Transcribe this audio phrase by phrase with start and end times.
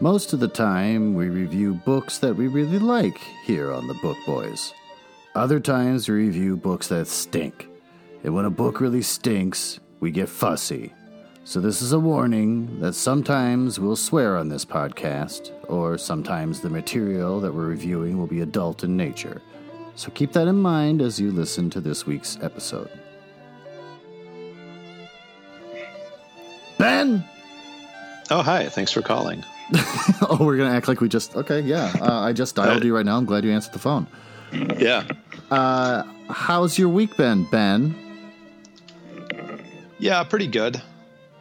[0.00, 4.16] Most of the time, we review books that we really like here on the Book
[4.24, 4.72] Boys.
[5.34, 7.66] Other times, we review books that stink.
[8.22, 10.94] And when a book really stinks, we get fussy.
[11.42, 16.70] So, this is a warning that sometimes we'll swear on this podcast, or sometimes the
[16.70, 19.42] material that we're reviewing will be adult in nature.
[19.96, 22.90] So, keep that in mind as you listen to this week's episode.
[26.78, 27.24] Ben!
[28.30, 28.68] Oh, hi.
[28.68, 29.42] Thanks for calling.
[30.22, 31.60] oh, we're gonna act like we just okay.
[31.60, 33.16] Yeah, uh, I just dialed you right now.
[33.16, 34.06] I'm glad you answered the phone.
[34.78, 35.06] Yeah.
[35.50, 37.94] Uh, how's your week been, Ben?
[39.98, 40.80] Yeah, pretty good.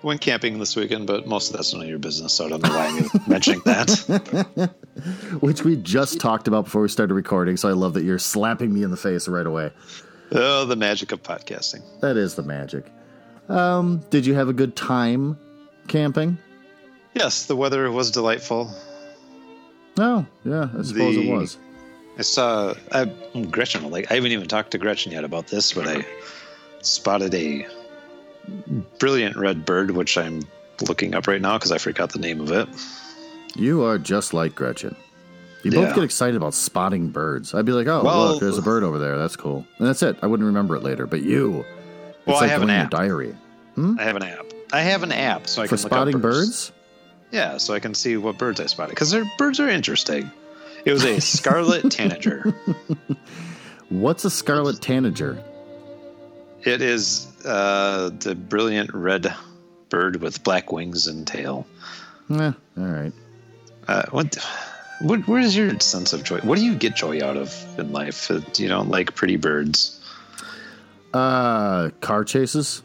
[0.04, 2.64] Went camping this weekend, but most of that's none of your business, so I don't
[2.64, 4.72] know why I'm mentioning that.
[5.40, 7.58] Which we just talked about before we started recording.
[7.58, 9.72] So I love that you're slapping me in the face right away.
[10.32, 11.82] Oh, the magic of podcasting.
[12.02, 12.86] That is the magic.
[13.50, 15.38] Um, did you have a good time
[15.88, 16.38] camping?
[17.18, 18.70] Yes, the weather was delightful.
[19.98, 21.58] Oh, yeah, I suppose The- it was.
[22.20, 23.06] I saw I,
[23.52, 23.90] Gretchen.
[23.92, 26.06] Like I haven't even talked to Gretchen yet about this, but I
[26.82, 27.66] spotted a
[29.00, 30.42] brilliant red bird, which I'm
[30.88, 32.68] looking up right now because I forgot the name of it.
[33.56, 34.96] You are just like Gretchen.
[35.64, 35.86] You Yeah.
[35.86, 37.54] both get excited about spotting birds.
[37.54, 39.18] I'd be like, oh, Well- look, there's a bird over there.
[39.18, 39.66] That's cool.
[39.80, 40.18] And that's it.
[40.22, 41.06] I wouldn't remember it later.
[41.08, 41.66] But you,
[42.20, 42.90] it's Well, I like have an app.
[42.92, 43.36] diary.
[43.76, 43.96] Hmm?
[44.00, 44.46] I have an app.
[44.74, 46.72] I have an app, so I For can spotting birds?
[47.32, 50.32] Yeah, so I can see what birds I spotted because their birds are interesting.
[50.86, 52.54] It was a scarlet tanager.
[53.90, 55.44] What's a scarlet tanager?
[56.64, 59.34] It is uh, the brilliant red
[59.90, 61.68] bird with black wings and tail.
[62.30, 63.14] Eh, all right.
[63.88, 64.36] Uh, what,
[65.02, 65.28] what?
[65.28, 66.40] Where is your sense of joy?
[66.40, 68.30] What do you get joy out of in life?
[68.32, 69.94] Uh, You don't like pretty birds.
[71.14, 72.84] Uh, car chases,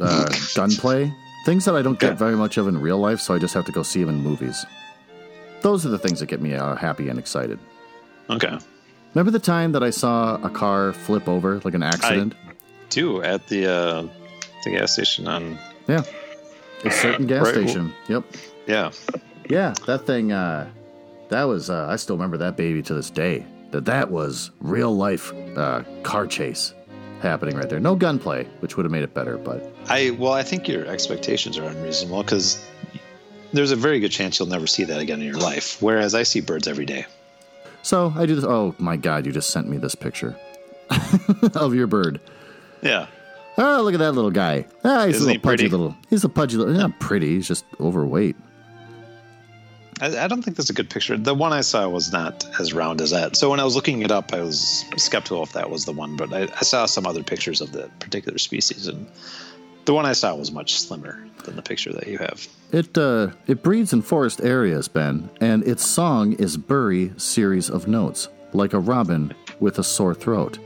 [0.00, 1.12] uh, gunplay,
[1.44, 2.14] things that I don't get Yeah.
[2.16, 4.22] very much of in real life, so I just have to go see them in
[4.22, 4.64] movies.
[5.62, 7.58] Those are the things that get me uh, happy and excited.
[8.30, 8.58] Okay,
[9.14, 12.34] Remember the time that I saw a car flip over, like an accident?
[12.90, 14.02] do at the uh,
[14.64, 15.58] the gas station on.
[15.88, 16.02] yeah.
[16.84, 17.92] A certain gas Right, station.
[18.08, 18.24] Yep.
[18.66, 18.90] Yeah,
[19.48, 20.30] Yeah, that thing.
[20.30, 20.68] Uh,
[21.30, 21.70] that was.
[21.70, 23.44] Uh, I still remember that baby to this day.
[23.72, 26.72] That that was real life uh, car chase
[27.20, 27.80] happening right there.
[27.80, 31.58] No gunplay, which would have made it better, but I well, I think your expectations
[31.58, 32.64] are unreasonable because
[33.52, 35.80] there's a very good chance you'll never see that again in your life.
[35.82, 37.06] Whereas I see birds every day.
[37.82, 38.44] So I do this.
[38.44, 39.24] Oh my God!
[39.26, 40.36] You just sent me this picture
[41.54, 42.20] of your bird.
[42.82, 43.06] Yeah.
[43.60, 44.66] Oh, look at that little guy.
[44.84, 45.68] Ah, he's a Isn't little he pudgy pretty?
[45.70, 45.96] little.
[46.10, 46.74] He's a pudgy little.
[46.74, 47.34] Not pretty.
[47.34, 48.36] He's just overweight.
[50.00, 51.16] I, I don't think that's a good picture.
[51.16, 53.36] The one I saw was not as round as that.
[53.36, 56.16] So when I was looking it up, I was skeptical if that was the one.
[56.16, 59.06] But I, I saw some other pictures of the particular species, and
[59.84, 62.46] the one I saw was much slimmer than the picture that you have.
[62.72, 67.88] It uh, it breeds in forest areas, Ben, and its song is burry series of
[67.88, 70.58] notes, like a robin with a sore throat.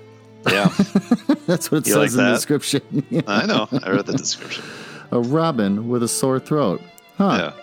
[0.51, 0.67] Yeah,
[1.47, 3.25] That's what it You says like in the description.
[3.29, 3.69] I know.
[3.71, 4.65] I read the description.
[5.13, 6.81] a robin with a sore throat.
[7.17, 7.53] Huh.
[7.57, 7.62] Yeah.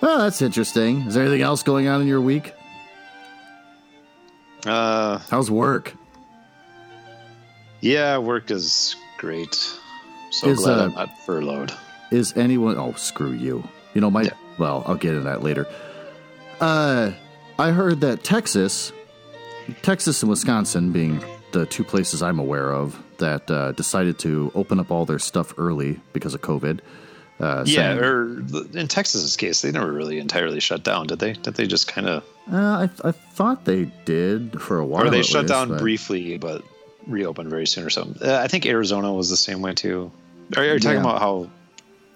[0.00, 1.02] Well, that's interesting.
[1.02, 2.52] Is there anything else going on in your week?
[4.66, 5.94] Uh, How's work?
[7.80, 9.54] yeah, work is great.
[10.30, 11.72] So Is, glad uh, I'm not furloughed.
[12.10, 12.76] Is anyone?
[12.76, 13.66] Oh, screw you.
[13.94, 14.22] You know my.
[14.22, 14.30] Yeah.
[14.58, 15.66] Well, I'll get into that later.
[16.60, 17.12] Uh,
[17.58, 18.92] I heard that Texas,
[19.82, 24.78] Texas and Wisconsin, being the two places I'm aware of that uh, decided to open
[24.80, 26.80] up all their stuff early because of COVID.
[27.38, 28.38] Uh, Yeah, saying- or
[28.78, 31.34] in Texas's case, they never really entirely shut down, did they?
[31.34, 35.06] Did they just kind of, Uh, I, I thought they did for a while.
[35.06, 36.62] or they shut least, down but- briefly but
[37.06, 38.26] reopened very soon or something?
[38.26, 40.10] Uh, I think Arizona was the same way too.
[40.56, 41.00] Are, are you talking Yeah.
[41.02, 41.50] about how?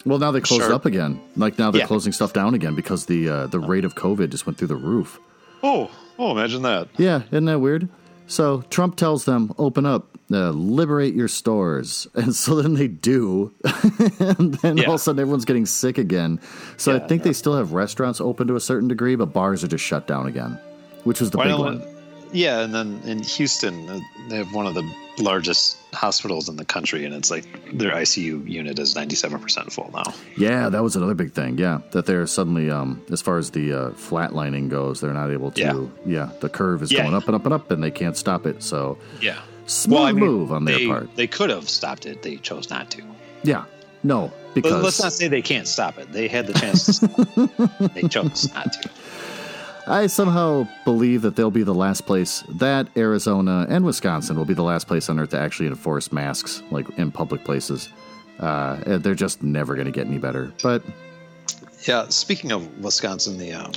[0.06, 0.72] Well, now they closed Sure.
[0.72, 1.20] up again.
[1.36, 1.86] Like now they're Yeah.
[1.86, 4.76] closing stuff down again because the uh, the rate of COVID just went through the
[4.76, 5.18] roof.
[5.62, 6.88] Oh, oh, imagine that.
[6.96, 7.88] Yeah, isn't that weird?
[8.26, 12.06] So Trump tells them, open up, uh, liberate your stores.
[12.14, 13.52] And so then they do.
[14.18, 16.38] and then all of a sudden everyone's getting sick again.
[16.76, 19.64] So I Yeah, think they still have restaurants open to a certain degree, but bars
[19.64, 20.58] are just shut down again,
[21.04, 21.82] which was the Why big one.
[22.32, 23.98] Yeah, and then in Houston, uh,
[24.28, 24.84] they have one of the
[25.18, 27.44] largest hospitals in the country, and it's like
[27.76, 30.14] their ICU unit is ninety-seven percent full now.
[30.36, 31.58] Yeah, that was another big thing.
[31.58, 35.50] Yeah, that they're suddenly, um, as far as the uh, flatlining goes, they're not able
[35.52, 35.60] to.
[36.06, 36.28] Yeah.
[36.28, 37.02] Yeah, the curve is Yeah.
[37.02, 38.62] going up and up and up, and they can't stop it.
[38.62, 39.40] So Yeah.
[39.70, 41.16] Smooth move on their they, part.
[41.16, 42.22] They could have stopped it.
[42.22, 43.02] They chose not to.
[43.42, 43.64] Yeah,
[44.02, 46.12] no, But because let's not say they can't stop it.
[46.12, 47.94] They had the chance to stop.
[47.94, 48.90] they chose not to.
[49.86, 54.54] I somehow believe that they'll be the last place that Arizona and Wisconsin will be
[54.54, 57.88] the last place on earth to actually enforce masks, like in public places.
[58.38, 60.52] Uh, they're just never going to get any better.
[60.62, 60.82] But
[61.86, 63.70] Yeah, speaking of Wisconsin, the uh,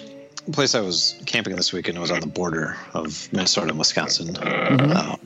[0.51, 5.17] place I was camping this weekend was on the border of Minnesota and Wisconsin, uh,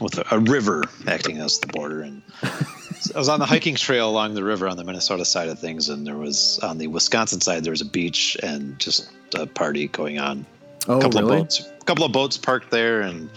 [0.00, 2.02] with a, a river acting as the border.
[2.02, 5.58] And I was on the hiking trail along the river on the Minnesota side of
[5.58, 9.46] things, and there was on the Wisconsin side there was a beach and just a
[9.46, 10.44] party going on.
[10.88, 11.36] Oh, a couple really?
[11.38, 13.28] of boats, a couple of boats parked there, and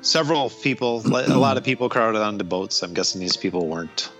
[0.00, 2.82] several people, a lot of people crowded onto boats.
[2.82, 4.10] I'm guessing these people weren't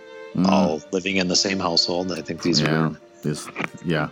[0.46, 2.10] all living in the same household.
[2.12, 2.66] I think these Mm.
[2.66, 2.88] Yeah.
[2.88, 3.48] were, This,
[3.84, 4.08] yeah.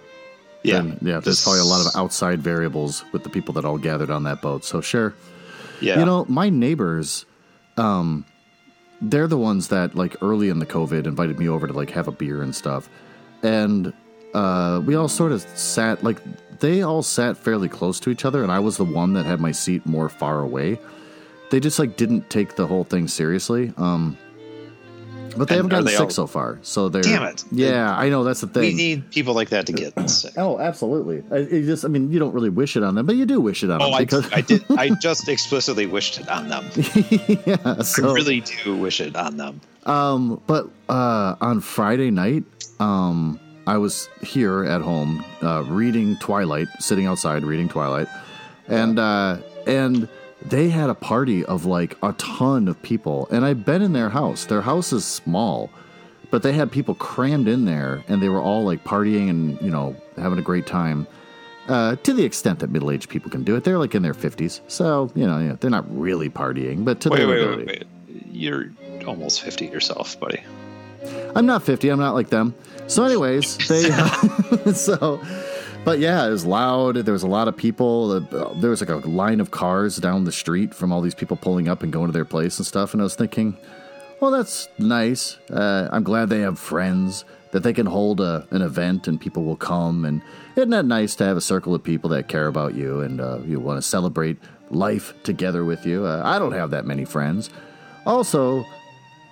[0.62, 1.20] yeah, Then, yeah.
[1.20, 4.42] There's probably a lot of outside variables with the people that all gathered on that
[4.42, 4.64] boat.
[4.64, 5.14] So sure.
[5.80, 5.98] Yeah.
[5.98, 7.26] You know, my neighbors,
[7.76, 8.24] um,
[9.00, 12.08] they're the ones that like early in the COVID invited me over to like have
[12.08, 12.88] a beer and stuff,
[13.42, 13.92] and
[14.34, 16.20] uh, we all sort of sat like
[16.60, 19.40] they all sat fairly close to each other, and I was the one that had
[19.40, 20.78] my seat more far away.
[21.50, 23.72] They just like didn't take the whole thing seriously.
[23.76, 24.16] Um,
[25.36, 26.58] but they And haven't gotten they sick all- so far.
[26.62, 27.44] So they're Damn it.
[27.52, 28.62] Yeah, I know that's the thing.
[28.62, 30.34] we need people like that to get sick.
[30.36, 31.22] Oh, absolutely.
[31.30, 33.62] I, just, I mean, you don't really wish it on them, but you do wish
[33.62, 34.64] it on Oh, them I, because I did.
[34.76, 36.64] I just explicitly wished it on them.
[37.46, 37.82] yeah.
[37.82, 39.60] So, I really do wish it on them.
[39.86, 42.44] um, but uh, on Friday night,
[42.80, 48.08] um, I was here at home uh, reading Twilight, sitting outside reading Twilight,
[48.68, 50.08] and uh, and
[50.44, 54.08] they had a party of like a ton of people, and I've been in their
[54.10, 54.44] house.
[54.46, 55.70] Their house is small.
[56.31, 59.70] But they had people crammed in there, and they were all like partying and you
[59.70, 61.08] know having a great time.
[61.69, 63.64] uh, to the extent that middle-aged people can do it.
[63.64, 67.08] They're like in their fifties, so you know yeah, they're not really partying, but to
[67.10, 67.64] Wait, their wait, ability.
[67.66, 68.26] wait, wait.
[68.32, 68.66] You're
[69.08, 70.40] almost fifty yourself, buddy.
[71.34, 71.88] I'm not 50.
[71.88, 72.54] I'm not like them.
[72.87, 73.90] So, anyways, they
[74.72, 75.20] so.
[75.84, 76.96] But yeah, it was loud.
[76.96, 78.12] There was a lot of people.
[78.12, 81.36] Uh, There was like a line of cars down the street from all these people
[81.36, 82.92] pulling up and going to their place and stuff.
[82.92, 83.56] And I was thinking,
[84.20, 85.38] well, that's nice.
[85.50, 89.42] Uh, I'm glad they have friends that they can hold a, an event and people
[89.44, 90.04] will come.
[90.04, 90.22] And
[90.54, 93.38] isn't that nice to have a circle of people that care about you and uh,
[93.44, 94.36] you want to celebrate
[94.70, 96.04] life together with you?
[96.06, 97.50] Uh, I don't have that many friends.
[98.06, 98.64] Also,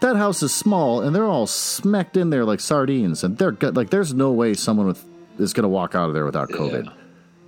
[0.00, 3.76] that house is small and they're all smacked in there like sardines and they're good
[3.76, 5.04] like there's no way someone with
[5.38, 6.93] is going to walk out of there without covid Yeah.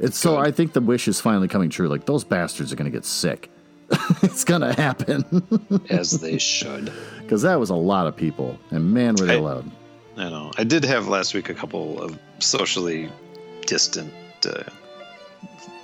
[0.07, 2.91] it's so i think the wish is finally coming true like those bastards are going
[2.91, 3.51] to get sick
[4.23, 5.25] it's going to happen
[5.91, 6.93] as they should.
[7.23, 9.71] because that was a lot of people and man were they I- loud
[10.17, 10.51] I know.
[10.59, 13.11] I did have last week a couple of socially
[13.67, 14.13] distant
[14.45, 14.65] uh,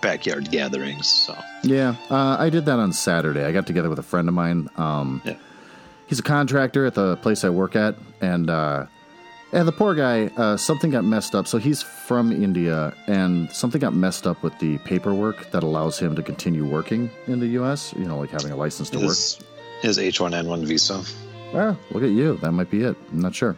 [0.02, 1.06] backyard gatherings.
[1.06, 4.34] So yeah uh, i did that on saturday i got together with a friend of
[4.34, 5.36] mine um, yeah,
[6.06, 8.86] he's a contractor at the place I work at, and uh,
[9.52, 11.46] and the poor guy, uh, something got messed up.
[11.46, 16.14] So he's from India, and something got messed up with the paperwork that allows him
[16.16, 17.94] to continue working in the U.S.
[17.96, 19.08] You know, like having a license to work.
[19.08, 19.38] his
[19.82, 21.02] his H one N one visa.
[21.52, 22.36] Well, look at you.
[22.38, 22.96] That might be it.
[23.12, 23.56] I'm not sure.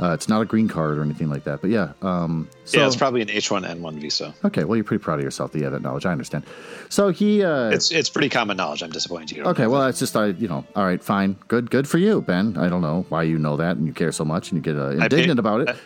[0.00, 1.60] Uh, it's not a green card or anything like that.
[1.60, 1.92] But yeah.
[2.02, 4.32] Um, so, yeah, it's probably an H one N one visa.
[4.44, 4.62] okay.
[4.64, 6.06] Well, you're pretty proud of yourself that you have that knowledge.
[6.06, 6.44] I understand.
[6.88, 7.42] So he.
[7.42, 8.82] Uh, It's it's pretty common knowledge.
[8.82, 9.42] I'm disappointed you.
[9.44, 9.86] Okay, well, it.
[9.86, 12.56] that's just I, you know, all right, fine, good, good for you, Ben.
[12.56, 14.80] I don't know why you know that and you care so much and you get
[14.80, 15.76] uh, I pay- indignant about it.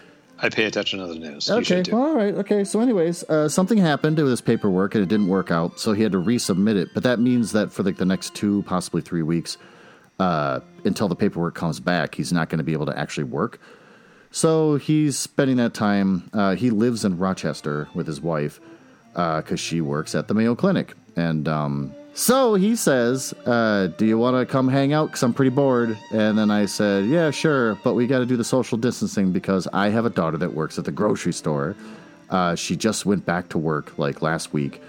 [0.44, 1.48] I pay attention to the news.
[1.48, 2.64] Okay, well, all right, okay.
[2.64, 6.02] So, anyways, uh, something happened with his paperwork and it didn't work out, so he
[6.02, 6.88] had to resubmit it.
[6.94, 9.56] But that means that for like the next two, possibly three weeks,
[10.18, 13.60] uh, until the paperwork comes back, he's not going to be able to actually work.
[14.32, 16.30] So he's spending that time.
[16.32, 18.60] Uh, he lives in Rochester with his wife
[19.12, 24.18] because she works at the Mayo Clinic, and um, so he says, uh, "Do you
[24.18, 25.08] want to come hang out?
[25.08, 28.36] Because I'm pretty bored." And then I said, "Yeah, sure, but we got to do
[28.36, 31.76] the social distancing because I have a daughter that works at the grocery store.
[32.30, 34.80] Uh, she just went back to work like last week,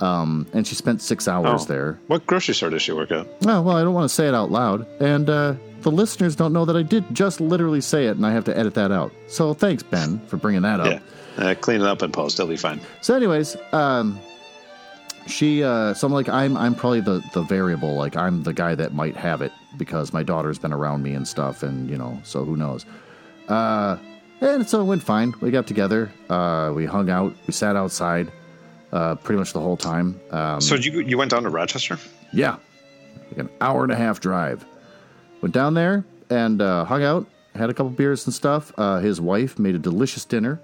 [0.00, 1.64] um, and she spent six hours Oh.
[1.66, 1.98] there.
[2.06, 3.26] What grocery store does she work at?
[3.46, 6.52] Oh, well, I don't want to say it out loud, and uh, the listeners don't
[6.52, 9.12] know that I did just literally say it, and I have to edit that out.
[9.28, 11.02] So thanks, Ben, for bringing that up.
[11.38, 12.38] Yeah, uh, clean it up and post.
[12.38, 12.80] It'll be fine.
[13.00, 14.18] So, anyways, um,
[15.26, 17.94] she, uh, so I'm like, I'm, I'm probably the the variable.
[17.94, 21.26] Like, I'm the guy that might have it because my daughter's been around me and
[21.28, 22.86] stuff, and you know, so who knows?
[23.48, 23.98] Uh,
[24.40, 25.34] and so it went fine.
[25.40, 26.10] We got together.
[26.30, 27.34] Uh, we hung out.
[27.46, 28.30] We sat outside.
[28.92, 30.18] Uh, pretty much the whole time.
[30.30, 31.98] Um, So you you went down to Rochester?
[32.32, 32.56] yeah,
[33.30, 34.64] like an hour and a half drive.
[35.42, 38.72] Went down there and uh, hung out, had a couple beers and stuff.
[38.78, 40.58] Uh, his wife made a delicious dinner,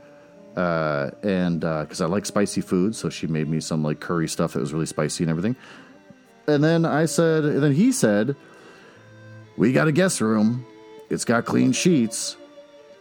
[0.56, 4.54] uh, and because I like spicy food, so she made me some like curry stuff
[4.54, 5.54] that was really spicy and everything.
[6.46, 8.36] And then I said, and then he said,
[9.58, 10.64] "We got a guest room.
[11.10, 12.36] It's got clean sheets.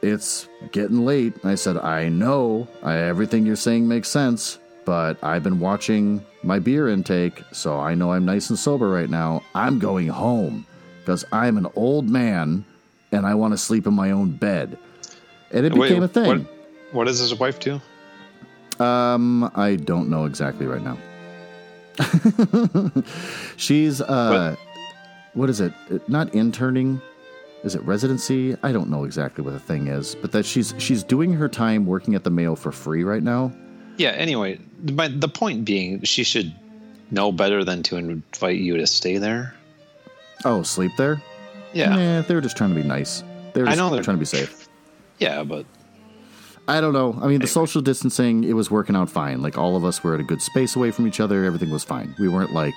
[0.01, 2.68] It's getting late." I said, "I know.
[2.84, 7.94] I, everything you're saying makes sense." But I've been watching my beer intake, so I
[7.94, 9.42] know I'm nice and sober right now.
[9.56, 10.66] I'm going home
[11.00, 12.66] because I'm an old man
[13.12, 14.78] and I want to sleep in my own bed.
[15.52, 16.25] And it Wait, became a thing.
[16.28, 17.80] What, what does his wife do?
[18.80, 20.98] Um, I don't know exactly right now.
[23.58, 24.56] She's uh,
[25.34, 25.74] what is it?
[26.10, 27.02] Not interning.
[27.63, 28.58] Is it residency?
[28.63, 31.86] I don't know exactly what the thing is, but that she's she's doing her time
[31.86, 33.54] working at the Mayo for free right now.
[33.98, 34.10] Yeah.
[34.10, 34.60] Anyway,
[34.92, 36.54] my, the point being, she should
[37.12, 39.54] know better than to invite you to stay there.
[40.46, 41.22] Oh, sleep there?
[41.74, 41.96] Yeah.
[41.96, 43.24] Nah, they were just trying to be nice.
[43.54, 44.68] They were I just know they're- trying to be safe.
[45.20, 45.66] Yeah, but
[46.68, 47.18] I don't know.
[47.22, 49.42] I mean, the social distancing, it was working out fine.
[49.42, 51.44] Like, all of us were at a good space away from each other.
[51.46, 52.16] Everything was fine.
[52.20, 52.74] We weren't like.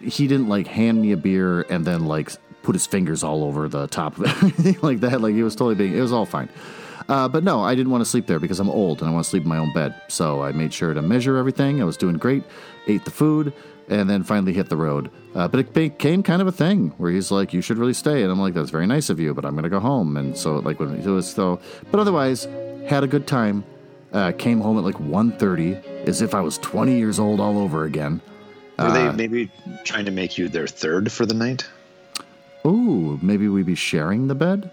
[0.00, 3.68] He didn't, like, hand me a beer and then, like, put his fingers all over
[3.68, 4.24] the top of
[4.66, 4.82] it.
[4.82, 5.20] Like that.
[5.20, 5.96] Like, he was totally being.
[5.96, 6.48] It was all fine.
[7.08, 9.24] Uh, but no, I didn't want to sleep there because I'm old and I want
[9.24, 9.94] to sleep in my own bed.
[10.08, 11.80] So I made sure to measure everything.
[11.80, 12.42] I was doing great,
[12.88, 13.52] ate the food,
[13.88, 15.10] and then finally hit the road.
[15.34, 18.22] Uh, but it became kind of a thing where he's like, "You should really stay,"
[18.22, 20.36] and I'm like, "That's very nice of you, but I'm going to go home." And
[20.36, 21.60] so like when it was so,
[21.90, 22.48] but otherwise
[22.86, 23.64] had a good time.
[24.12, 27.84] Uh, came home at like 1.30 as if I was 20 years old all over
[27.84, 28.22] again.
[28.78, 29.50] were they maybe
[29.84, 31.66] trying to make you their third for the night?
[32.64, 34.70] Ooh, maybe we'd be sharing the bed.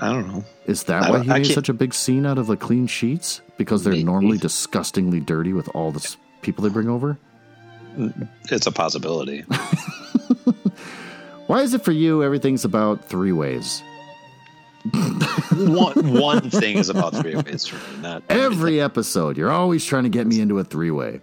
[0.00, 0.44] I don't know.
[0.66, 2.56] Is that I why he I made can't- such a big scene out of the
[2.56, 3.40] clean sheets?
[3.56, 7.18] Because they're normally disgustingly dirty with all the people they bring over?
[8.50, 9.40] It's a possibility.
[11.46, 13.82] Why is it for you everything's about three ways?
[15.52, 18.02] one one thing is about three ways for me.
[18.02, 21.20] Not Every episode, you're always trying to get me into a three way.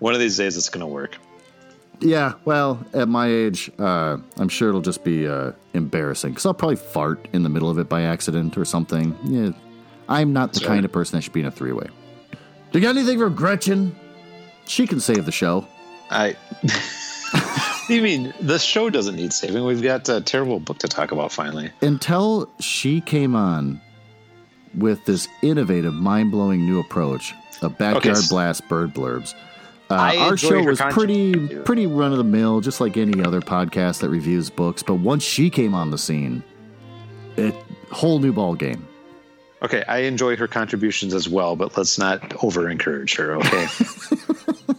[0.00, 1.16] one of these days it's going to work.
[2.00, 6.52] Yeah, well, at my age, uh, I'm sure it'll just be uh, embarrassing because I'll
[6.54, 9.16] probably fart in the middle of it by accident or something.
[9.24, 9.50] Yeah,
[10.08, 10.68] I'm not the Sure.
[10.68, 11.86] kind of person that should be in a three way.
[12.72, 13.94] Do you got anything for Gretchen?
[14.66, 15.66] She can save the show.
[16.10, 16.36] I.
[17.88, 19.64] you mean the show doesn't need saving?
[19.64, 21.70] We've got a terrible book to talk about finally.
[21.80, 23.80] until she came on
[24.74, 27.32] with this innovative, mind blowing new approach
[27.62, 28.26] of backyard Okay.
[28.28, 29.34] blast bird blurbs.
[29.90, 34.00] Uh, our show was pretty pretty run of the mill, just like any other podcast
[34.00, 34.82] that reviews books.
[34.82, 36.42] But once she came on the scene,
[37.36, 37.54] it
[37.90, 38.86] whole new ball game.
[39.62, 43.36] Okay, I enjoy her contributions as well, but let's not over encourage her.
[43.36, 43.66] Okay,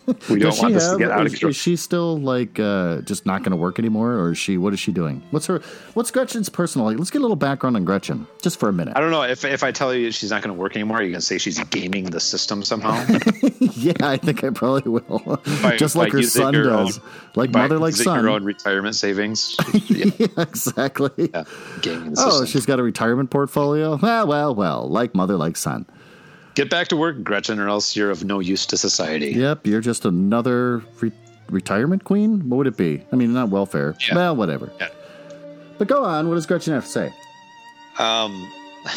[0.30, 1.50] we don't want this to get out of is, control.
[1.50, 4.58] is she still like uh, just not going to work anymore, or is she?
[4.58, 5.22] What is she doing?
[5.32, 5.62] What's her?
[5.96, 6.86] What's Gretchen's personal?
[6.88, 8.96] Like, let's get a little background on Gretchen, just for a minute.
[8.96, 11.02] I don't know if if I tell you she's not going to work anymore.
[11.02, 12.94] You can say she's gaming the system somehow.
[13.60, 15.42] yeah, I think I probably will.
[15.64, 17.04] By- just like her son does, own-
[17.36, 18.20] like mother, like son.
[18.20, 19.56] Your own retirement savings.
[19.90, 21.10] yeah, yeah, exactly.
[21.34, 21.44] yeah,
[21.82, 22.48] gaming the Oh, system.
[22.48, 23.98] she's got a retirement portfolio.
[24.02, 24.88] Well, well, well.
[24.90, 25.86] Like mother, like son.
[26.56, 29.32] Get back to work, Gretchen, or else you're of no use to society.
[29.32, 31.12] Yep, you're just another re-
[31.50, 32.50] retirement queen.
[32.50, 33.04] What would it be?
[33.12, 33.96] I mean, not welfare.
[34.08, 34.16] Yeah.
[34.16, 34.72] Well, whatever.
[34.80, 34.88] Yeah.
[35.78, 36.30] But go on.
[36.30, 37.14] What does Gretchen have to say?
[38.00, 38.50] Um,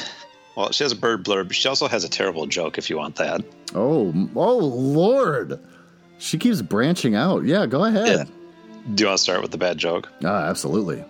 [0.57, 1.53] well, she has a bird blurb.
[1.53, 2.79] She also has a terrible joke.
[2.79, 3.43] If you want that,
[3.75, 5.59] Oh, oh, Lord.
[6.19, 7.45] She keeps branching out.
[7.45, 8.29] Yeah, go ahead.
[8.95, 10.09] do you want to start with the bad joke?
[10.25, 11.05] Ah, absolutely.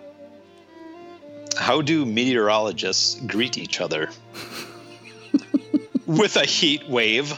[1.58, 4.08] How do meteorologists greet each other?
[6.08, 7.32] With a heat wave.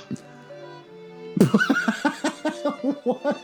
[3.05, 3.35] What?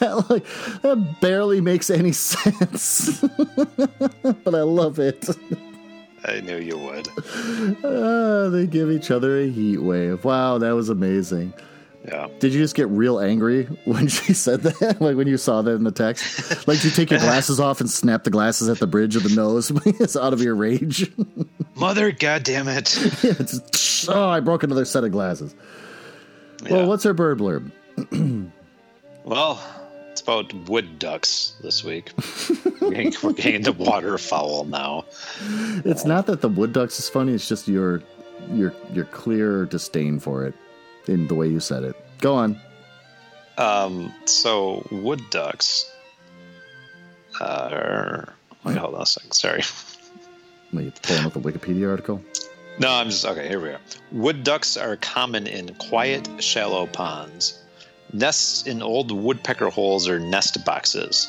[0.00, 0.44] that, like,
[0.82, 3.20] that barely makes any sense.
[3.20, 5.28] but I love it.
[6.24, 7.08] I knew you would.
[7.84, 10.24] Ah, they give each other a heat wave.
[10.24, 11.52] Wow, that was amazing.
[12.10, 12.28] Yeah.
[12.40, 14.96] Did you just get real angry when she said that?
[15.00, 16.66] like when you saw that in the text?
[16.66, 19.22] Like, did you take your glasses off and snap the glasses at the bridge of
[19.22, 21.10] the nose it's out of your rage?
[21.76, 22.98] Mother, goddamn it!
[24.08, 25.54] Oh, I broke another set of glasses.
[26.68, 27.70] Well, what's her bird blurb?
[29.22, 29.62] Well,
[30.10, 32.10] it's about wood ducks this week.
[32.80, 35.04] we're, getting, we're getting into waterfowl now.
[35.84, 37.34] It's not that the wood ducks is funny.
[37.34, 38.02] It's just your
[38.50, 40.54] your your clear disdain for it
[41.06, 41.96] in the way you said it.
[42.18, 42.60] Go on.
[43.58, 45.90] Um, so wood ducks
[47.40, 48.32] are.
[48.64, 49.32] Wait, hold on a second.
[49.32, 49.62] Sorry.
[50.74, 52.22] Are you pulling up the Wikipedia article?
[52.78, 53.48] No, I'm just okay.
[53.48, 53.80] Here we are.
[54.12, 57.58] Wood ducks are common in quiet, shallow ponds.
[58.12, 61.28] Nests in old woodpecker holes or nest boxes.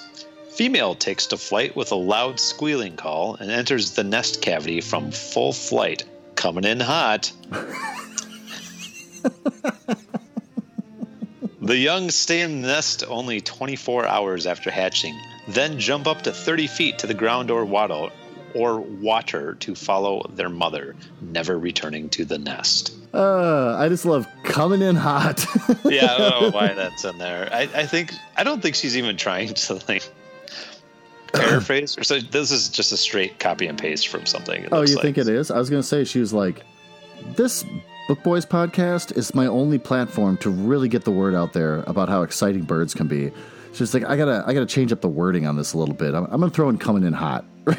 [0.52, 5.12] Female takes to flight with a loud squealing call and enters the nest cavity from
[5.12, 6.04] full flight,
[6.36, 7.32] coming in hot.
[11.62, 16.32] the young stay in the nest only 24 hours after hatching, then jump up to
[16.32, 18.10] 30 feet to the ground or water,
[18.54, 22.94] or water to follow their mother, never returning to the nest.
[23.14, 25.46] Uh, I just love coming in hot.
[25.84, 27.50] Yeah, I don't know why that's in there.
[27.52, 30.10] I, I think I don't think she's even trying to like
[31.34, 34.68] paraphrase, or so this is just a straight copy and paste from something.
[34.72, 35.02] Oh, you like.
[35.02, 35.52] think it is?
[35.52, 36.64] I was going to say, she was like,
[37.36, 37.66] this
[38.08, 42.10] Book Boys podcast is my only platform to really get the word out there about
[42.10, 43.32] how exciting birds can be.
[43.74, 46.14] She's like, I gotta, I gotta change up the wording on this a little bit.
[46.14, 47.46] I'm, I'm gonna throw in coming in hot.
[47.66, 47.76] well,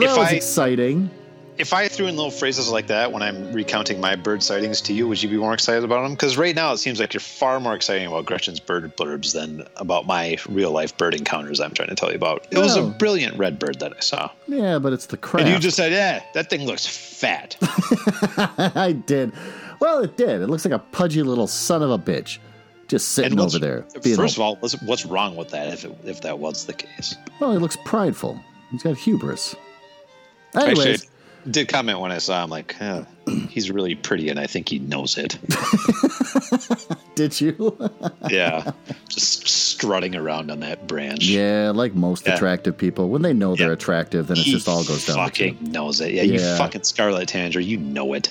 [0.00, 1.10] that If was I- exciting.
[1.58, 4.92] If I threw in little phrases like that when I'm recounting my bird sightings to
[4.92, 6.12] you, would you be more excited about them?
[6.12, 9.66] Because right now it seems like you're far more excited about Gretchen's bird blurbs than
[9.76, 12.46] about my real life bird encounters I'm trying to tell you about.
[12.52, 14.30] It was a brilliant red bird that I saw.
[14.46, 15.46] Yeah, but it's the crap.
[15.46, 17.56] And you just said, yeah, that thing looks fat.
[17.60, 19.32] I did.
[19.80, 20.40] Well, it did.
[20.40, 22.38] It looks like a pudgy little son of a bitch,
[22.86, 23.82] just sitting over there.
[24.14, 27.16] First of all, what's, wrong with that if, it, if that was the case?
[27.40, 28.40] well, he looks prideful.
[28.70, 29.56] He's got hubris.
[30.54, 31.08] Anyways,
[31.50, 32.74] did comment when I saw him, like,
[33.48, 35.38] he's really pretty, and I think he knows it.
[37.14, 37.76] did you?
[38.30, 38.72] Yeah,
[39.08, 41.24] just strutting around on that branch.
[41.24, 42.34] yeah, like most Yeah.
[42.34, 43.72] attractive people, when they know they're Yeah.
[43.72, 45.16] attractive, then it just all goes down.
[45.16, 46.12] Fucking knows it.
[46.12, 46.58] Yeah, you Yeah.
[46.58, 48.30] fucking Scarlet Tanager, you know it.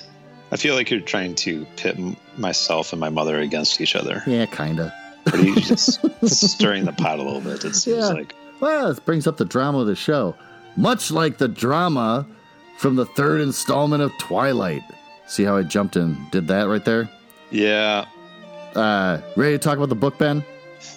[0.52, 1.98] I feel like you're trying to pit
[2.38, 4.22] myself and my mother against each other.
[4.28, 4.94] Yeah, kinda.
[5.36, 7.66] You just stirring the pot a little bit.
[7.66, 8.14] It seems Yeah.
[8.14, 8.36] like.
[8.60, 10.36] Well, this brings up the drama of the show,
[10.76, 12.28] much like the drama
[12.78, 14.84] from the third installment of Twilight.
[15.28, 17.10] See how I jumped and did that right there?
[17.52, 18.06] Yeah,
[18.76, 20.44] Uh, ready to talk about the book, Ben?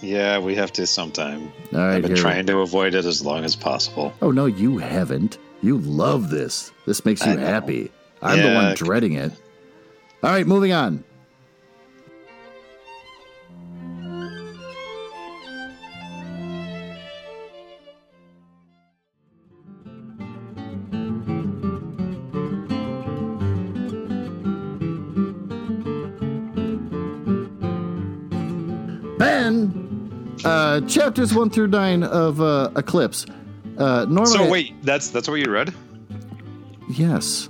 [0.02, 1.50] yeah, we have to sometime.
[1.72, 4.12] All right, I've been trying to avoid it as long as possible.
[4.20, 5.38] Oh no, you haven't.
[5.62, 6.72] You love this.
[6.86, 7.90] This makes you happy.
[8.22, 9.32] I'm the one dreading it.
[10.22, 11.04] All right, moving on.
[30.70, 33.26] Uh, chapters one through nine of uh, Eclipse.
[33.78, 35.72] Uh, normally, So wait, that's that's what you read?
[36.88, 37.48] yes.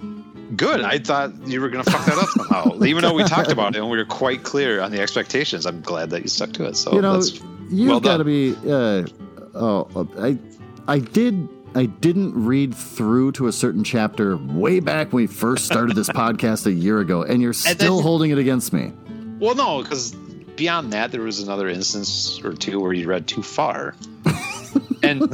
[0.56, 0.80] Good.
[0.82, 2.82] I thought you were going to fuck that up somehow.
[2.84, 5.80] Even though we talked about it and we were quite clear on the expectations, I'm
[5.80, 6.76] glad that you stuck to it.
[6.76, 8.56] So you know, that's you've well got to be.
[8.66, 9.06] Uh,
[9.54, 10.36] oh, I,
[10.88, 11.48] I did.
[11.76, 16.08] I didn't read through to a certain chapter way back when we first started this
[16.10, 18.92] podcast a year ago, and you're then- still holding it against me.
[19.38, 20.16] Well, no, because
[20.60, 23.94] beyond that, there was another instance or two where you read too far.
[25.02, 25.26] and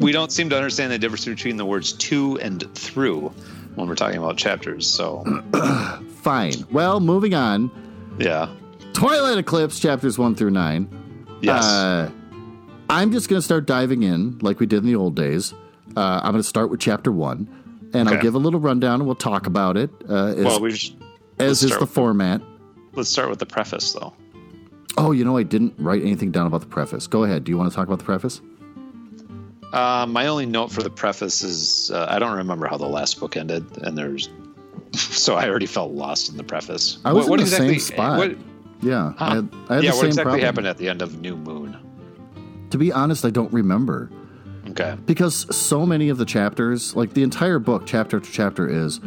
[0.00, 3.28] we don't seem to understand the difference between the words to and through
[3.76, 4.84] when we're talking about chapters.
[4.88, 5.22] So,
[6.22, 6.66] Fine.
[6.72, 7.70] Well, moving on.
[8.18, 8.52] yeah.
[8.92, 10.88] Twilight Eclipse chapters one through nine.
[11.40, 11.64] Yes.
[11.64, 12.10] Uh,
[12.90, 15.54] I'm just going to start diving in like we did in the old days.
[15.96, 19.06] Uh, I'm going to start with chapter one, and I'll give a little rundown and
[19.06, 20.72] we'll talk about it uh, as, well, we
[21.38, 22.42] as is the format.
[22.94, 24.12] let's start with the preface, though.
[24.98, 27.06] Oh, you know, I didn't write anything down about the preface.
[27.06, 27.44] Go ahead.
[27.44, 28.40] Do you want to talk about the preface?
[29.72, 33.18] Uh, my only note for the preface is uh, I don't remember how the last
[33.18, 34.28] book ended, and there's
[34.92, 36.98] so I already felt lost in the preface.
[37.04, 38.18] I was What- what in the exactly- same spot.
[38.18, 38.36] what-
[38.82, 39.34] Yeah, I Huh.
[39.36, 40.40] had, I had yeah, the what same exactly problem.
[40.40, 41.76] happened at the end of New Moon?
[42.70, 44.10] To be honest, I don't remember
[44.70, 44.96] Okay.
[45.06, 49.00] because so many of the chapters, like the entire book, chapter to chapter, is.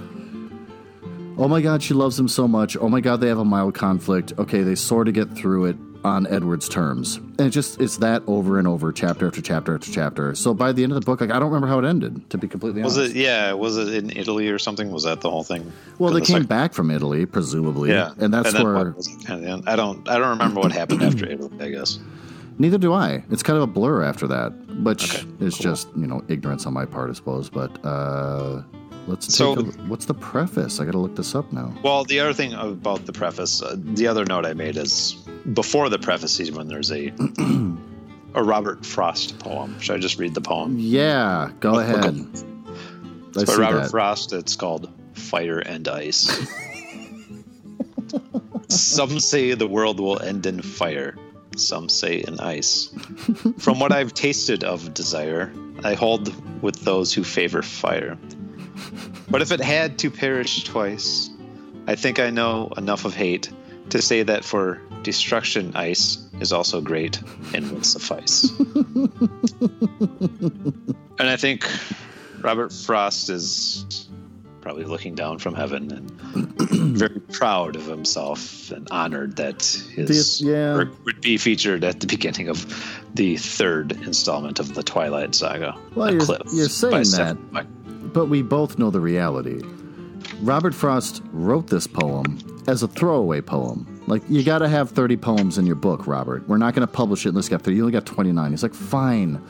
[1.38, 2.78] Oh my God, she loves him so much.
[2.80, 4.34] Oh my God, they have a mild conflict.
[4.38, 8.22] Okay, they sort of get through it on Edward's terms, and it just it's that
[8.28, 10.36] over and over, chapter after chapter after chapter.
[10.36, 12.30] So by the end of the book, like I don't remember how it ended.
[12.30, 13.26] To be completely Was honest, was it?
[13.26, 13.54] Yeah.
[13.54, 14.92] Was it in Italy or something?
[14.92, 15.72] Was that the whole thing?
[15.98, 17.90] well, they The came back from Italy, presumably.
[17.90, 18.94] Yeah, and that's then where
[19.26, 19.68] kind of?
[19.68, 20.08] I don't.
[20.08, 21.52] I don't remember what happened after Italy.
[21.60, 22.00] I guess.
[22.60, 23.24] Neither do I.
[23.32, 24.52] It's kind of a blur after that,
[24.84, 25.64] which Okay, is cool.
[25.64, 27.50] just you know ignorance on my part, I suppose.
[27.50, 28.62] But uh,
[29.08, 30.80] let's take So- a, what's the preface?
[30.80, 31.74] I got to look this up now.
[31.84, 35.14] Well, the other thing about the preface, uh, the other note I made is
[35.54, 37.12] before the preface is when there's a
[38.36, 39.80] a Robert Frost poem.
[39.80, 40.76] Should I just read the poem?
[40.80, 42.28] Yeah, go Look- look ahead.
[43.38, 43.92] It's I by Robert that.
[43.92, 44.32] Frost.
[44.34, 46.30] It's called Fire and Ice.
[48.70, 51.16] Some say the world will end in fire.
[51.56, 52.90] Some say in ice.
[53.60, 58.18] From what I've tasted of desire, I hold with those who favor fire.
[59.30, 61.30] But if it had to perish twice,
[61.88, 63.52] I think I know enough of hate
[63.90, 67.20] to say that for destruction, ice is also great
[67.54, 68.50] and would suffice.
[71.20, 71.68] and I think
[72.42, 74.08] Robert Frost is
[74.62, 76.60] probably looking down from heaven and
[76.98, 79.62] very proud of himself and honored that
[79.94, 80.74] his This- yeah.
[80.76, 82.66] work would be featured at the beginning of
[83.14, 85.76] the third installment of the Twilight Saga.
[85.94, 87.38] Well, you're- you're saying that.
[88.16, 89.62] But we both know the reality.
[90.40, 94.02] Robert Frost wrote this poem as a throwaway poem.
[94.08, 96.48] Like, you got to have 30 poems in your book, Robert.
[96.48, 97.76] We're not going to publish it unless you got 30.
[97.76, 98.52] You only got 29.
[98.52, 99.44] He's like, fine.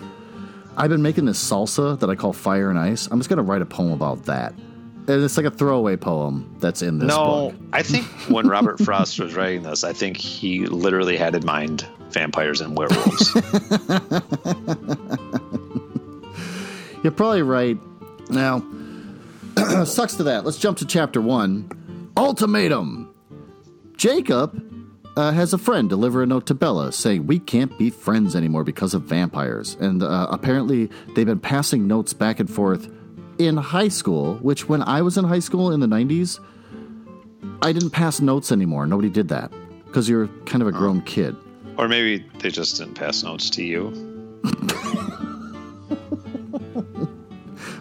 [0.78, 3.08] I've been making this salsa that I call Fire and Ice.
[3.12, 4.54] I'm just going to write a poem about that.
[4.54, 7.60] And it's like a throwaway poem that's in this no, book.
[7.72, 11.88] I think when Robert Frost was writing this, I think he literally had in mind
[12.10, 13.32] vampires and werewolves.
[17.04, 17.78] You're probably right.
[18.30, 18.64] Now,
[19.86, 20.46] sucks to that.
[20.46, 23.14] Let's jump to chapter one Ultimatum.
[23.98, 24.62] Jacob
[25.18, 28.64] uh, has a friend deliver a note to Bella saying, We can't be friends anymore
[28.64, 29.76] because of vampires.
[29.80, 32.90] And uh, apparently, they've been passing notes back and forth
[33.38, 36.40] in high school, which when I was in high school in the 90s,
[37.62, 38.86] I didn't pass notes anymore.
[38.88, 39.52] Nobody did that
[39.86, 41.36] because you're kind of a grown kid.
[41.78, 43.92] or maybe they just didn't pass notes to you.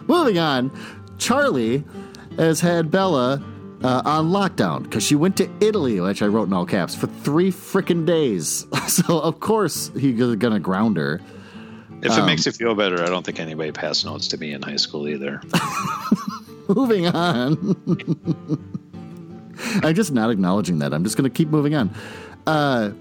[0.07, 0.71] Moving on,
[1.17, 1.83] Charlie
[2.37, 3.43] has had Bella
[3.83, 7.07] uh, on lockdown because she went to Italy, which I wrote in all caps, for
[7.07, 8.65] three freaking days.
[8.87, 11.21] so, of course, he's going to ground her.
[12.01, 14.53] If Um, it makes you feel better, I don't think anybody passed notes to me
[14.53, 15.41] in high school either.
[16.67, 17.75] moving on.
[19.83, 20.93] I'm just not acknowledging that.
[20.93, 21.93] I'm just going to keep moving on.
[22.45, 22.91] Uh,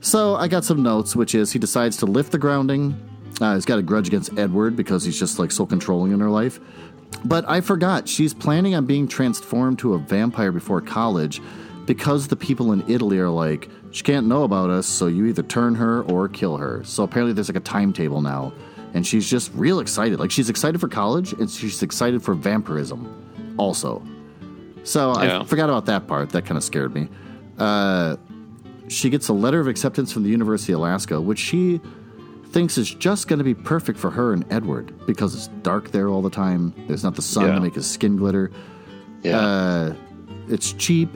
[0.00, 2.94] so I got some notes, which is he decides to lift the grounding.
[3.42, 6.30] Uh, he's got a grudge against Edward because he's just like so controlling in her
[6.30, 6.60] life.
[7.24, 11.42] But I forgot she's planning on being transformed to a vampire before college
[11.84, 15.42] because the people in Italy are like, she can't know about us, so you either
[15.42, 16.82] turn her or kill her.
[16.84, 18.52] So apparently there's like a timetable now.
[18.94, 20.20] And she's just real excited.
[20.20, 24.02] Like she's excited for college and she's excited for vampirism also.
[24.84, 25.40] So Yeah.
[25.40, 26.30] I forgot about that part.
[26.30, 27.08] That kind of scared me.
[27.58, 28.16] Uh,
[28.88, 31.80] she gets a letter of acceptance from the University of Alaska, which she
[32.52, 36.08] thinks is just going to be perfect for her and Edward because it's dark there
[36.08, 36.72] all the time.
[36.86, 37.54] There's not the sun Yeah.
[37.54, 38.50] to make his skin glitter.
[39.22, 39.38] Yeah.
[39.38, 39.94] Uh,
[40.48, 41.08] it's cheap,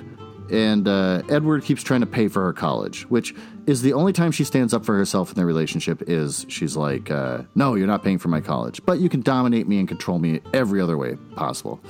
[0.51, 3.35] and uh, Edward keeps trying to pay for her college, which
[3.67, 6.03] is the only time she stands up for herself in their relationship.
[6.09, 9.67] Is she's like, uh, "No, you're not paying for my college, but you can dominate
[9.67, 11.81] me and control me every other way possible."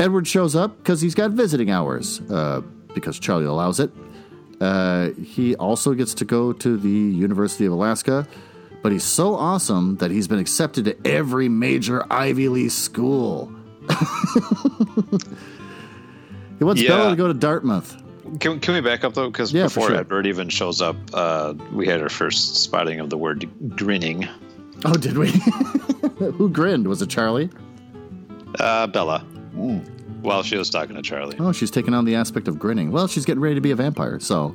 [0.00, 2.60] Edward shows up because he's got visiting hours, uh,
[2.94, 3.92] because Charlie allows it.
[4.62, 8.28] Uh, he also gets to go to the University of Alaska,
[8.80, 13.52] but he's so awesome that he's been accepted to every major Ivy League school.
[16.58, 16.90] he wants Yeah.
[16.90, 17.96] Bella to go to Dartmouth.
[18.38, 19.28] Can, can we back up though?
[19.30, 19.96] Because Yeah, before sure.
[19.98, 24.28] Edward even shows up, uh, we had our first spotting of the word grinning.
[24.84, 25.30] Oh, did we?
[26.18, 26.86] Who grinned?
[26.86, 27.50] Was it Charlie?
[28.58, 29.24] Uh, Bella.
[30.22, 31.36] While she was talking to Charlie.
[31.38, 32.90] Oh, she's taking on the aspect of grinning.
[32.90, 34.54] Well, she's getting ready to be a vampire, so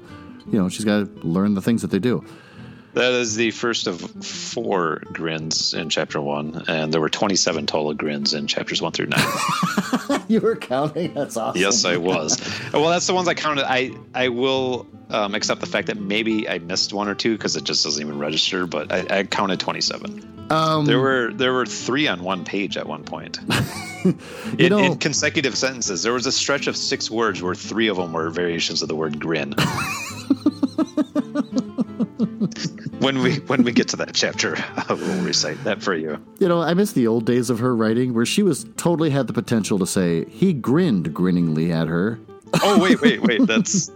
[0.52, 2.24] you know she's got to learn the things that they do.
[2.98, 7.94] That is the first of four grins in chapter one, and there were 27 total
[7.94, 10.24] grins in chapters one through nine.
[10.28, 11.14] you were counting.
[11.14, 11.62] That's awesome.
[11.62, 12.42] yes, I was.
[12.74, 13.72] Well, that's the ones I counted.
[13.72, 17.56] I I will um, accept the fact that maybe I missed one or two because
[17.56, 18.66] it just doesn't even register.
[18.66, 20.48] But I, I counted 27.
[20.50, 23.38] Um, There were there were three on one page at one point.
[24.58, 27.98] In, know- in consecutive sentences, there was a stretch of six words where three of
[27.98, 29.54] them were variations of the word grin.
[33.00, 36.24] when we when we get to that chapter, I will recite that for you.
[36.40, 39.28] You know, I miss the old days of her writing where she was totally had
[39.28, 42.20] the potential to say he grinned grinningly at her.
[42.64, 43.42] Oh wait, wait, wait.
[43.48, 43.92] That's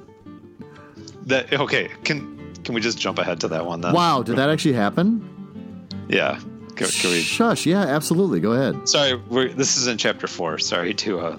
[1.25, 1.51] that.
[1.51, 3.93] Okay, can can we just jump ahead to that one then?
[3.93, 5.87] Wow, did that actually happen?
[6.07, 6.39] Yeah.
[6.75, 7.21] Can, can we?
[7.21, 7.65] Shush.
[7.65, 8.39] Yeah, absolutely.
[8.39, 8.87] Go ahead.
[8.87, 10.57] Sorry, we're, this is in chapter four.
[10.57, 11.37] Sorry to uh,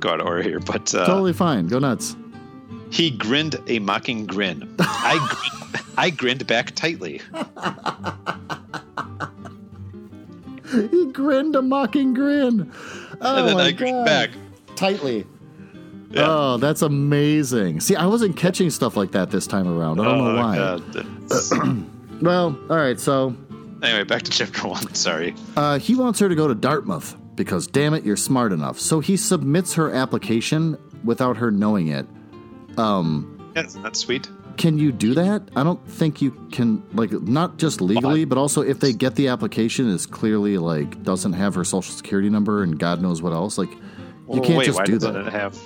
[0.00, 1.66] go out of order here, but uh, Totally fine.
[1.68, 2.16] Go nuts.
[2.92, 4.74] He grinned a mocking grin.
[4.78, 7.20] I grin, I grinned back tightly.
[10.70, 12.72] He grinned a mocking grin.
[13.20, 14.06] Oh and then my I grinned God.
[14.06, 14.30] back.
[14.74, 15.26] tightly.
[16.10, 16.26] Yeah.
[16.28, 17.80] Oh, that's amazing.
[17.80, 20.00] See, I wasn't catching stuff like that this time around.
[20.00, 20.56] I don't know Oh, why.
[20.56, 21.86] God.
[22.22, 23.00] Well, all right.
[23.00, 23.34] So
[23.82, 24.94] anyway, back to chapter one.
[24.94, 25.34] Sorry.
[25.56, 28.78] uh, he wants her to go to Dartmouth because, damn it, you're smart enough.
[28.78, 32.06] So he submits her application without her knowing it.
[32.78, 34.28] Yeah, isn't sweet?
[34.56, 35.48] Can you do that?
[35.56, 36.82] I don't think you can.
[36.92, 41.32] Like, not just legally, but also if they get the application is clearly like doesn't
[41.32, 43.56] have her social security number and God knows what else.
[43.58, 43.78] Like, you
[44.26, 45.16] Well, can't wait, just why do that.
[45.16, 45.56] it have?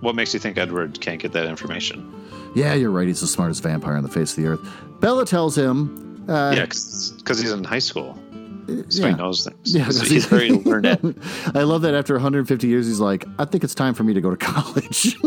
[0.00, 2.12] What makes you think Edward can't get that information?
[2.54, 3.06] Yeah, you're right.
[3.06, 4.60] He's the smartest vampire on the face of the earth.
[5.00, 6.24] Bella tells him.
[6.28, 8.18] Uh, yeah, because he's in high school,
[8.68, 9.08] yeah.
[9.08, 9.74] he knows things.
[9.74, 10.86] Yeah, he's, very learned.
[11.54, 14.20] I love that after 150 years, he's like, I think it's time for me to
[14.20, 15.16] go to college.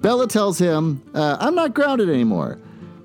[0.00, 2.58] Bella tells him, uh, I'm not grounded anymore.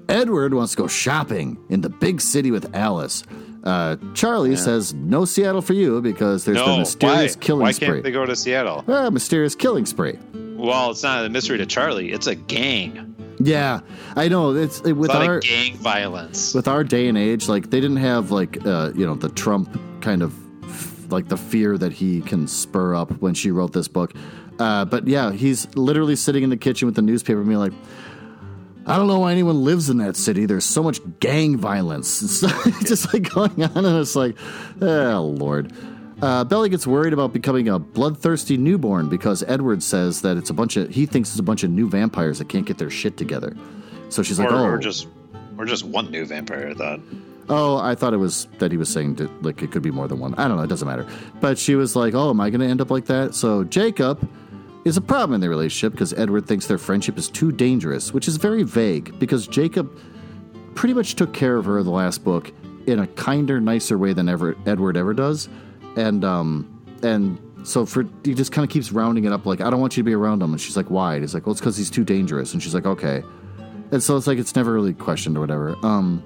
[0.09, 3.23] Edward wants to go shopping in the big city with Alice.
[3.63, 7.41] Uh, Charlie says, No Seattle for you because there's the No, mysterious why?
[7.41, 7.87] killing Why spree.
[7.87, 8.85] Why can't they go to Seattle?
[8.87, 10.17] Ah, mysterious killing spree.
[10.55, 12.11] Well, it's not a mystery to Charlie.
[12.11, 13.06] It's a gang.
[13.39, 13.81] Yeah,
[14.15, 14.55] I know.
[14.55, 16.53] It's it, with our gang violence.
[16.53, 17.47] with our day and age.
[17.47, 20.33] Like they didn't have like uh, you know the Trump kind of
[21.11, 24.13] like the fear that he can spur up when she wrote this book.
[24.59, 27.73] Uh, but yeah, he's literally sitting in the kitchen with the newspaper, and being like.
[28.89, 30.45] I don't know why anyone lives in that city.
[30.45, 32.41] There's so much gang violence.
[32.65, 34.37] It's just like going on, and it's like,
[34.81, 35.73] oh lord.
[36.21, 40.53] Uh, Belly gets worried about becoming a bloodthirsty newborn because Edward says that it's a
[40.53, 43.17] bunch of he thinks it's a bunch of new vampires that can't get their shit
[43.17, 43.55] together.
[44.09, 45.07] So she's like, oh, or just
[45.57, 46.69] or just one new vampire.
[46.69, 46.99] I thought.
[47.49, 50.07] Oh, I thought it was that he was saying that, like it could be more
[50.07, 50.33] than one.
[50.35, 50.63] I don't know.
[50.63, 51.07] It doesn't matter.
[51.39, 54.27] But she was like, "Oh, am I going to end up like that?" So Jacob
[54.85, 58.27] is a problem in their relationship because Edward thinks their friendship is too dangerous, which
[58.27, 59.95] is very vague because Jacob
[60.75, 62.51] pretty much took care of her in the last book
[62.87, 65.49] in a kinder, nicer way than ever Edward ever does,
[65.97, 66.65] and um
[67.03, 69.97] and so for he just kind of keeps rounding it up like, "I don't want
[69.97, 71.75] you to be around him," and she's like, "Why?" And he's like, "Well, it's because
[71.75, 73.23] he's too dangerous," and she's like, "Okay."
[73.91, 75.75] And so it's like it's never really questioned or whatever.
[75.83, 76.23] Um,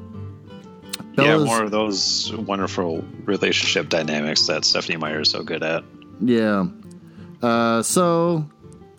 [1.17, 5.83] yeah, more of those wonderful relationship dynamics that Stephenie Meyer is so good at.
[6.19, 6.67] Yeah.
[7.41, 8.47] Uh, so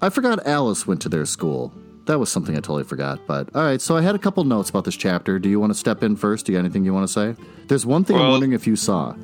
[0.01, 1.73] I forgot Alice went to their school.
[2.07, 3.21] That was something I totally forgot.
[3.27, 5.39] But all right, so I had a couple notes about this chapter.
[5.39, 6.47] Do you want to step in first?
[6.47, 7.37] Do you got anything you want to say?
[7.69, 9.15] There's one thing I'm wondering if you saw.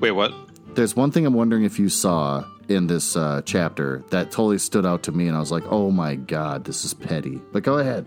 [0.00, 0.32] Wait, what?
[0.74, 4.84] There's one thing I'm wondering if you saw in this uh, chapter that totally stood
[4.84, 7.78] out to me, and I was like, "Oh my god, this is petty." But go
[7.78, 8.04] ahead.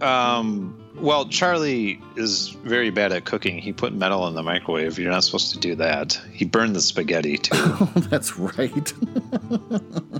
[0.00, 3.58] Um, well, Charlie is very bad at cooking.
[3.58, 4.98] He put metal in the microwave.
[4.98, 6.20] You're not supposed to do that.
[6.32, 7.54] He burned the spaghetti too.
[7.80, 8.92] Oh, that's right.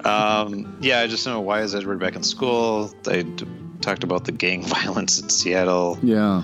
[0.05, 2.93] um, yeah, I just don't know why is Edward back in school.
[3.05, 3.47] They d-
[3.81, 5.99] talked about the gang violence in Seattle.
[6.03, 6.43] yeah.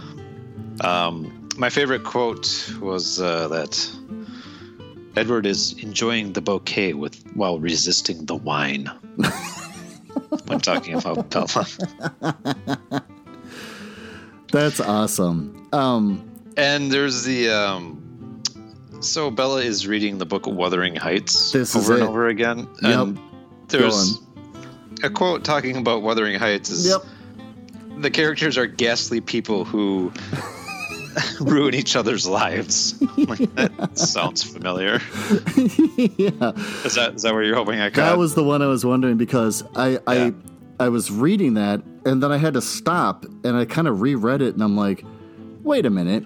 [0.80, 3.90] Um, my favorite quote was uh, that
[5.16, 8.90] Edward is enjoying the bouquet with while resisting the wine.
[10.46, 11.66] when talking about Bella.
[14.52, 15.68] That's awesome.
[15.72, 18.42] Um, And there's the um
[19.00, 22.68] so Bella is reading the book Wuthering Heights over and over again.
[22.82, 22.98] Yep.
[22.98, 23.20] And
[23.68, 24.20] there's
[25.02, 27.02] a quote talking about Wuthering Heights is yep.
[27.98, 30.12] the characters are ghastly people who
[31.40, 33.00] ruin each other's lives.
[33.16, 34.92] Like, that sounds familiar.
[36.16, 36.53] yeah.
[36.85, 39.16] Is that is that where you're hoping I That was the one I was wondering
[39.16, 39.98] because I Yeah.
[40.07, 40.33] I
[40.81, 44.42] I was reading that and then I had to stop and I kind of reread
[44.42, 45.05] it and I'm like,
[45.62, 46.24] wait a minute,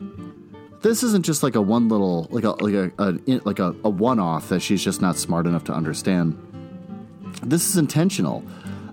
[0.83, 3.91] this isn't just like a one little like a like a, a like a, a
[3.91, 6.37] one off that she's just not smart enough to understand.
[7.43, 8.43] This is intentional.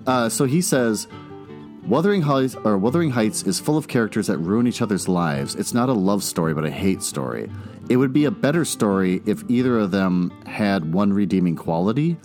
[0.05, 1.07] Uh, so he says.
[1.87, 5.55] Wuthering Heights or Wuthering Heights is full of characters that ruin each other's lives.
[5.55, 7.49] It's not a love story, but a hate story.
[7.89, 12.17] It would be a better story if either of them had one redeeming quality.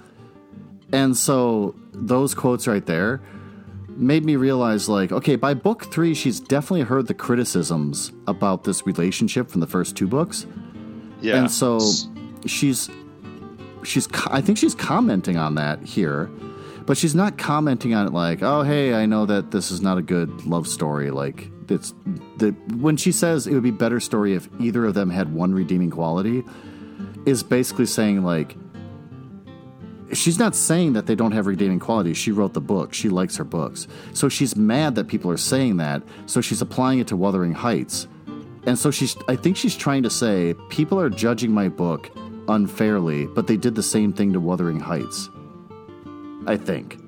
[0.93, 3.21] And so those quotes right there
[3.89, 8.87] made me realize like, okay, by book three, she's definitely heard the criticisms about this
[8.87, 10.47] relationship from the first two books.
[11.21, 11.37] yeah.
[11.37, 11.81] And so
[12.47, 12.89] she's
[13.83, 16.31] she's I think she's commenting on that here,
[16.87, 19.99] but she's not commenting on it like, "Oh, hey, I know that this is not
[19.99, 21.95] a good love story." Like it's
[22.37, 25.55] the when she says it would be better story if either of them had one
[25.55, 26.43] redeeming quality
[27.27, 28.57] is basically saying like
[30.13, 32.17] she's not saying that they don't have redeeming qualities.
[32.17, 32.93] She wrote the book.
[32.93, 33.87] She likes her books.
[34.13, 36.03] So she's mad that people are saying that.
[36.27, 38.09] So she's applying it to Wuthering Heights.
[38.67, 42.11] And so she's I think she's trying to say people are judging my book
[42.49, 45.31] unfairly, but they did the same thing to Wuthering Heights.
[46.47, 46.99] I think.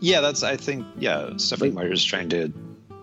[0.00, 2.52] yeah, that's I think yeah, Stephenie Meyer is trying to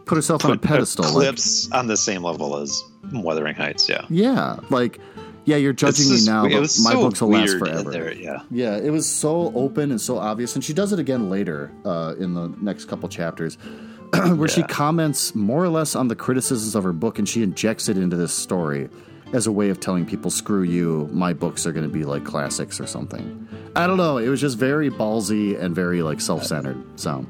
[0.06, 1.06] Put herself on a put pedestal.
[1.06, 4.06] like- clips on the same level as Wuthering Heights, yeah.
[4.10, 5.00] yeah, like
[5.46, 7.92] yeah, you're judging It's me now, but my so books will last forever.
[7.92, 8.42] There, yeah.
[8.50, 12.16] Yeah, it was so open and so obvious, and she does it again later uh,
[12.18, 13.56] in the next couple chapters,
[14.36, 17.88] where she comments more or less on the criticisms of her book, and she injects
[17.90, 18.90] it into this story
[19.34, 22.24] as a way of telling people, "Screw you, my books are going to be like
[22.26, 23.43] classics or something."
[23.76, 24.18] I don't know.
[24.18, 27.00] It was just very ballsy and very like self-centered.
[27.00, 27.26] So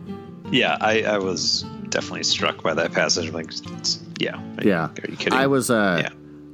[0.52, 3.32] Yeah, I, I was definitely struck by that passage.
[3.32, 5.34] Like, it's- yeah, are, yeah, Are you kidding?
[5.34, 5.70] I was.
[5.72, 6.10] Uh, Yeah.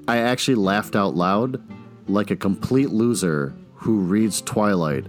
[0.07, 1.61] I actually laughed out loud,
[2.07, 5.05] like a complete loser who reads Twilight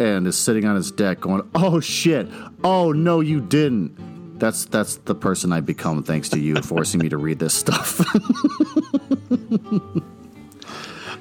[0.00, 2.26] and is sitting on his deck going, "Oh shit!
[2.64, 7.08] Oh no, you didn't." That's that's the person I become thanks to you forcing me
[7.10, 8.00] to read this stuff.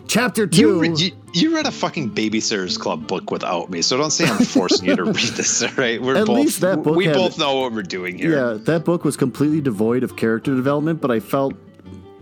[0.07, 0.83] Chapter two.
[0.83, 4.43] You, you, you read a fucking Babysitters Club book without me, so don't say I'm
[4.45, 5.61] forcing you to read this.
[5.63, 8.17] All right, we're At both least that book we had- both know what we're doing
[8.17, 8.31] here.
[8.31, 11.53] yeah, that book was completely devoid of character development, but I felt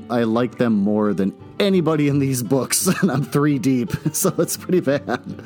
[0.09, 4.57] I liked them more than anybody in these books, and I'm three deep, so it's
[4.57, 5.43] pretty bad.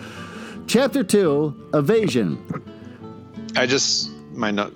[0.67, 2.43] Chapter 2 Evasion.
[3.56, 4.69] I just my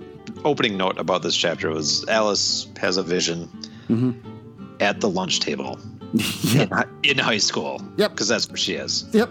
[0.44, 3.48] opening note about this chapter was Alice has a vision
[3.88, 4.12] mm-hmm.
[4.80, 5.78] at the lunch table
[6.42, 6.84] Yeah.
[7.02, 7.80] in, in high school.
[7.96, 8.10] Yep.
[8.12, 9.06] because that's where she is.
[9.12, 9.30] Yep.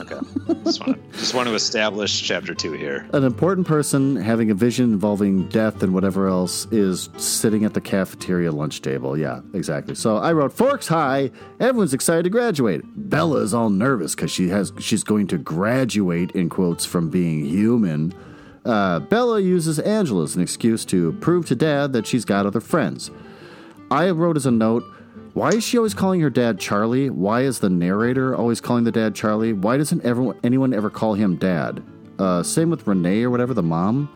[0.00, 0.20] Okay,
[0.64, 3.06] just want to just want to establish chapter two here.
[3.12, 7.80] An important person having a vision involving death and whatever else is sitting at the
[7.80, 9.18] cafeteria lunch table.
[9.18, 9.94] Yeah, exactly.
[9.96, 11.30] So I wrote Forks High.
[11.60, 12.82] Everyone's excited to graduate.
[13.10, 17.44] Bella is all nervous because she has she's going to graduate in quotes from being
[17.44, 18.14] human.
[18.64, 22.60] Uh, Bella uses Angela as an excuse to prove to Dad that she's got other
[22.60, 23.10] friends.
[23.90, 24.84] I wrote as a note,
[25.38, 27.10] why is she always calling her dad Charlie?
[27.10, 29.52] Why is the narrator always calling the dad Charlie?
[29.52, 31.80] Why doesn't everyone, anyone ever call him dad?
[32.18, 34.08] Uh, same with Renee or whatever, the mom.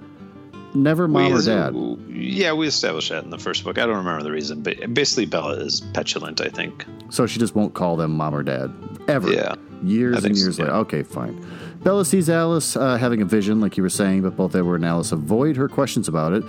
[0.74, 1.76] Never mom We- or dad.
[2.08, 3.78] Yeah, we established that in the first book.
[3.78, 6.40] I don't remember the reason, but basically Bella is petulant.
[6.40, 6.84] I think.
[7.10, 8.72] So she just won't call them mom or dad.
[9.06, 9.32] Ever.
[9.32, 9.54] Yeah.
[9.84, 10.64] Years and think so, years yeah.
[10.64, 10.76] later.
[10.78, 11.44] Okay, fine.
[11.84, 14.86] Bella sees Alice uh, having a vision, like you were saying, but both Edward and
[14.86, 16.42] Alice avoid her questions about it.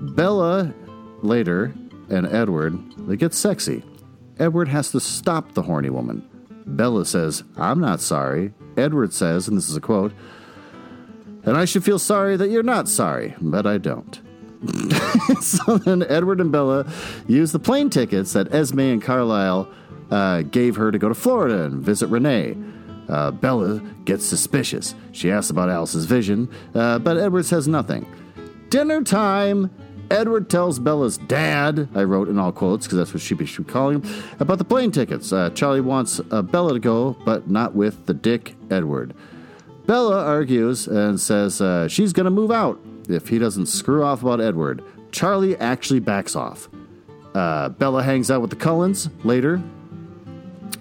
[0.00, 0.72] Bella,
[1.22, 1.74] later,
[2.10, 3.82] and Edward, they get sexy.
[4.38, 6.28] Edward has to stop the horny woman.
[6.66, 8.52] Bella says, I'm not sorry.
[8.76, 10.12] Edward says, and this is a quote,
[11.44, 14.20] and I should feel sorry that you're not sorry, but I don't.
[15.40, 16.90] so then Edward and Bella
[17.28, 19.68] use the plane tickets that Esme and Carlisle
[20.10, 22.56] uh, gave her to go to Florida and visit Renee.
[23.08, 24.94] Uh, Bella gets suspicious.
[25.12, 28.06] She asks about Alice's vision, uh, but Edward says nothing.
[28.70, 29.70] Dinner time!
[30.10, 33.72] Edward tells Bella's dad, I wrote in all quotes because that's what she should be
[33.72, 35.32] calling him, about the plane tickets.
[35.32, 39.14] Uh, Charlie wants uh, Bella to go, but not with the dick Edward.
[39.86, 44.22] Bella argues and says uh, she's going to move out if he doesn't screw off
[44.22, 44.82] about Edward.
[45.12, 46.68] Charlie actually backs off.
[47.34, 49.62] Uh, Bella hangs out with the Cullens later.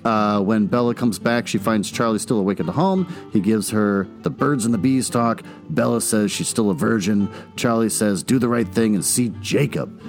[0.05, 3.07] Uh, when Bella comes back, she finds Charlie still awake at the home.
[3.31, 5.43] He gives her the birds and the bees talk.
[5.69, 7.29] Bella says she's still a virgin.
[7.55, 10.01] Charlie says, do the right thing and see Jacob.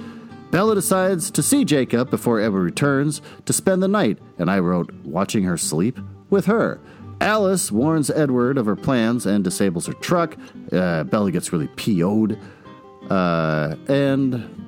[0.51, 4.93] Bella decides to see Jacob before Edward returns to spend the night, and I wrote,
[5.03, 6.79] watching her sleep with her.
[7.21, 10.37] Alice warns Edward of her plans and disables her truck.
[10.71, 12.39] Uh, Bella gets really PO'd.
[13.09, 14.64] Uh, and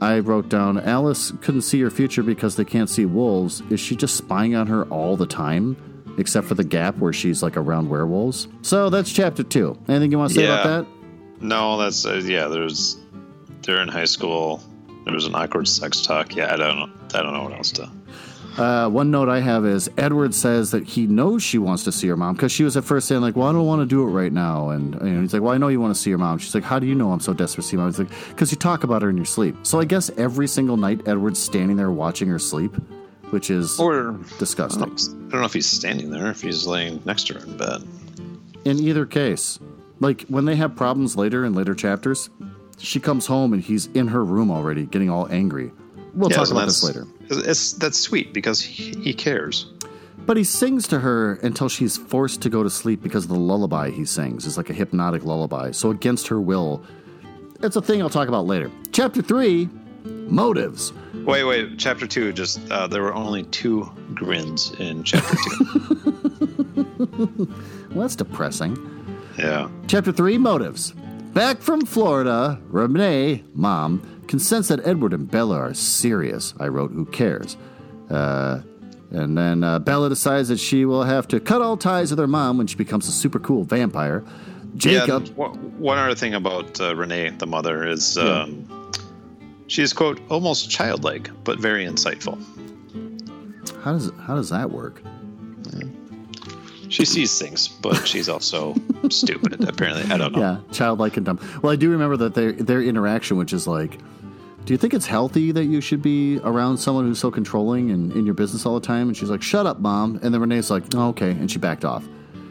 [0.00, 3.62] I wrote down Alice couldn't see her future because they can't see wolves.
[3.70, 5.76] Is she just spying on her all the time?
[6.18, 8.46] Except for the gap where she's like around werewolves.
[8.62, 9.76] So that's chapter two.
[9.88, 10.86] Anything you want to say about that?
[11.40, 12.46] No, that's uh, yeah.
[12.48, 12.98] There's
[13.62, 14.62] they're in high school.
[15.04, 16.36] There was an awkward sex talk.
[16.36, 16.92] Yeah, I don't.
[17.14, 17.90] I don't know what else to.
[18.56, 22.06] Uh, one note I have is Edward says that he knows she wants to see
[22.06, 24.02] her mom because she was at first saying like, "Well, I don't want to do
[24.02, 26.10] it right now," and you know, he's like, "Well, I know you want to see
[26.10, 27.90] your mom." She's like, "How do you know I'm so desperate to see my mom?"
[27.92, 30.76] He's like, "Because you talk about her in your sleep." So I guess every single
[30.76, 32.76] night Edward's standing there watching her sleep,
[33.30, 34.82] which is Or disgusting.
[34.84, 37.82] I don't know if he's standing there, if he's laying next to her in bed.
[38.64, 39.58] In either case,
[39.98, 42.30] like when they have problems later in later chapters,
[42.78, 45.72] she comes home and he's in her room already, getting all angry.
[46.14, 47.06] We'll Yeah, talk about this later.
[47.30, 49.66] It's, that's sweet because he, he cares.
[50.26, 53.38] But he sings to her until she's forced to go to sleep because of the
[53.38, 54.46] lullaby he sings.
[54.46, 55.70] It's like a hypnotic lullaby.
[55.72, 56.82] So against her will.
[57.62, 58.70] It's a thing I'll talk about later.
[58.92, 59.68] Chapter three,
[60.04, 60.92] motives.
[61.24, 61.78] Wait, wait.
[61.78, 62.32] Chapter two.
[62.32, 67.54] Just uh, there were only two grins in chapter two.
[67.94, 68.76] Well, that's depressing.
[69.38, 69.68] yeah.
[69.86, 70.90] Chapter 3 Motives.
[71.32, 76.54] Back from Florida, Renee, mom, consents that Edward and Bella are serious.
[76.58, 77.56] I wrote, Who cares?
[78.10, 78.62] Uh,
[79.10, 82.26] and then uh, Bella decides that she will have to cut all ties with her
[82.26, 84.24] mom when she becomes a super cool vampire.
[84.76, 85.26] Jacob.
[85.26, 85.48] Yeah.
[85.78, 88.90] One other thing about uh, Renee, the mother, is um,
[89.68, 92.42] she is quote almost childlike but very insightful.
[93.82, 95.00] How does how does that work?
[96.94, 98.74] She sees things, but she's also
[99.10, 99.68] stupid.
[99.68, 100.38] Apparently, I don't know.
[100.38, 101.40] Yeah, childlike and dumb.
[101.60, 103.98] Well, I do remember that their their interaction, which is like,
[104.64, 108.12] do you think it's healthy that you should be around someone who's so controlling and
[108.12, 109.08] in your business all the time?
[109.08, 111.84] And she's like, "Shut up, mom." And then Renee's like, oh, "Okay," and she backed
[111.84, 112.06] off.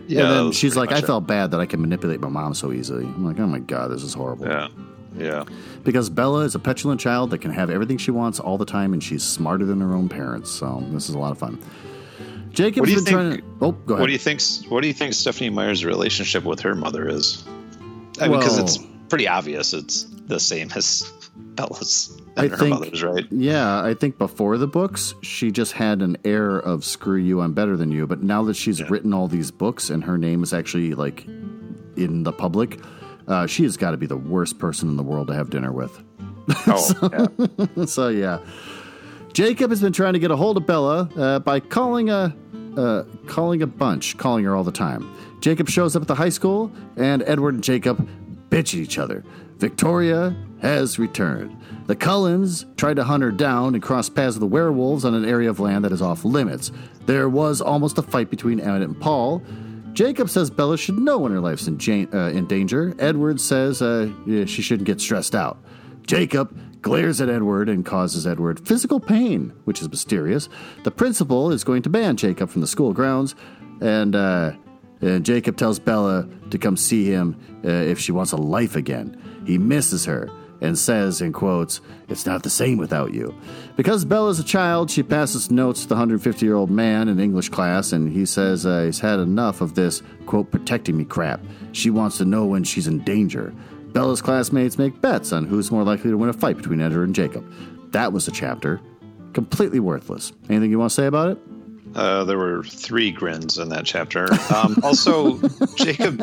[0.07, 1.05] Yeah, and then she's like, "I it.
[1.05, 3.91] felt bad that I can manipulate my mom so easily." I'm like, "Oh my god,
[3.91, 4.67] this is horrible." Yeah,
[5.17, 5.45] yeah.
[5.85, 8.91] Because Bella is a petulant child that can have everything she wants all the time,
[8.91, 10.51] and she's smarter than her own parents.
[10.51, 11.57] So this is a lot of fun.
[12.53, 13.65] Jacob's What do you been trying think- to.
[13.65, 14.01] Oh, go ahead.
[14.01, 14.41] What do you think?
[14.69, 17.43] What do you think Stephenie Meyer's relationship with her mother is?
[18.21, 18.77] I mean, because it's
[19.09, 23.25] pretty obvious it's the same as Bella's I and her think- mother's, right?
[23.31, 27.53] Yeah, I think before the books, she just had an air of "screw you, I'm
[27.53, 30.53] better than you." But now that she's written all these books and her name is
[30.53, 32.79] actually like in the public,
[33.27, 35.71] uh, she has got to be the worst person in the world to have dinner
[35.71, 36.01] with.
[36.67, 37.27] Oh,
[37.77, 37.85] yeah.
[37.85, 38.39] so yeah,
[39.33, 42.35] Jacob has been trying to get a hold of Bella uh, by calling a
[42.77, 45.13] uh, calling a bunch, calling her all the time.
[45.41, 48.07] Jacob shows up at the high school, and Edward and Jacob
[48.49, 49.23] bitch at each other.
[49.57, 51.57] Victoria has returned.
[51.87, 55.25] The Cullens tried to hunt her down and cross paths with the werewolves on an
[55.25, 56.71] area of land that is off limits.
[57.05, 59.41] There was almost a fight between Emmett and Paul.
[59.91, 62.95] Jacob says Bella should know when her life's in, ja- uh, in danger.
[62.99, 65.57] Edward says uh, she shouldn't get stressed out.
[66.07, 70.49] Jacob glares at Edward and causes Edward physical pain, which is mysterious.
[70.83, 73.33] The principal is going to ban Jacob from the school grounds,
[73.81, 74.51] and, uh,
[75.01, 79.19] and Jacob tells Bella to come see him uh, if she wants a life again.
[79.47, 80.29] He misses her
[80.61, 83.35] and says, in quotes, It's not the same without you.
[83.75, 87.49] Because Bella's a child, she passes notes to the 150 year old man in English
[87.49, 91.41] class, and he says uh, he's had enough of this, quote, protecting me crap.
[91.73, 93.53] She wants to know when she's in danger.
[93.93, 97.15] Bella's classmates make bets on who's more likely to win a fight between Edward and
[97.15, 97.45] Jacob.
[97.91, 98.81] That was a chapter.
[99.33, 100.33] Completely worthless.
[100.49, 101.37] Anything you want to say about it?
[101.95, 104.27] Uh, there were three grins in that chapter.
[104.53, 105.37] Um, also,
[105.75, 106.17] Jacob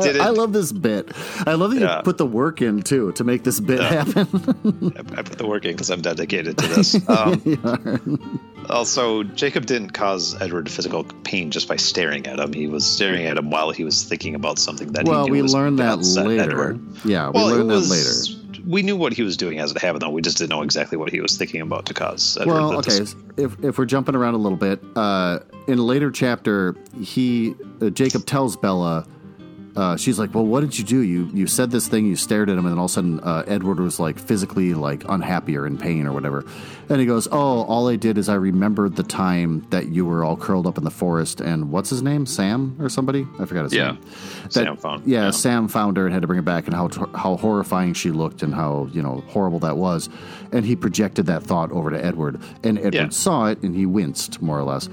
[0.00, 0.20] did it.
[0.20, 1.10] I love this bit.
[1.46, 1.96] I love that Yeah.
[1.98, 4.26] you put the work in too to make this bit happen.
[4.96, 6.96] I, I put the work in because I'm dedicated to this.
[7.08, 12.52] Um, also, Jacob didn't cause Edward physical pain just by staring at him.
[12.52, 15.42] He was staring at him while he was thinking about something that well, he knew
[15.42, 16.42] we learned that later.
[16.50, 16.80] Edward.
[17.04, 18.45] Yeah, we Well, it learned that later.
[18.66, 20.10] We knew what he was doing as it happened, though.
[20.10, 22.52] We just didn't know exactly what he was thinking about to cause Edward.
[22.54, 22.98] Well, okay.
[22.98, 25.38] dis- If if we're jumping around a little bit, uh,
[25.68, 29.06] in a later chapter, he uh, Jacob tells Bella.
[29.76, 31.00] Uh, she's like, "Well, what did you do?
[31.00, 32.06] You you said this thing.
[32.06, 34.72] You stared at him, and then all of a sudden, uh, Edward was like physically
[34.74, 36.44] like unhappy or in pain or whatever."
[36.88, 40.24] And he goes, "Oh, all I did is I remembered the time that you were
[40.24, 43.26] all curled up in the forest, and what's his name, Sam or somebody?
[43.38, 43.92] I forgot his Yeah.
[43.92, 43.98] name.
[44.48, 45.30] Sam found- Yeah, yeah.
[45.30, 48.42] Sam found her and had to bring her back, and how how horrifying she looked,
[48.42, 50.08] and how you know horrible that was.
[50.52, 53.08] And he projected that thought over to Edward, and Edward Yeah.
[53.10, 54.88] saw it, and he winced more or less.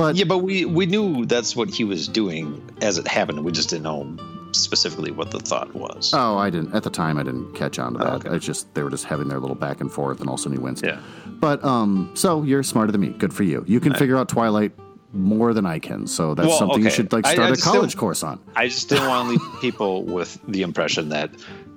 [0.00, 3.44] But yeah, but we we knew that's what he was doing as it happened.
[3.44, 4.16] We just didn't know
[4.52, 6.12] specifically what the thought was.
[6.14, 7.18] oh, I didn't at the time.
[7.18, 8.12] I didn't catch on to that.
[8.12, 8.30] Oh, okay.
[8.30, 10.42] I just they were just having their little back and forth, and all of a
[10.42, 10.84] sudden he winced.
[10.86, 11.00] Yeah.
[11.26, 13.08] But um, so you're smarter than me.
[13.10, 13.62] Good for you.
[13.66, 14.72] You can figure out Twilight
[15.12, 16.06] more than I can.
[16.06, 18.40] So that's Well, something you should like start I a just college course on.
[18.56, 21.30] I just didn't want to leave people with the impression that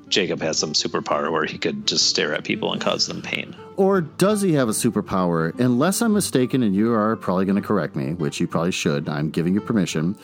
[0.09, 3.55] Jacob has some superpower where he could just stare at people and cause them pain.
[3.77, 5.57] Or does he have a superpower?
[5.59, 9.09] Unless I'm mistaken, and you are probably going to correct me, which you probably should.
[9.09, 10.15] I'm giving you permission.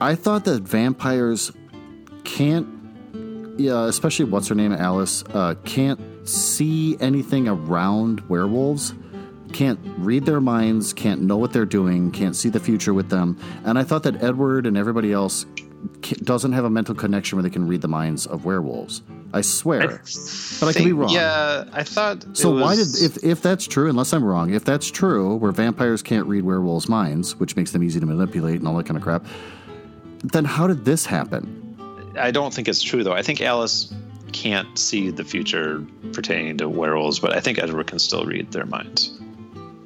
[0.00, 1.52] I thought that vampires
[2.24, 2.66] can't,
[3.58, 8.94] yeah, especially what's her name, Alice, uh, can't see anything around werewolves.
[9.52, 13.38] Can't read their minds, can't know what they're doing, can't see the future with them.
[13.64, 15.46] And I thought that Edward and everybody else
[16.24, 19.02] doesn't have a mental connection where they can read the minds of werewolves.
[19.32, 20.02] I swear.
[20.60, 21.10] but I could be wrong.
[21.10, 22.24] Yeah, I thought.
[22.36, 26.02] So why did if if that's true, unless I'm wrong, if that's true, where vampires
[26.02, 29.02] can't read werewolves' minds, which makes them easy to manipulate and all that kind of
[29.02, 29.26] crap,
[30.22, 32.14] then how did this happen?
[32.18, 33.12] I don't think it's true though.
[33.12, 33.92] I think Alice
[34.32, 38.66] can't see the future pertaining to werewolves, but I think Edward can still read their
[38.66, 39.18] minds.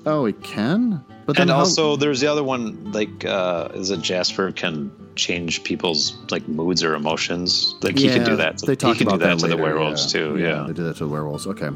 [0.06, 1.04] Oh, he can.
[1.30, 2.90] But then And how- also, there's the other one.
[2.90, 7.76] Like, uh, is it Jasper can change people's like moods or emotions?
[7.82, 8.58] Like he can do that.
[8.58, 10.20] To, They talk he can about do that, to later, the werewolves yeah.
[10.20, 10.38] too.
[10.38, 10.64] Yeah.
[10.66, 11.46] they do that to the werewolves.
[11.46, 11.68] Okay,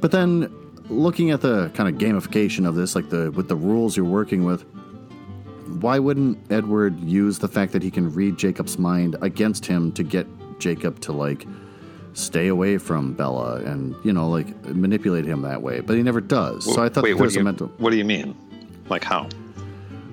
[0.00, 0.52] but then
[0.88, 4.42] looking at the kind of gamification of this, like the with the rules you're working
[4.44, 4.64] with,
[5.80, 10.02] why wouldn't Edward use the fact that he can read Jacob's mind against him to
[10.02, 10.26] get
[10.58, 11.46] Jacob to like
[12.14, 15.78] stay away from Bella and you know like manipulate him that way?
[15.80, 16.64] But he never does.
[16.64, 17.68] so I thought Wait, there was do a mental.
[17.78, 18.34] What do you mean?
[18.88, 19.28] Like how?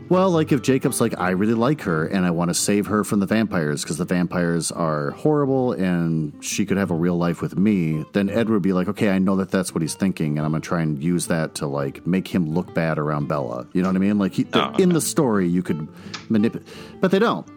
[0.09, 3.03] Well, like if Jacob's like, I really like her and I want to save her
[3.03, 7.41] from the vampires because the vampires are horrible and she could have a real life
[7.41, 10.37] with me, then Edward would be like, okay, I know that that's what he's thinking
[10.37, 13.27] and I'm going to try and use that to like make him look bad around
[13.27, 13.65] Bella.
[13.73, 14.19] You know what I mean?
[14.19, 15.87] Like he, Oh, in the story, you could
[16.29, 16.67] manipulate,
[16.99, 17.47] but they don't.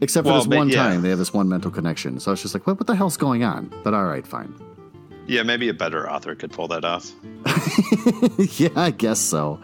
[0.00, 0.76] Except for Well, this one yeah.
[0.76, 2.20] time, they have this one mental connection.
[2.20, 3.70] So it's just like, what, what the hell's going on?
[3.82, 4.54] But all right, fine.
[5.26, 7.10] Yeah, maybe a better author could pull that off.
[8.60, 9.60] yeah, I guess so.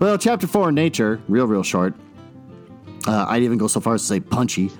[0.00, 1.92] Well, chapter four, in nature, real, real short.
[3.06, 4.70] Uh, I'd even go so far as to say punchy.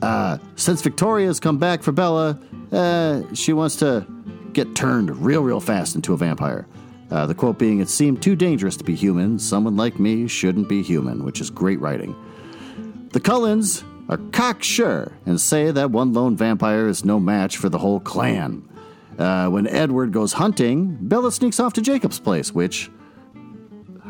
[0.00, 2.38] Uh, since Victoria's come back for Bella,
[2.70, 4.06] uh, she wants to
[4.52, 6.68] get turned real, real fast into a vampire.
[7.10, 9.40] Uh, the quote being, It seemed too dangerous to be human.
[9.40, 12.14] Someone like me shouldn't be human, which is great writing.
[13.12, 17.78] The Cullens are cocksure and say that one lone vampire is no match for the
[17.78, 18.68] whole clan.
[19.18, 22.88] Uh, when Edward goes hunting, Bella sneaks off to Jacob's place, which.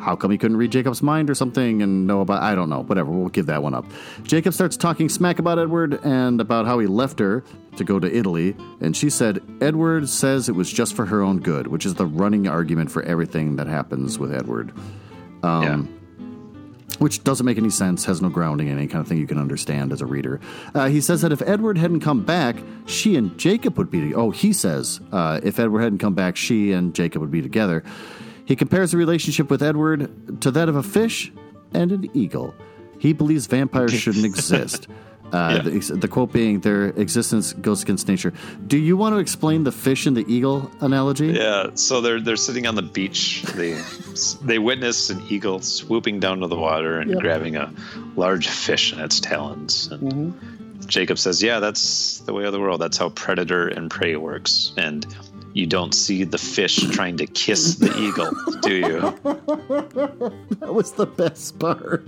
[0.01, 2.43] How come he couldn't read Jacob's mind or something and know about.
[2.43, 2.83] I don't know.
[2.83, 3.11] Whatever.
[3.11, 3.85] We'll give that one up.
[4.23, 7.45] Jacob starts talking smack about Edward and about how he left her
[7.77, 8.57] to go to Italy.
[8.81, 12.07] And she said, Edward says it was just for her own good, which is the
[12.07, 14.73] running argument for everything that happens with Edward.
[15.63, 15.83] yeah.
[16.99, 19.39] which doesn't make any sense, has no grounding in any kind of thing you can
[19.39, 20.39] understand as a reader.
[20.75, 24.15] Uh, he says that if Edward hadn't come back, she and Jacob would be.
[24.15, 27.83] Oh, he says uh, if Edward hadn't come back, she and Jacob would be together.
[28.51, 31.31] He compares the relationship with Edward to that of a fish
[31.73, 32.53] and an eagle.
[32.99, 34.89] He believes vampires shouldn't exist.
[35.33, 35.63] Uh, Yeah.
[35.63, 38.33] the, the quote being, their existence goes against nature.
[38.67, 41.29] Do you want to explain the fish and the eagle analogy?
[41.29, 43.43] Yeah, so they're they're sitting on the beach.
[43.55, 43.81] They
[44.43, 47.21] they witness an eagle swooping down to the water and Yep.
[47.21, 47.73] grabbing a
[48.17, 49.87] large fish in its talons.
[49.93, 50.87] And Mm-hmm.
[50.89, 52.81] Jacob says, "Yeah, that's the way of the world.
[52.81, 55.07] That's how predator and prey works." And
[55.53, 58.31] you don't see the fish trying to kiss the eagle,
[58.63, 59.01] do you?
[60.61, 62.05] That was the best part.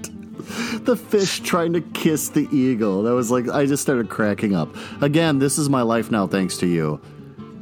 [0.85, 3.03] The fish trying to kiss the eagle.
[3.05, 4.75] That was like, I just started cracking up.
[5.01, 7.01] Again, this is my life now, thanks to you.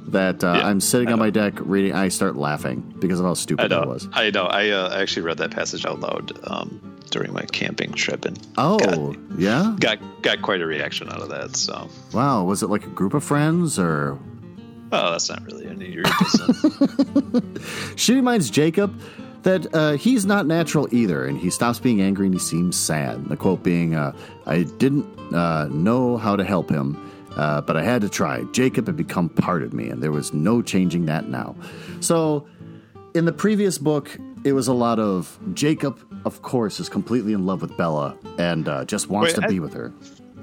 [0.08, 3.34] That uh, Yeah, I'm sitting on my deck reading, I start laughing because of how
[3.34, 3.84] stupid know.
[3.86, 4.08] was.
[4.12, 4.44] I know.
[4.46, 8.78] I uh, actually read that passage out loud um, during my camping trip and Oh,
[9.12, 9.76] got, yeah?
[9.78, 11.56] got got quite a reaction out of that.
[11.56, 12.44] So, Wow.
[12.44, 14.18] Was it like a group of friends or.
[14.92, 17.42] Oh, that's not really any of your business.
[17.96, 18.98] She reminds Jacob
[19.42, 23.26] that uh, he's not natural either, and he stops being angry and he seems sad.
[23.26, 24.12] The quote being, uh,
[24.46, 26.96] I didn't uh, know how to help him,
[27.36, 28.42] uh, but I had to try.
[28.52, 31.56] Jacob had become part of me, and there was no changing that now.
[32.00, 32.46] So,
[33.14, 37.46] in the previous book, it was a lot of Jacob, of course, is completely in
[37.46, 39.92] love with Bella and uh, just wants Wait, to I- be with her.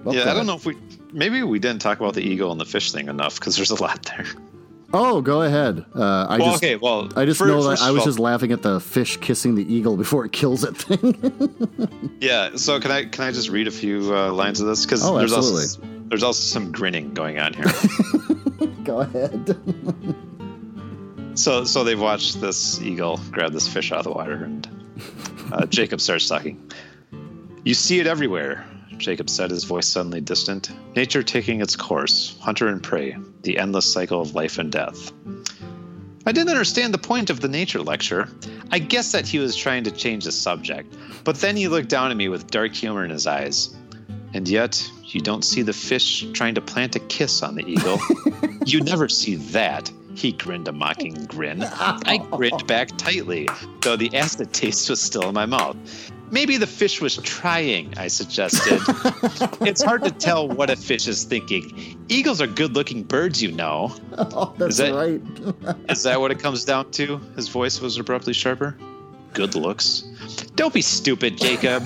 [0.04, 0.78] Well, yeah, I don't know if we
[1.18, 3.82] maybe we didn't talk about the eagle and the fish thing enough because there's a
[3.82, 4.26] lot there.
[4.94, 5.84] Oh, go ahead.
[5.94, 8.20] Uh, I Well, just, okay, well, I just fir- know that I was all- just
[8.20, 12.14] laughing at the fish kissing the eagle before it kills it thing.
[12.22, 15.04] Yeah, so can I can I just read a few uh, lines of this because
[15.06, 15.64] Oh, there's absolutely.
[15.64, 17.66] also there's also some grinning going on here.
[18.86, 19.56] go ahead.
[21.36, 24.68] so so they've watched this eagle grab this fish out of the water, and
[25.52, 26.72] uh, Jacob starts talking.
[27.66, 28.66] You see it everywhere.
[28.98, 30.72] Jacob said, his voice suddenly distant.
[30.96, 35.12] Nature taking its course, hunter and prey, the endless cycle of life and death.
[36.26, 38.30] I didn't understand the point of the nature lecture.
[38.72, 40.94] I guess that he was trying to change the subject,
[41.24, 43.74] but then he looked down at me with dark humor in his eyes.
[44.34, 48.00] And yet, you don't see the fish trying to plant a kiss on the eagle.
[48.66, 49.90] you never see that.
[50.16, 51.64] He grinned a mocking grin.
[51.64, 53.48] I grinned back tightly,
[53.82, 55.78] though the acid taste was still in my mouth.
[56.30, 58.82] Maybe the fish was trying, I suggested.
[59.68, 61.98] it's hard to tell what a fish is thinking.
[62.10, 63.94] Eagles are good looking birds, you know.
[64.18, 65.76] Oh, that's Is that- right.
[65.90, 67.18] Is that what it comes down to?
[67.36, 68.76] His voice was abruptly sharper.
[69.34, 70.02] Good looks.
[70.56, 71.84] Don't be stupid, Jacob.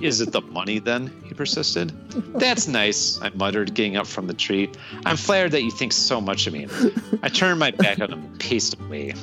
[0.00, 1.12] Is it the money then?
[1.26, 1.92] He persisted.
[2.38, 4.70] That's nice, I muttered, getting up from the tree.
[5.06, 6.66] I'm flattered that you think so much of me.
[7.22, 9.14] I turned my back on him and paced away.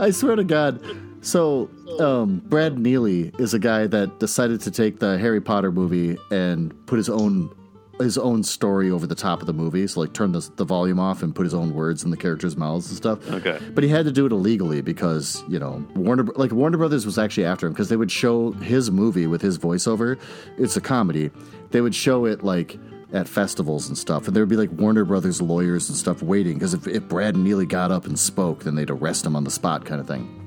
[0.00, 0.80] I swear to God.
[1.22, 1.70] So,
[2.00, 6.74] um, Brad Neely is a guy that decided to take the Harry Potter movie and
[6.86, 7.54] put his own
[8.00, 9.86] his own story over the top of the movie.
[9.86, 12.56] So, like, turn the, the volume off and put his own words in the characters'
[12.56, 13.30] mouths and stuff.
[13.30, 13.60] Okay.
[13.72, 17.18] But he had to do it illegally because you know Warner like Warner Brothers was
[17.18, 20.18] actually after him because they would show his movie with his voiceover.
[20.58, 21.30] It's a comedy.
[21.70, 22.78] They would show it like
[23.12, 26.54] at festivals and stuff, and there would be like Warner Brothers lawyers and stuff waiting
[26.54, 29.50] because if, if Brad Neely got up and spoke, then they'd arrest him on the
[29.50, 30.41] spot, kind of thing.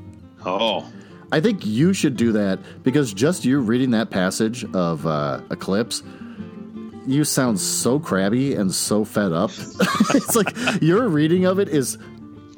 [0.45, 0.85] Oh.
[1.31, 6.03] I think you should do that because just you reading that passage of uh, Eclipse,
[7.07, 9.49] you sound so crabby and so fed up.
[10.13, 11.97] it's like your reading of it is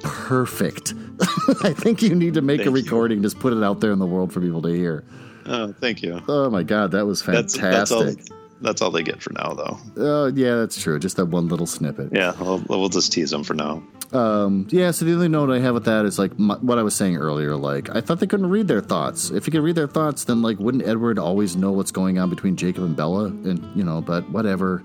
[0.03, 0.93] perfect.
[1.63, 2.83] I think you need to make a Thank you.
[2.83, 5.03] recording, just put it out there in the world for people to hear.
[5.45, 6.21] Oh, thank you.
[6.27, 8.17] Oh my god, that was That's fantastic.
[8.17, 9.77] that's all that's all they get for now though.
[9.97, 10.99] Oh yeah, that's true.
[10.99, 12.09] Just that one little snippet.
[12.11, 13.83] Yeah, we'll, we'll just tease them for now.
[14.11, 16.95] Yeah, so the only note I have with that is like my, what I was
[16.95, 17.55] saying earlier.
[17.55, 19.29] Like, I thought they couldn't read their thoughts.
[19.31, 22.29] If you could read their thoughts, then like, wouldn't Edward always know what's going on
[22.29, 23.25] between Jacob and Bella?
[23.25, 24.83] And you know, but whatever,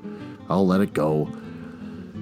[0.48, 1.30] I'll let it go.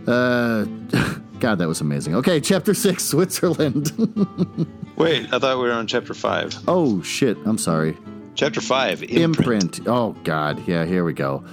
[0.06, 0.64] Uh,
[1.40, 2.14] God, that was amazing.
[2.16, 3.92] Okay, chapter six, Switzerland.
[4.96, 6.54] Wait, I thought we were on chapter five.
[6.68, 7.96] oh shit, I'm sorry.
[8.40, 9.76] Chapter five, imprint.
[9.76, 9.80] Imprint.
[9.86, 11.44] Oh God, yeah, here we go.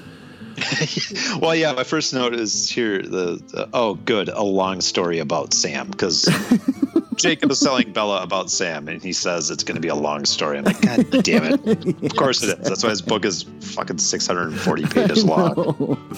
[1.41, 3.01] Well, yeah, my first note is here.
[3.01, 6.29] The, the oh, good, a long story about Sam because
[7.17, 10.23] Jacob is telling Bella about Sam, and he says it's going to be a long
[10.23, 10.59] story.
[10.59, 12.03] I'm like, God damn it!
[12.05, 12.69] Of course it is.
[12.69, 16.17] That's why his book is fucking 640 pages long.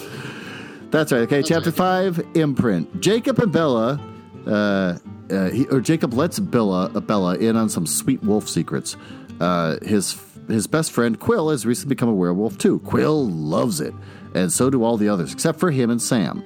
[0.92, 1.22] That's right.
[1.22, 3.00] Okay, chapter five, imprint.
[3.00, 4.00] Jacob and Bella,
[4.46, 4.98] uh,
[5.30, 8.96] uh, he, or Jacob lets Bella, uh, Bella in on some sweet wolf secrets.
[9.40, 10.12] Uh, his
[10.48, 12.80] his best friend Quill has recently become a werewolf too.
[12.80, 13.94] Quill loves it,
[14.34, 16.44] and so do all the others, except for him and Sam.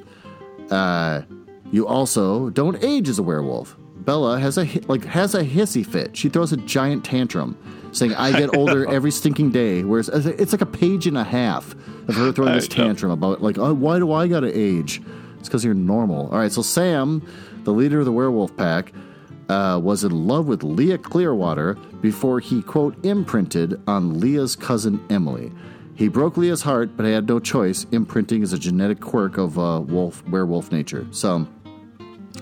[0.70, 1.22] Uh,
[1.72, 3.76] you also don't age as a werewolf.
[3.96, 6.16] Bella has a like has a hissy fit.
[6.16, 7.56] She throws a giant tantrum,
[7.92, 11.72] saying, "I get older every stinking day." Whereas it's like a page and a half
[12.08, 15.00] of her throwing this tantrum about like, oh, "Why do I gotta age?"
[15.38, 16.28] It's because you're normal.
[16.30, 17.26] All right, so Sam,
[17.64, 18.92] the leader of the werewolf pack,
[19.48, 25.52] uh, was in love with Leah Clearwater before he quote imprinted on Leah's cousin Emily.
[25.96, 27.86] He broke Leah's heart, but he had no choice.
[27.92, 31.06] Imprinting is a genetic quirk of uh, wolf werewolf nature.
[31.10, 31.46] So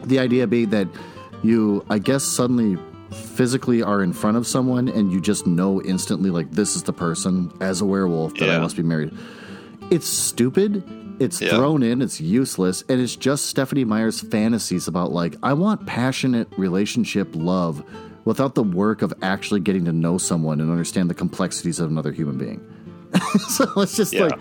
[0.04, 0.88] the idea being that
[1.42, 2.78] you, I guess, suddenly
[3.10, 6.92] physically are in front of someone and you just know instantly, like, this is the
[6.94, 9.12] person as a werewolf that I must be married.
[9.90, 10.82] It's stupid.
[11.18, 11.50] It's Yeah.
[11.50, 12.02] thrown in.
[12.02, 12.82] It's useless.
[12.88, 17.82] And it's just Stephenie Meyer's fantasies about, like, I want passionate relationship love
[18.24, 22.12] without the work of actually getting to know someone and understand the complexities of another
[22.12, 22.60] human being.
[23.48, 24.22] so it's just Yeah.
[24.24, 24.38] like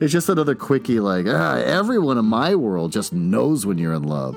[0.00, 4.04] it's just another quickie like ah, everyone in my world just knows when you're in
[4.04, 4.34] love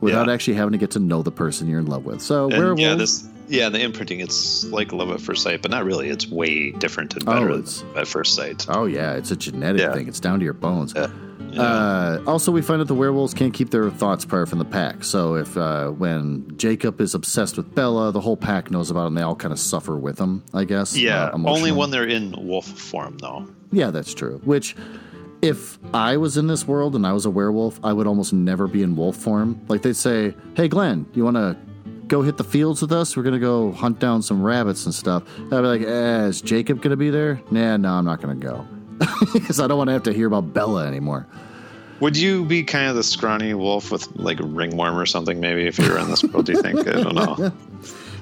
[0.00, 0.32] without Yeah.
[0.32, 2.80] actually having to get to know the person you're in love with so And werewolves
[2.82, 6.08] yeah, this yeah, the imprinting it's like love at first sight, but not really.
[6.08, 8.66] It's way different and Oh, better it's- at first sight.
[8.68, 9.92] oh yeah it's a genetic Yeah.
[9.94, 11.08] thing it's down to your bones Yeah.
[11.58, 15.04] Uh, also, we find out the werewolves can't keep their thoughts apart from the pack.
[15.04, 19.06] So, if uh, when Jacob is obsessed with Bella, the whole pack knows about it,
[19.08, 20.42] and they all kind of suffer with him.
[20.54, 20.96] I guess.
[20.96, 23.46] Yeah, uh, only when they're in wolf form, though.
[23.70, 24.40] Yeah, that's true.
[24.44, 24.74] Which,
[25.42, 28.66] if I was in this world and I was a werewolf, I would almost never
[28.66, 29.60] be in wolf form.
[29.68, 31.54] Like they'd say, "Hey, Glenn, you want to
[32.12, 33.16] go hit the fields with us?
[33.16, 36.82] We're gonna go hunt down some rabbits and stuff." I'd be like, eh, "Is Jacob
[36.82, 38.66] gonna be there?" Nah, no, I'm not gonna go
[39.32, 41.26] because I don't want to have to hear about Bella anymore.
[42.00, 45.40] Would you be kind of the scrawny wolf with like a ringworm or something?
[45.40, 46.80] Maybe if you were in this world, do you think?
[46.86, 47.52] I don't know.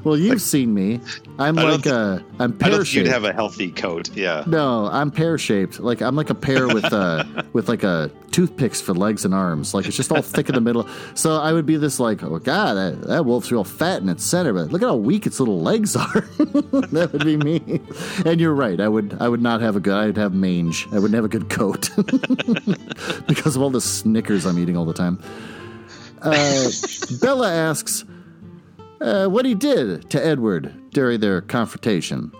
[0.04, 1.00] Well, you've seen me.
[1.38, 4.14] I'm like uh, I'm pear don't you'd have a healthy coat.
[4.14, 4.44] Yeah.
[4.46, 5.80] No, I'm pear shaped.
[5.80, 9.74] Like I'm like a pear with uh with like a toothpicks for legs and arms.
[9.74, 10.88] Like it's just all thick in the middle.
[11.14, 14.24] So I would be this like, oh god, that, that wolf's real fat in its
[14.24, 16.20] center, but look at how weak its little legs are.
[16.90, 17.80] that would be me.
[18.24, 18.80] And you're right.
[18.80, 19.94] I would I would not have a good.
[19.94, 20.86] I'd have mange.
[20.92, 21.90] I wouldn't have a good coat
[23.26, 25.22] because of all the Snickers I'm eating all the time.
[26.22, 26.68] Uh,
[27.20, 28.04] Bella asks
[29.00, 32.32] uh, what he did to Edward during their confrontation.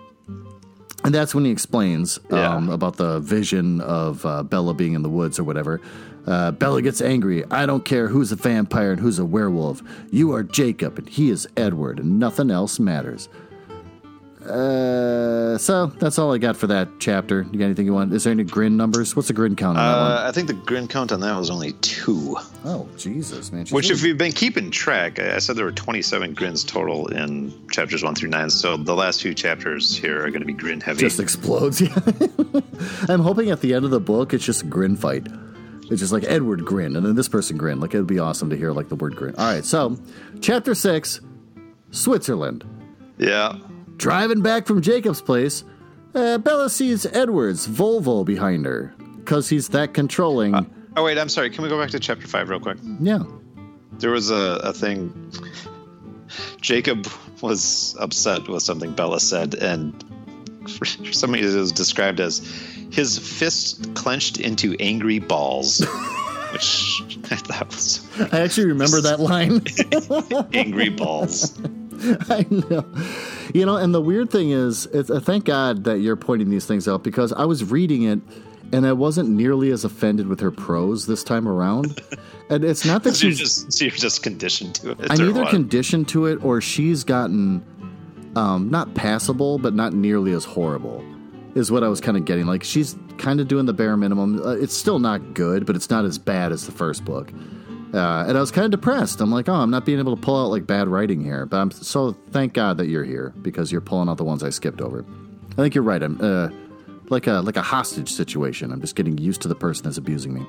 [1.02, 2.74] And that's when he explains um, Yeah.
[2.74, 5.80] about the vision of uh, Bella being in the woods or whatever.
[6.26, 7.42] Uh, Bella gets angry.
[7.50, 9.82] I don't care who's a vampire and who's a werewolf.
[10.10, 13.30] You are Jacob and he is Edward, and nothing else matters.
[14.42, 17.46] Uh, so that's all I got for that chapter.
[17.52, 18.12] You got anything you want?
[18.14, 19.14] Is there any grin numbers?
[19.14, 21.72] What's the grin count on Uh, I think the grin count on that was only
[21.82, 22.36] two.
[22.64, 23.66] Oh, Jesus, man.
[23.66, 26.64] She's Which, if really- you've been keeping track, I I said there were 27 grins
[26.64, 28.48] total in chapters one through nine.
[28.50, 31.00] So the last few chapters here are going to be grin heavy.
[31.00, 31.80] just explodes.
[31.90, 32.60] Yeah.
[33.08, 35.26] I'm hoping at the end of the book it's just a grin fight.
[35.90, 37.78] It's just like Edward grin and then this person grin.
[37.80, 39.34] Like it'd be awesome to hear like the word grin.
[39.36, 39.98] All right, so
[40.40, 41.20] chapter six,
[41.90, 42.64] Switzerland.
[43.18, 43.58] yeah.
[44.00, 45.62] Driving back from Jacob's place,
[46.14, 50.54] uh, Bella sees Edward's Volvo behind her because he's that controlling.
[50.96, 51.50] Oh wait, I'm sorry.
[51.50, 52.78] Can we go back to chapter five real quick?
[52.98, 53.22] yeah.
[53.98, 55.30] There was a, a thing.
[56.62, 57.06] Jacob
[57.42, 59.92] was upset with something Bella said, and
[60.78, 62.38] for some reason it was described as
[62.90, 65.80] his fist clenched into angry balls,
[66.52, 69.60] which I thought was I actually remember that line.
[70.54, 71.60] angry balls.
[72.30, 72.86] I know.
[73.54, 76.66] You know, and the weird thing is, it's, uh, thank God that you're pointing these
[76.66, 78.20] things out because I was reading it
[78.72, 82.00] and I wasn't nearly as offended with her prose this time around.
[82.50, 83.38] and it's not that So you're she's.
[83.64, 84.98] just so you're just conditioned to it.
[85.10, 85.50] I'm either what?
[85.50, 87.64] conditioned to it or she's gotten
[88.36, 91.04] um, not passable, but not nearly as horrible,
[91.56, 92.46] is what I was kind of getting.
[92.46, 94.40] Like, she's kind of doing the bare minimum.
[94.40, 97.32] Uh, it's still not good, but it's not as bad as the first book.
[97.92, 99.20] Uh, and I was kind of depressed.
[99.20, 101.44] I'm like, oh, I'm not being able to pull out like bad writing here.
[101.46, 104.50] But I'm so thank God that you're here because you're pulling out the ones I
[104.50, 105.04] skipped over.
[105.52, 106.02] I think you're right.
[106.02, 106.50] I'm uh,
[107.08, 108.70] like a like a hostage situation.
[108.72, 110.46] I'm just getting used to the person that's abusing me.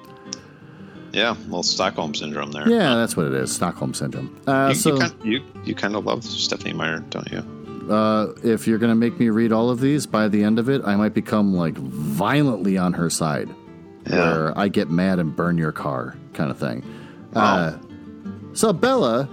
[1.14, 2.70] yeah, little Stockholm syndrome there.
[2.70, 3.52] Yeah, that's what it is.
[3.54, 4.40] Stockholm syndrome.
[4.48, 7.44] Uh, You, so you, kind, you you kind of love Stephenie Meyer, don't you?
[7.92, 10.84] uh, if you're gonna make me read all of these, by the end of it,
[10.86, 13.50] I might become like violently on her side,
[14.08, 14.16] Yeah.
[14.18, 16.84] where I get mad and burn your car, kind of thing.
[17.36, 17.78] Uh,
[18.54, 19.30] so Bella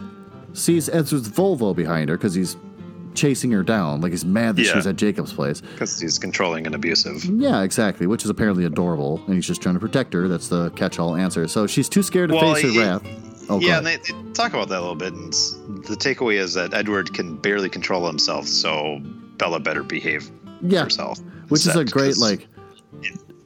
[0.52, 2.56] sees Edward's Volvo behind her because he's
[3.14, 4.74] chasing her down, like he's mad that Yeah.
[4.74, 5.60] she's at Jacob's place.
[5.60, 7.24] Because he's controlling and abusive.
[7.24, 10.28] Yeah, exactly, which is apparently adorable, and he's just trying to protect her.
[10.28, 11.48] That's the catch-all answer.
[11.48, 13.02] So she's too scared to Well, face her he- wrath.
[13.50, 15.14] Oh, yeah, and they, they talk about that a little bit.
[15.14, 15.32] And
[15.84, 19.00] the takeaway is that Edward can barely control himself, so
[19.38, 20.30] Bella better behave
[20.60, 21.18] yeah, herself.
[21.48, 22.46] which is a great, like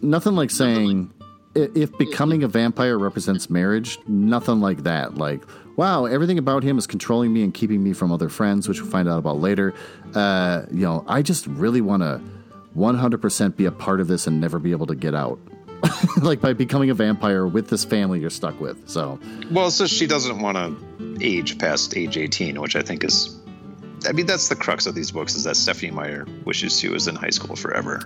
[0.03, 1.11] nothing like saying
[1.55, 5.17] if becoming a vampire represents marriage, nothing like that.
[5.17, 5.43] Like,
[5.77, 8.91] wow, everything about him is controlling me and keeping me from other friends, which we'll
[8.91, 9.75] find out about later.
[10.15, 12.21] Uh, you know, I just really want to
[12.77, 15.39] 100% be a part of this and never be able to get out.
[16.23, 18.89] like by becoming a vampire with this family you're stuck with.
[18.89, 19.19] So,
[19.51, 23.37] Well, so she doesn't want to age past age 18, which I think is.
[24.07, 27.09] I mean, that's the crux of these books is that Stephenie Meyer wishes she was
[27.09, 28.01] in high school forever.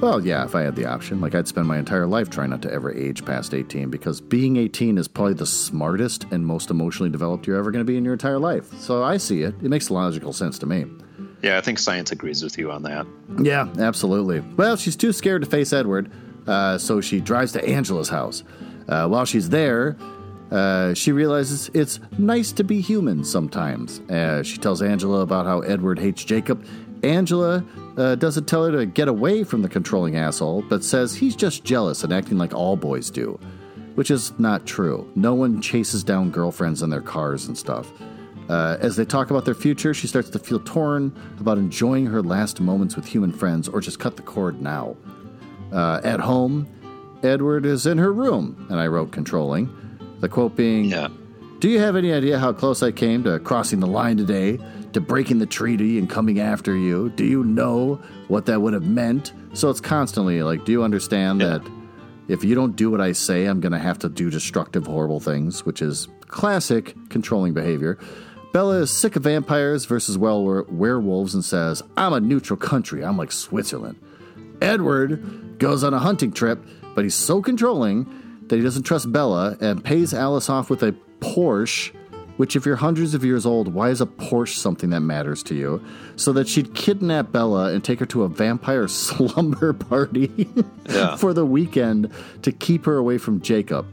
[0.00, 2.62] well, yeah, if I had the option, like I'd spend my entire life trying not
[2.62, 7.10] to ever age past 18 because being 18 is probably the smartest and most emotionally
[7.10, 8.72] developed you're ever going to be in your entire life.
[8.78, 9.54] So I see it.
[9.62, 10.84] It makes logical sense to me.
[11.42, 13.06] Yeah, I think science agrees with you on that.
[13.42, 14.40] Yeah, absolutely.
[14.40, 16.10] Well, she's too scared to face Edward,
[16.46, 18.42] uh, so she drives to Angela's house.
[18.88, 19.96] Uh, while she's there,
[20.50, 24.00] uh, she realizes it's nice to be human sometimes.
[24.10, 26.64] Uh, she tells Angela about how Edward hates Jacob.
[27.02, 27.64] Angela
[27.96, 31.64] uh, doesn't tell her to get away from the controlling asshole, but says he's just
[31.64, 33.38] jealous and acting like all boys do,
[33.94, 35.10] which is not true.
[35.14, 37.90] No one chases down girlfriends in their cars and stuff.
[38.48, 42.22] Uh, as they talk about their future, she starts to feel torn about enjoying her
[42.22, 44.96] last moments with human friends or just cut the cord now.
[45.72, 46.68] Uh, at home,
[47.24, 49.68] Edward is in her room, and I wrote controlling.
[50.20, 51.08] The quote being, Yeah.
[51.58, 54.58] Do you have any idea how close I came to crossing the line today,
[54.92, 57.08] to breaking the treaty and coming after you?
[57.16, 59.32] Do you know what that would have meant?
[59.54, 61.58] So it's constantly like, do you understand Yeah.
[61.58, 61.62] that
[62.28, 65.18] if you don't do what I say, I'm going to have to do destructive, horrible
[65.20, 67.98] things, which is classic controlling behavior.
[68.52, 73.02] Bella is sick of vampires versus well werewolves and says, I'm a neutral country.
[73.04, 73.96] I'm like Switzerland.
[74.60, 76.58] Edward goes on a hunting trip,
[76.94, 78.06] but he's so controlling
[78.48, 81.94] that he doesn't trust Bella and pays Alice off with a Porsche.
[82.36, 85.54] Which, if you're hundreds of years old, why is a Porsche something that matters to
[85.54, 85.82] you?
[86.16, 90.46] So that she'd kidnap Bella and take her to a vampire slumber party
[90.86, 91.16] Yeah.
[91.18, 93.86] for the weekend to keep her away from Jacob.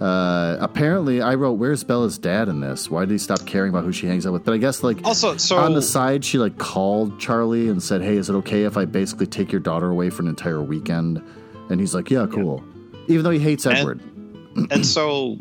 [0.00, 2.90] Uh, apparently, I wrote, "Where's Bella's dad in this?
[2.90, 5.04] Why did he stop caring about who she hangs out with?" But I guess like
[5.04, 8.64] Also, so- on the side, she like called Charlie and said, "Hey, is it okay
[8.64, 11.22] if I basically take your daughter away for an entire weekend?"
[11.70, 12.62] And he's like, "Yeah, cool."
[13.08, 14.00] Even though he hates Edward.
[14.70, 15.38] and so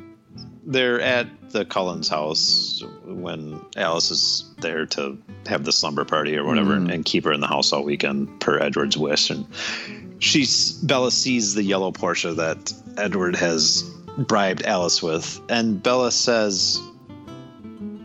[0.65, 6.43] they're at the Cullens house when Alice is there to have the slumber party or
[6.43, 9.29] whatever and, and keep her in the house all weekend per Edward's wish.
[9.29, 9.45] And
[10.19, 13.83] she's Bella sees the yellow Porsche that Edward has
[14.17, 16.81] bribed Alice with, and Bella says,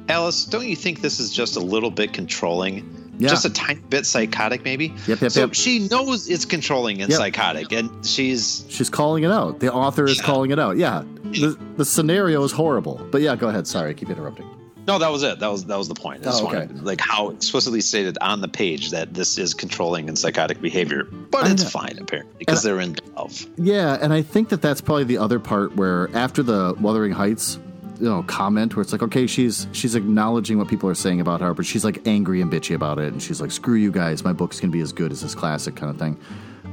[0.08, 3.28] "Alice, don't you think this is just a little bit controlling?" Yeah.
[3.28, 4.94] Just a tiny bit psychotic, maybe.
[5.06, 5.54] Yep, yep, so yep.
[5.54, 7.18] she knows it's controlling and Yep.
[7.18, 9.60] psychotic, and she's She's calling it out.
[9.60, 10.24] The author is Yeah.
[10.24, 10.76] calling it out.
[10.78, 13.00] Yeah, the, the scenario is horrible.
[13.10, 13.66] But yeah, go ahead.
[13.66, 14.46] Sorry, I keep interrupting.
[14.88, 15.38] No, that was it.
[15.38, 16.22] That was that was the point.
[16.24, 16.56] Oh, okay.
[16.66, 21.04] wanted like how explicitly stated on the page that this is controlling and psychotic behavior,
[21.04, 21.68] but I it's know.
[21.68, 23.46] fine apparently because they're in love.
[23.56, 27.58] Yeah, and I think that that's probably the other part where after the Wuthering Heights,
[28.00, 31.40] you know, comment where it's like, okay, she's she's acknowledging what people are saying about
[31.40, 34.24] her, but she's like angry and bitchy about it, and she's like, screw you guys,
[34.24, 36.18] my book's gonna be as good as this classic kind of thing.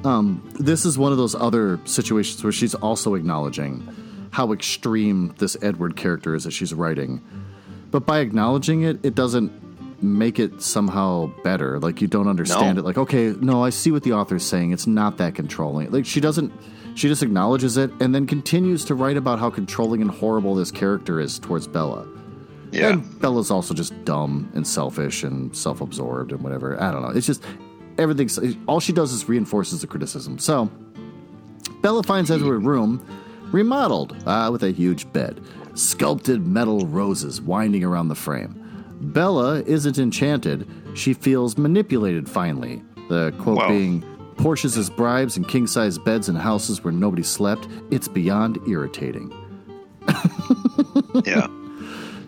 [0.06, 3.88] Um, this is one of those other situations where she's also acknowledging
[4.32, 7.22] how extreme this Edward character is that she's writing,
[7.92, 9.52] but by acknowledging it, it doesn't
[10.04, 11.80] make it somehow better.
[11.80, 12.82] Like you don't understand No.
[12.84, 12.86] it.
[12.86, 14.72] Like, okay, no, I see what the author's saying.
[14.72, 15.90] It's not that controlling.
[15.92, 16.54] Like she doesn't
[16.98, 20.72] she just acknowledges it and then continues to write about how controlling and horrible this
[20.72, 22.08] character is towards Bella.
[22.72, 22.90] Yeah.
[22.90, 26.82] And Bella's also just dumb and selfish and self-absorbed and whatever.
[26.82, 27.10] I don't know.
[27.10, 27.44] It's just
[28.00, 30.40] everything's all she does is reinforces the criticism.
[30.40, 30.72] So
[31.82, 33.06] Bella finds Edward room
[33.52, 35.40] remodeled uh, with a huge bed,
[35.76, 38.64] sculpted metal roses winding around the frame.
[39.00, 42.28] Bella isn't enchanted; she feels manipulated.
[42.28, 44.04] Finally, the quote being.
[44.38, 47.68] Porsches as bribes and king size beds in houses where nobody slept.
[47.92, 49.34] It's beyond irritating.
[51.26, 51.48] yeah.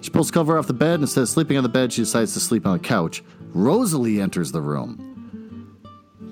[0.01, 2.03] She pulls the cover off the bed and instead of sleeping on the bed, she
[2.03, 3.21] decides to sleep on the couch.
[3.53, 5.77] Rosalie enters the room.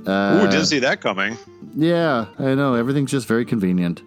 [0.08, 1.38] Ooh, uh, didn't see that coming.
[1.76, 2.76] Yeah, I know.
[2.76, 4.04] Everything's just very convenient.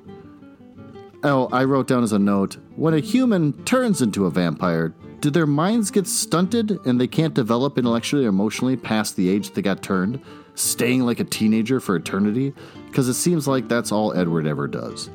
[1.22, 5.28] Oh, I wrote down as a note when a human turns into a vampire, do
[5.28, 9.60] their minds get stunted and they can't develop intellectually or emotionally past the age they
[9.60, 10.22] got turned,
[10.60, 12.52] staying like a teenager for eternity?
[12.86, 15.08] Because it seems like that's all Edward ever does.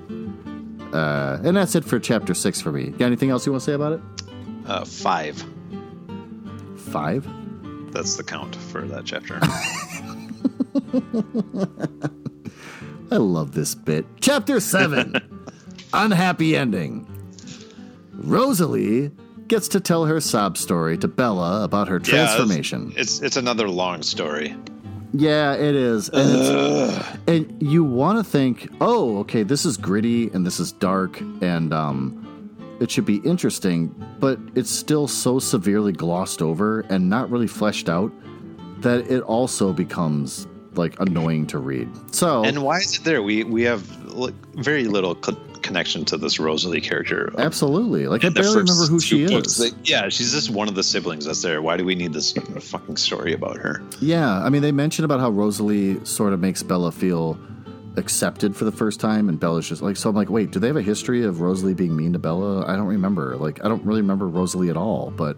[0.94, 2.88] Uh, and that's it for chapter six for me.
[2.90, 4.02] Got anything else you want to say about it?
[4.66, 5.44] Uh, five.
[6.78, 7.28] Five?
[7.92, 9.40] That's the count for that chapter.
[13.12, 14.06] I love this bit.
[14.20, 15.16] Chapter 7
[15.94, 17.08] Unhappy Ending.
[18.14, 19.12] Rosalie
[19.48, 22.94] gets to tell her sob story to Bella about her Yeah, it's- transformation.
[22.98, 24.56] it's it's another long story.
[25.18, 26.10] Yeah, it is.
[26.10, 30.72] And, it's, and you want to think, oh, okay, this is gritty and this is
[30.74, 32.22] dark and um,
[32.82, 33.88] it should be interesting,
[34.20, 38.12] but it's still so severely glossed over and not really fleshed out
[38.82, 40.48] that it also becomes
[40.78, 41.90] like annoying to read.
[42.14, 43.22] So, And why is it there?
[43.22, 47.34] We we have like, very little co- connection to this Rosalie character.
[47.40, 49.60] absolutely, like I barely remember who she books.
[49.60, 49.60] is.
[49.60, 51.62] Like, yeah, she's just one of the siblings that's there.
[51.62, 53.82] Why do we need this fucking story about her?
[54.00, 57.38] Yeah, I mean, they mentioned about how Rosalie sort of makes Bella feel
[57.98, 60.68] accepted for the first time, and Bella's just like, so I'm like, wait, do they
[60.68, 62.66] have a history of Rosalie being mean to Bella?
[62.68, 63.36] I don't remember.
[63.38, 65.38] Like, I don't really remember Rosalie at all, but.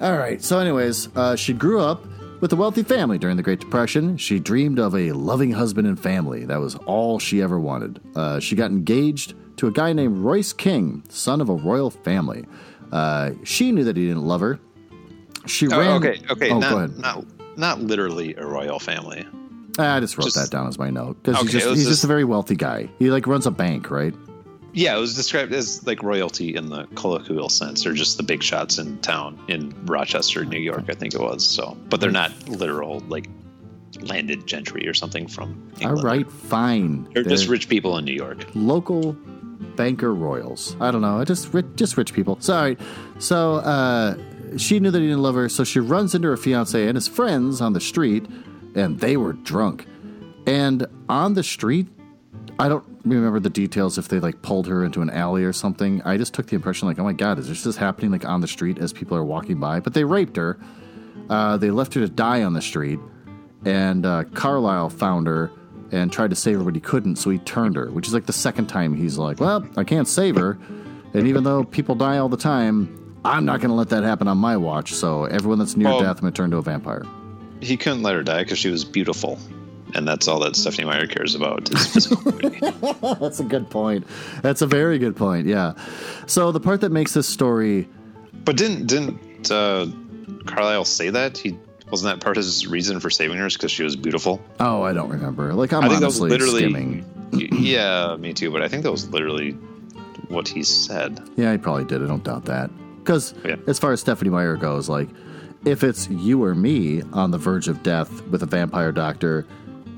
[0.00, 2.04] All right, so, anyways, uh, she grew up
[2.40, 4.16] with a wealthy family during the Great Depression.
[4.16, 6.44] She dreamed of a loving husband and family.
[6.44, 8.00] That was all she ever wanted.
[8.14, 12.44] Uh, she got engaged to a guy named Royce King, son of a royal family.
[12.92, 14.58] Uh, she knew that he didn't love her.
[15.46, 15.90] She Oh, ran.
[16.04, 16.98] okay, okay, Oh, not, go ahead.
[16.98, 17.24] not
[17.56, 19.26] not literally a royal family.
[19.78, 22.04] I just wrote Just- that down as my note because he's, just, he's just just-
[22.04, 22.88] a very wealthy guy.
[22.98, 24.14] He like runs a bank, right?
[24.76, 28.42] Yeah, it was described as like royalty in the colloquial sense, or just the big
[28.42, 31.46] shots in town in Rochester, New York, I think it was.
[31.46, 33.26] So, but they're not literal like
[34.02, 35.98] landed gentry or something from England.
[35.98, 37.08] All right, fine.
[37.14, 38.44] They're just They're rich people in New York.
[38.54, 39.14] local
[39.76, 40.76] banker royals.
[40.78, 41.24] I don't know.
[41.24, 42.36] Just rich, just rich people.
[42.40, 42.76] Sorry.
[43.18, 44.18] So uh,
[44.58, 47.08] she knew that he didn't love her, so she runs into her fiance and his
[47.08, 48.26] friends on the street,
[48.74, 49.86] and they were drunk.
[50.46, 51.88] And on the street,
[52.58, 56.02] I don't remember the details if they like pulled her into an alley or something.
[56.02, 58.40] I just took the impression like, oh my god, is this just happening like on
[58.40, 59.80] the street as people are walking by?
[59.80, 60.58] But they raped her.
[61.30, 62.98] Uh, they left her to die on the street,
[63.64, 65.50] and uh, Carlisle found her
[65.92, 67.90] and tried to save her, but he couldn't, so he turned her.
[67.90, 70.58] Which is like the second time he's like, well, I can't save her,
[71.14, 74.28] and even though people die all the time, I'm not going to let that happen
[74.28, 74.92] on my watch.
[74.92, 77.04] So everyone that's near Well- death, I'm going to turn to a vampire.
[77.60, 79.38] He couldn't let her die because she was beautiful,
[79.94, 82.58] and that's all that Stephenie Meyer cares about is physical beauty.
[83.20, 84.06] That's a good point.
[84.42, 85.46] That's a very good point.
[85.46, 85.74] Yeah.
[86.26, 87.88] So the part that makes this story
[88.44, 89.86] But didn't didn't uh,
[90.46, 91.56] Carlisle say that he
[91.90, 94.40] wasn't that part of his reason for saving her is because she was beautiful?
[94.60, 95.54] Oh, I don't remember.
[95.54, 96.60] Like I'm I think that was literally.
[96.62, 97.04] skimming.
[97.32, 98.50] Yeah, me too.
[98.50, 99.52] But I think that was literally
[100.28, 101.20] what he said.
[101.36, 102.02] Yeah, he probably did.
[102.02, 102.70] I don't doubt that.
[102.98, 103.56] Because Yeah.
[103.68, 105.08] as far as Stephenie Meyer goes, like
[105.64, 109.46] if it's you or me on the verge of death with a vampire doctor,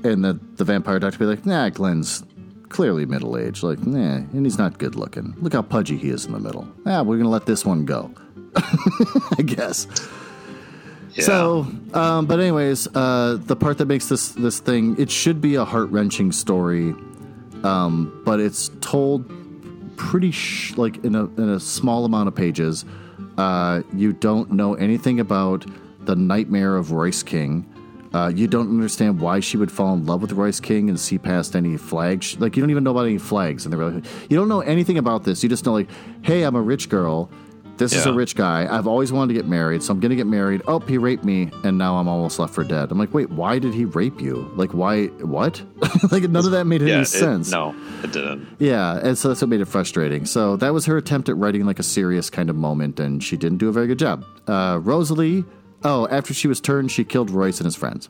[0.03, 2.23] and the the vampire doctor be like, "Nah, Glenn's
[2.69, 3.63] clearly middle aged.
[3.63, 5.35] Like, nah, and he's not good looking.
[5.39, 6.67] Look how pudgy he is in the middle.
[6.85, 8.11] Ah, we're gonna let this one go."
[8.55, 9.87] I guess.
[11.15, 11.23] Yeah.
[11.23, 15.55] So, um, but anyways, uh, the part that makes this this thing, it should be
[15.55, 16.93] a heart wrenching story,
[17.63, 19.29] um, but it's told
[19.97, 22.85] pretty sh- like in a in a small amount of pages.
[23.37, 25.65] Uh, you don't know anything about
[26.01, 27.68] the nightmare of Royce King.
[28.13, 31.17] Uh, you don't understand why she would fall in love with Royce King and see
[31.17, 32.39] past any flags.
[32.39, 34.11] Like you don't even know about any flags in the relationship.
[34.29, 35.43] You don't know anything about this.
[35.43, 35.89] You just know like,
[36.23, 37.29] hey, I'm a rich girl.
[37.77, 38.67] This is a rich guy.
[38.69, 40.61] I've always wanted to get married, so I'm going to get married.
[40.67, 42.91] Oh, he raped me, and now I'm almost left for dead.
[42.91, 44.51] I'm like, wait, why did he rape you?
[44.55, 45.05] Like, why?
[45.05, 45.61] What?
[46.11, 47.51] like, none of that made yeah, any it- sense.
[47.51, 48.49] no, it didn't.
[48.59, 50.25] Yeah, and so that's what made it frustrating.
[50.25, 53.37] So that was her attempt at writing like a serious kind of moment, and she
[53.37, 54.25] didn't do a very good job.
[54.45, 55.45] Uh, Rosalie,
[55.83, 58.09] oh, after she was turned, she killed Royce and his friends.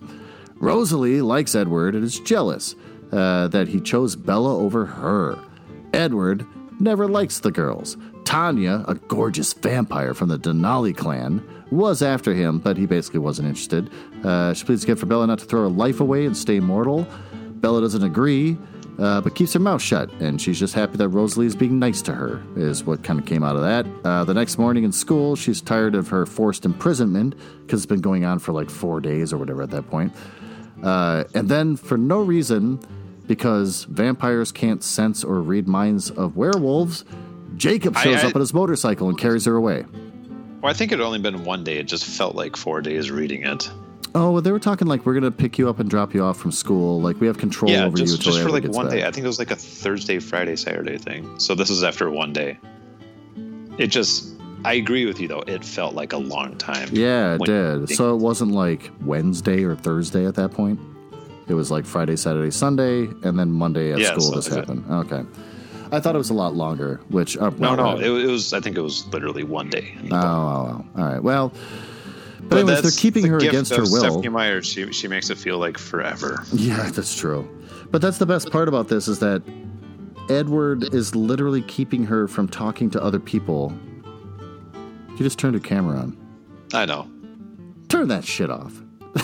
[0.55, 2.75] Rosalie likes Edward and is jealous
[3.11, 5.37] uh, that he chose Bella over her.
[5.93, 6.45] Edward
[6.79, 7.97] never likes the girls.
[8.25, 13.47] Tanya, a gorgeous vampire from the Denali clan, was after him, but he basically wasn't
[13.47, 13.89] interested.
[14.23, 17.07] Uh, she pleads again for Bella not to throw her life away and stay mortal.
[17.55, 18.57] Bella doesn't agree,
[18.99, 22.01] uh, but keeps her mouth shut, and she's just happy that Rosalie is being nice
[22.03, 23.85] to her, is what kind of came out of that.
[24.03, 28.01] Uh, the next morning in school, she's tired of her forced imprisonment, because it's been
[28.01, 30.13] going on for like four days or whatever at that point.
[30.83, 32.79] Uh, and then, for no reason,
[33.27, 37.05] because vampires can't sense or read minds of werewolves,
[37.57, 39.85] Jacob I- shows I- up on his motorcycle and carries her away.
[40.61, 41.77] Well, I think it had only been one day.
[41.77, 43.69] It just felt like four days reading it.
[44.15, 46.37] Oh, well, they were talking like we're gonna pick you up and drop you off
[46.37, 46.99] from school.
[47.01, 48.95] Like we have control yeah, over you just, until just for like one back.
[48.95, 49.05] day.
[49.05, 51.39] I think it was like a Thursday, Friday, Saturday thing.
[51.39, 52.57] So this is after one day.
[53.77, 54.33] It just,
[54.65, 55.43] I agree with you though.
[55.47, 56.89] It felt like a long time.
[56.91, 57.89] Yeah, it did.
[57.89, 60.79] So it wasn't like Wednesday or Thursday at that point.
[61.47, 64.55] It was like Friday, Saturday, Sunday, and then Monday at Yeah, school so this is
[64.55, 64.59] it.
[64.59, 64.85] happened.
[64.89, 65.23] Okay.
[65.91, 68.53] I thought it was a lot longer, which uh, No, well, no, it, it was.
[68.53, 69.95] I think it was literally one day.
[70.11, 71.23] Oh, oh, oh, all right.
[71.23, 71.51] Well,
[72.49, 73.99] but, anyways, they're keeping the her against her will.
[73.99, 76.43] Stephenie Meyer, she she makes it feel like forever.
[76.51, 77.47] Yeah, that's true.
[77.91, 79.41] But that's the best part about this is that
[80.29, 83.73] Edward is literally keeping her from talking to other people.
[85.11, 86.17] You just turned your camera on.
[86.73, 87.09] I know.
[87.89, 88.73] Turn that shit off.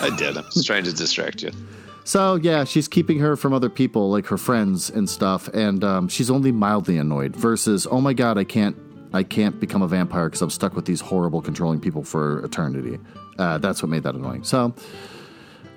[0.01, 0.35] I did.
[0.35, 1.51] I'm just trying to distract you.
[2.07, 6.07] So yeah, she's keeping her from other people, like her friends and stuff, and um,
[6.07, 7.35] she's only mildly annoyed.
[7.35, 8.77] Versus, oh my god, I can't,
[9.15, 12.99] I can't become a vampire because I'm stuck with these horrible controlling people for eternity.
[13.37, 14.43] Uh, that's what made that annoying.
[14.43, 14.73] So.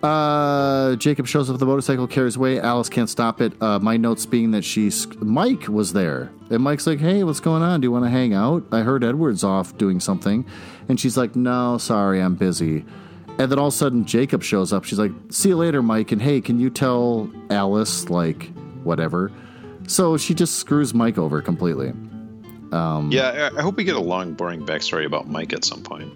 [0.03, 2.61] Uh, Jacob shows up with the motorcycle, carries away.
[2.61, 3.53] Alice can't stop it.
[3.61, 7.63] Uh, my notes being that she's Mike was there, and Mike's like, "Hey, what's going
[7.63, 7.81] on?
[7.81, 8.63] Do you want to hang out?
[8.71, 10.47] I heard Edward's off doing something,"
[10.89, 12.85] and she's like, "No, sorry, I'm busy."
[13.41, 14.85] And then all of a sudden, Jacob shows up.
[14.85, 18.53] She's like, "See you later, Mike." And hey, can you tell Alice like
[18.85, 19.33] whatever?
[19.89, 21.93] So she just screws Mike over completely.
[22.73, 26.13] Yeah, I I hope we get a long, boring backstory about Mike at some point.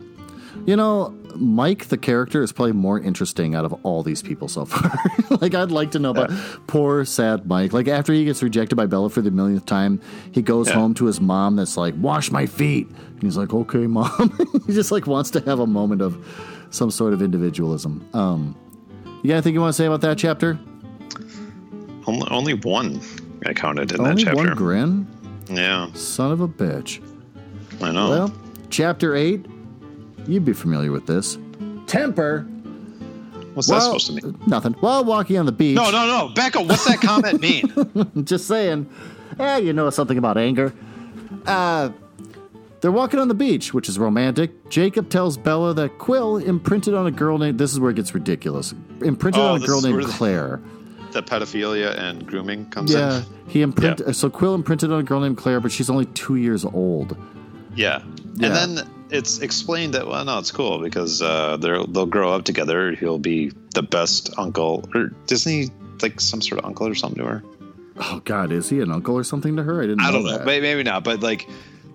[0.67, 4.65] You know, Mike, the character, is probably more interesting out of all these people so
[4.65, 4.93] far.
[5.41, 6.31] like, I'd like to know about
[6.69, 7.73] poor, sad Mike.
[7.73, 10.01] Like, after he gets rejected by Bella for the millionth time,
[10.31, 10.75] he goes Yeah.
[10.75, 12.87] home to his mom that's like, wash my feet.
[12.89, 14.37] And he's like, okay, mom.
[14.67, 16.17] he just, like, wants to have a moment of
[16.71, 18.07] some sort of individualism.
[18.15, 18.55] Um,
[19.25, 20.61] you got anything you want to say about that chapter?
[22.07, 23.01] Only, only one
[23.47, 24.37] I counted in Only that chapter.
[24.37, 25.07] one grin?
[25.57, 27.01] Yeah, Son of a bitch.
[27.81, 28.11] I know.
[28.11, 28.35] Well,
[28.71, 29.45] chapter 8,
[30.27, 31.39] you'd be familiar with this.
[31.87, 32.43] Temper.
[33.55, 34.39] What's that supposed to mean?
[34.47, 34.73] Nothing.
[34.75, 35.77] While walking on the beach.
[35.77, 36.29] No, no, no.
[36.35, 36.67] Back up.
[36.67, 37.41] What's that comment
[38.15, 38.25] mean?
[38.25, 38.89] Just saying.
[39.39, 40.73] Eh, you know something about anger.
[41.47, 41.91] Uh,
[42.81, 44.69] they're walking on the beach, which is romantic.
[44.71, 47.59] Jacob tells Bella that Quill imprinted on a girl named.
[47.59, 48.73] This is where it gets ridiculous.
[49.03, 50.61] Imprinted Oh, on a girl named Claire.
[50.63, 50.82] the-
[51.13, 53.25] The pedophilia and grooming comes Yeah, in.
[53.49, 54.07] he imprinted.
[54.07, 54.13] Yeah.
[54.13, 57.17] So Quill imprinted on a girl named Claire, but she's only two years old.
[57.77, 58.03] Yeah.
[58.35, 58.47] Yeah.
[58.47, 62.45] And then it's explained that well, no, it's cool because uh, they'll they'll grow up
[62.45, 62.93] together.
[62.93, 67.23] He'll be the best uncle, or isn't he like some sort of uncle or something
[67.23, 67.43] to her?
[67.99, 69.83] Oh God, is he an uncle or something to her?
[69.83, 70.01] I didn't.
[70.01, 70.39] I don't know know.
[70.39, 70.47] that.
[70.47, 71.47] Maybe not, but like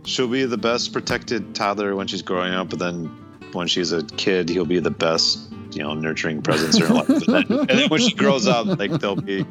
[0.05, 3.05] she'll be the best protected toddler when she's growing up, but then
[3.53, 7.09] when she's a kid, he'll be the best, you know, nurturing presence in her life.
[7.09, 9.45] And then, and then when she grows up, like they'll be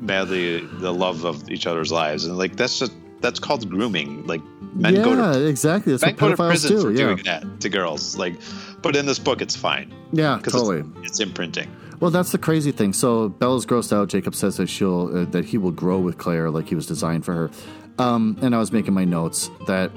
[0.00, 4.26] madly the love of each other's lives, and like that's just that's called grooming.
[4.26, 4.42] Like
[4.74, 5.92] men yeah, go to exactly.
[5.92, 6.82] That's men go to prison do.
[6.82, 8.16] for Yeah, doing that to girls.
[8.16, 8.34] Like,
[8.82, 10.84] but in this book, it's fine yeah, because totally.
[11.00, 11.70] it's, it's imprinting.
[12.00, 12.92] Well, that's the crazy thing.
[12.92, 14.08] So Bella's grossed out.
[14.08, 17.24] Jacob says that she'll uh, that he will grow with Claire, like he was designed
[17.24, 17.50] for her.
[17.98, 19.90] Um, and I was making my notes that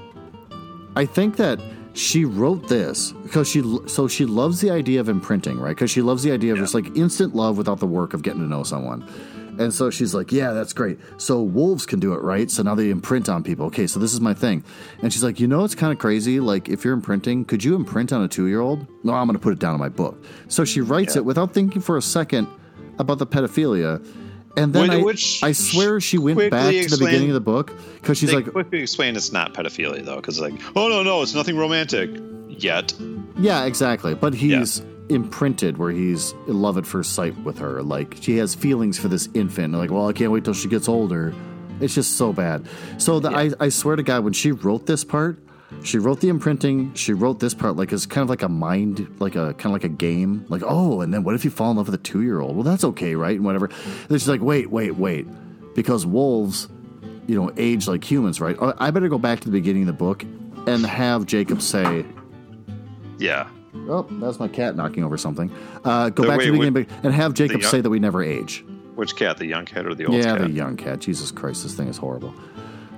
[0.96, 1.60] I think that
[1.94, 5.76] she wrote this because she so she loves the idea of imprinting, right?
[5.76, 8.42] Because she loves the idea of just like instant love without the work of getting
[8.42, 9.08] to know someone.
[9.60, 10.98] And so she's like, "Yeah, that's great.
[11.18, 12.50] So wolves can do it, right?
[12.50, 13.66] So now they imprint on people.
[13.68, 14.64] Okay, so this is my thing."
[15.02, 16.40] And she's like, "You know, it's kind of crazy.
[16.40, 18.88] Like, if you're imprinting, could you imprint on a two-year-old?
[19.04, 21.54] No, I'm going to put it down in my book." So she writes it without
[21.54, 22.48] thinking for a second
[22.98, 24.04] about the pedophilia.
[24.58, 27.40] And then Wait, I, which I swear she went back to the beginning of the
[27.40, 27.72] book
[28.02, 31.22] because she's they like, quickly explain it's not pedophilia though, because like, oh no, no,
[31.22, 32.10] it's nothing romantic
[32.50, 32.94] yet.
[33.40, 34.14] Yeah, exactly.
[34.14, 37.82] But he's imprinted where he's in love at first sight with her.
[37.82, 39.74] Like she has feelings for this infant.
[39.74, 41.34] Like, well, I can't wait till she gets older.
[41.80, 42.68] It's just so bad.
[42.98, 45.40] So the, I, I swear to God, when she wrote this part,
[45.84, 46.94] she wrote the imprinting.
[46.94, 49.72] She wrote this part like it's kind of like a mind, like a kind of
[49.74, 50.46] like a game.
[50.50, 52.56] Like, oh, and then what if you fall in love with a two year old?
[52.56, 53.36] Well, that's okay, right?
[53.36, 53.66] And whatever.
[53.68, 55.26] And she's like, wait, wait, wait,
[55.76, 56.68] because wolves,
[57.28, 58.56] you know, age like humans, right?
[58.60, 60.24] Oh, I better go back to the beginning of the book
[60.68, 62.06] and have Jacob say,
[63.18, 63.48] Yeah.
[63.88, 65.50] Oh, that's my cat knocking over something.
[65.86, 67.90] Uh, go The- back wait, to the beginning wait, and have Jacob young- say that
[67.90, 68.66] we never age.
[68.96, 69.38] Which cat?
[69.38, 70.42] The young cat or the old yeah, cat?
[70.42, 71.00] the young cat.
[71.00, 72.34] Jesus Christ, this thing is horrible.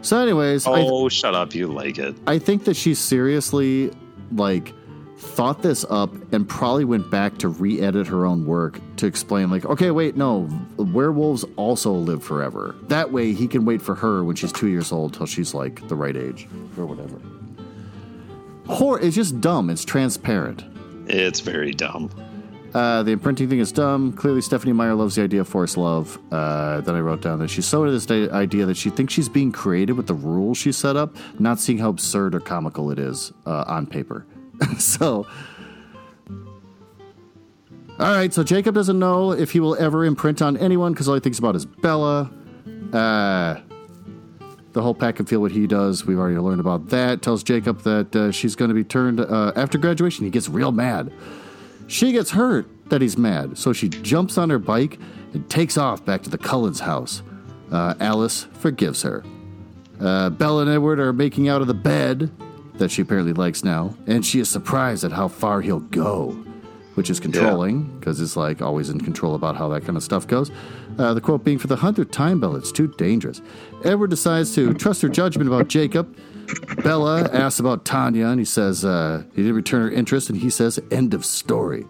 [0.04, 1.56] So, anyways, oh, shut up!
[1.56, 2.16] You like it?
[2.28, 3.92] I, I think that she seriously
[4.34, 4.74] like
[5.18, 9.64] thought this up and probably went back to re-edit her own work to explain like
[9.66, 14.36] okay wait no werewolves also live forever that way he can wait for her when
[14.36, 16.46] she's two years old till she's like the right age
[16.78, 17.22] or whatever
[18.68, 20.64] Hor- it's just dumb it's transparent
[21.08, 22.10] It's very dumb.
[22.74, 24.14] Uh, the imprinting thing is dumb.
[24.14, 26.18] Clearly, Stephenie Meyer loves the idea of forced love.
[26.32, 29.30] Uh, then I wrote down that she's so into this idea that she thinks she's
[29.30, 32.98] being creative with the rules she set up, not seeing how absurd or comical it
[32.98, 34.26] is uh, on paper.
[34.80, 35.28] so,
[38.00, 38.34] all right.
[38.34, 41.38] So Jacob doesn't know if he will ever imprint on anyone because all he thinks
[41.38, 42.32] about is Bella.
[42.92, 43.60] Uh,
[44.74, 46.06] the whole pack can feel what he does.
[46.06, 47.22] We've already learned about that.
[47.22, 50.26] Tells Jacob that uh, she's going to be turned uh, after graduation.
[50.26, 51.14] He gets real mad.
[51.88, 55.00] She gets hurt that he's mad, so she jumps on her bike
[55.34, 57.22] and takes off back to the Cullens house.
[57.72, 59.24] Uh, Alice forgives her.
[60.00, 62.32] Uh, Bella and Edward are making out of the bed
[62.76, 66.32] that she apparently likes now, and she is surprised at how far he'll go.
[66.96, 70.28] which is controlling because it's like always in control about how that kind of stuff
[70.28, 70.52] goes.
[70.98, 73.42] Uh, the quote being, For the hundredth time, Bella, it's too dangerous.
[73.84, 76.16] Edward decides to trust her judgment about Jacob.
[76.84, 80.50] Bella asks about Tanya, and he says uh, he didn't return her interest, and he
[80.50, 81.86] says, End of story.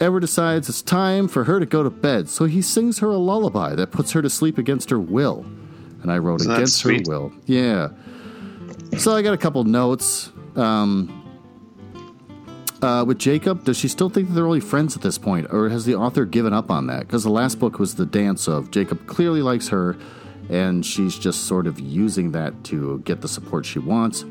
[0.00, 3.16] Edward decides it's time for her to go to bed, so he sings her a
[3.16, 5.44] lullaby that puts her to sleep against her will.
[6.02, 7.32] And I wrote Isn't against her will.
[7.46, 7.90] Yeah.
[8.98, 10.30] So I got a couple notes.
[10.56, 11.23] Um,
[12.84, 15.70] uh, with Jacob, does she still think that they're only friends at this point, or
[15.70, 17.00] has the author given up on that?
[17.00, 19.96] Because the last book was the dance of Jacob clearly likes her,
[20.50, 24.24] and she's just sort of using that to get the support she wants.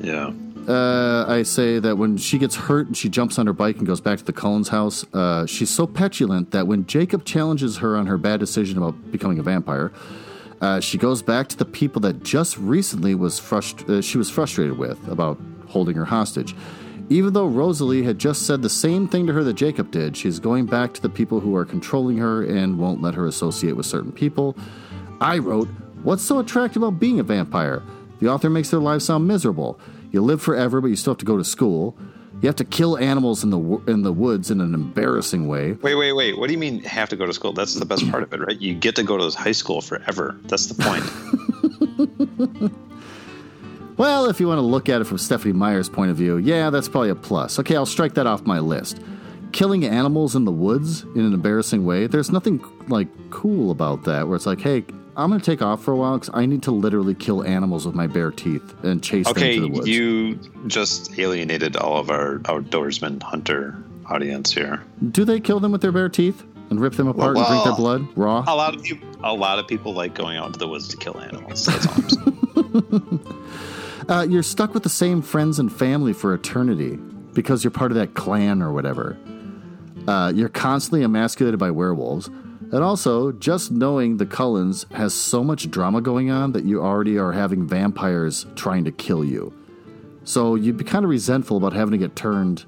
[0.00, 0.32] Yeah.
[0.66, 3.86] Uh, I say that when she gets hurt and she jumps on her bike and
[3.86, 7.96] goes back to the Cullens house, uh, she's so petulant that when Jacob challenges her
[7.96, 9.92] on her bad decision about becoming a vampire,
[10.60, 14.28] uh, she goes back to the people that just recently was frust- uh, she was
[14.28, 16.56] frustrated with about holding her hostage.
[17.08, 20.40] Even though Rosalie had just said the same thing to her that Jacob did, she's
[20.40, 23.86] going back to the people who are controlling her and won't let her associate with
[23.86, 24.56] certain people.
[25.20, 25.68] I wrote,
[26.02, 27.82] What's so attractive about being a vampire?
[28.20, 29.78] The author makes their lives sound miserable.
[30.12, 31.96] You live forever, but you still have to go to school.
[32.42, 35.72] You have to kill animals in the in the woods in an embarrassing way.
[35.72, 36.38] Wait, wait, wait.
[36.38, 37.52] What do you mean have to go to school?
[37.52, 38.60] That's the best part of it, right?
[38.60, 40.38] You get to go to high school forever.
[40.44, 42.72] That's the point.
[43.96, 46.70] Well, if you want to look at it from Stephenie Meyer's point of view, yeah,
[46.70, 47.58] that's probably a plus.
[47.58, 49.00] Okay, I'll strike that off my list.
[49.52, 54.28] Killing animals in the woods in an embarrassing way, there's nothing like cool about that
[54.28, 54.84] where it's like, hey,
[55.16, 57.86] I'm going to take off for a while because I need to literally kill animals
[57.86, 59.88] with my bare teeth and chase okay, them to the woods.
[59.88, 60.34] you
[60.66, 64.82] just alienated all of our outdoorsman hunter audience here.
[65.10, 67.76] Do they kill them with their bare teeth and rip them apart and drink their
[67.76, 68.44] blood raw?
[68.46, 70.98] A lot of people, a lot of people like going out into the woods to
[70.98, 71.64] kill animals.
[71.64, 71.86] That's
[72.18, 72.32] all.
[74.08, 76.96] Uh, you're stuck with the same friends and family for eternity
[77.32, 79.16] because you're part of that clan or whatever.
[80.06, 82.28] Uh, you're constantly emasculated by werewolves.
[82.28, 87.16] And also, just knowing the Cullens has so much drama going on that you already
[87.18, 89.52] are having vampires trying to kill you.
[90.24, 92.64] So you'd be kind of resentful about having to get turned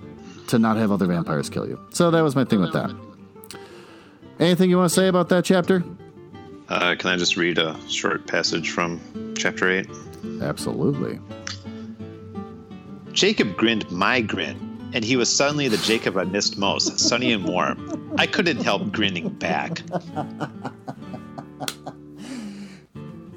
[0.49, 1.81] to not have other vampires kill you.
[1.91, 2.95] So that was my thing with that.
[4.39, 5.83] Anything you want to say about that chapter?
[6.69, 9.01] Uh, can I just read a short passage from
[9.37, 9.89] chapter eight?
[10.43, 11.21] Absolutely.
[13.13, 17.45] Jacob grinned my grin, and he was suddenly the Jacob I missed most, sunny and
[17.45, 18.15] warm.
[18.19, 19.83] I couldn't help grinning back.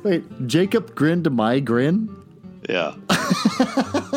[0.03, 2.09] Wait, Jacob grinned my grin?
[2.69, 2.95] Yeah.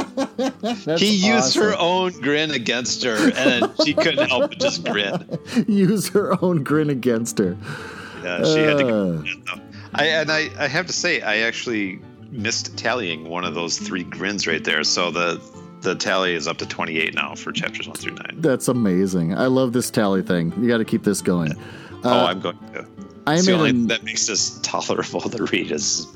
[0.99, 5.39] He used her own grin against her, and she couldn't help but just grin.
[5.69, 7.57] use her own grin against her.
[8.23, 9.23] Yeah, she had to Uh.
[9.95, 12.01] I and I, I have to say, I actually
[12.35, 14.85] missed tallying one of those three grins right there.
[14.85, 15.41] So the
[15.81, 18.37] the tally is up to 28 now for chapters one through nine.
[18.39, 19.35] That's amazing.
[19.35, 20.53] I love this tally thing.
[20.59, 21.53] You got to keep this going.
[22.05, 22.87] oh, I'm going to.
[23.27, 26.07] I It's the only a- thing that makes this tolerable to read is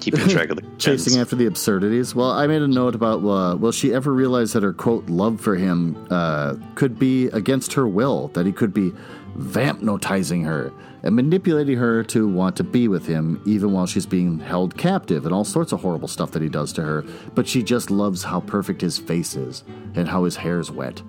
[0.00, 2.14] keeping track of the chasing after the absurdities.
[2.14, 5.40] Well, I made a note about uh, will she ever realize that her quote love
[5.40, 8.92] for him uh, could be against her will, that he could be
[9.36, 10.72] vampnotizing her
[11.02, 15.24] and manipulating her to want to be with him, even while she's being held captive
[15.24, 17.02] and all sorts of horrible stuff that he does to her.
[17.34, 19.62] But she just loves how perfect his face is
[19.94, 21.00] and how his hair's wet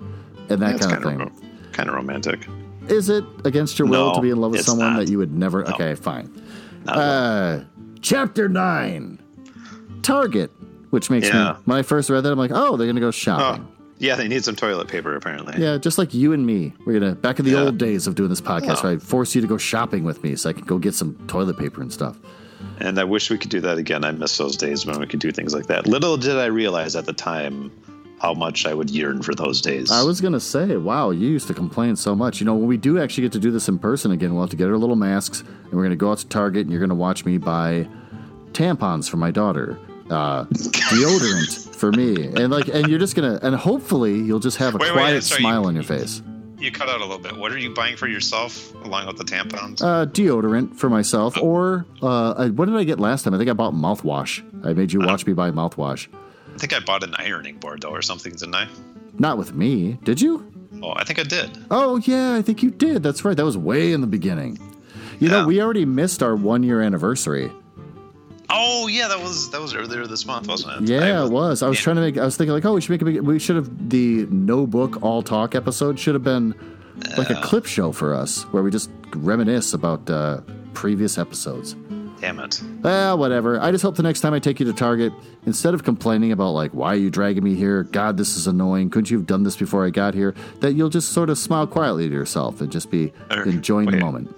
[0.50, 1.20] and that That's kind of thing.
[1.20, 2.46] of kind of romantic.
[2.88, 4.98] Is it against your will No, to be in love with someone not.
[5.00, 5.66] that you would never?
[5.68, 6.30] Okay, fine.
[6.84, 7.58] Not at all.
[7.60, 7.64] Uh,
[8.00, 9.20] chapter nine,
[10.02, 10.50] Target,
[10.90, 11.52] which makes Yeah.
[11.52, 13.68] me when I first read that, I'm like, oh, they're gonna go oh, shopping.
[13.98, 15.60] Yeah, they need some toilet paper apparently.
[15.62, 16.72] Yeah, just like you and me.
[16.84, 17.64] We're gonna back in the Yeah.
[17.64, 20.36] old days of doing this podcast, where I force you to go shopping with me
[20.36, 22.16] so I can go get some toilet paper and stuff.
[22.80, 24.04] And I wish we could do that again.
[24.04, 25.86] I miss those days when we could do things like that.
[25.86, 27.70] Little did I realize at the time
[28.20, 29.92] how much I would yearn for those days.
[29.92, 32.40] I was gonna say, wow, you used to complain so much.
[32.40, 34.50] You know, when we do actually get to do this in person again, we'll have
[34.50, 36.96] to get our little masks and we're gonna go out to Target and you're gonna
[36.96, 37.86] watch me buy
[38.52, 39.78] tampons for my daughter,
[40.10, 44.74] uh, deodorant for me, and like, and you're just gonna, and hopefully you'll just have
[44.74, 46.22] a Wait, wait, quiet sorry, smile you- on your face.
[46.58, 47.36] You cut out a little bit.
[47.36, 49.80] What are you buying for yourself along with the tampons?
[49.80, 53.32] Uh, deodorant for myself, or uh, what did I get last time?
[53.34, 54.42] I think I bought mouthwash.
[54.66, 56.08] I made you watch me buy mouthwash.
[56.52, 58.66] I think I bought an ironing board though, or something, didn't I?
[59.20, 60.52] Not with me, did you?
[60.82, 61.48] Oh, I think I did.
[61.70, 63.04] Oh yeah, I think you did.
[63.04, 63.36] That's right.
[63.36, 64.58] That was way in the beginning.
[65.20, 67.52] You know, we already missed our one year anniversary.
[68.50, 70.92] Oh yeah, that was that was earlier this month, wasn't it?
[70.94, 71.62] Yeah, I it was.
[71.62, 71.84] I was yeah.
[71.84, 72.16] trying to make.
[72.16, 73.20] I was thinking like, oh, we should make a big.
[73.20, 76.54] We should have the no book all talk episode should have been
[77.16, 80.40] like a clip show for us where we just reminisce about uh,
[80.72, 81.76] previous episodes.
[82.20, 82.60] Damn it.
[82.82, 83.60] Well, whatever.
[83.60, 85.12] I just hope the next time I take you to Target,
[85.46, 87.84] instead of complaining about, like, why are you dragging me here?
[87.84, 88.90] God, this is annoying.
[88.90, 90.34] Couldn't you have done this before I got here?
[90.60, 94.34] That you'll just sort of smile quietly to yourself and just be enjoying the moment.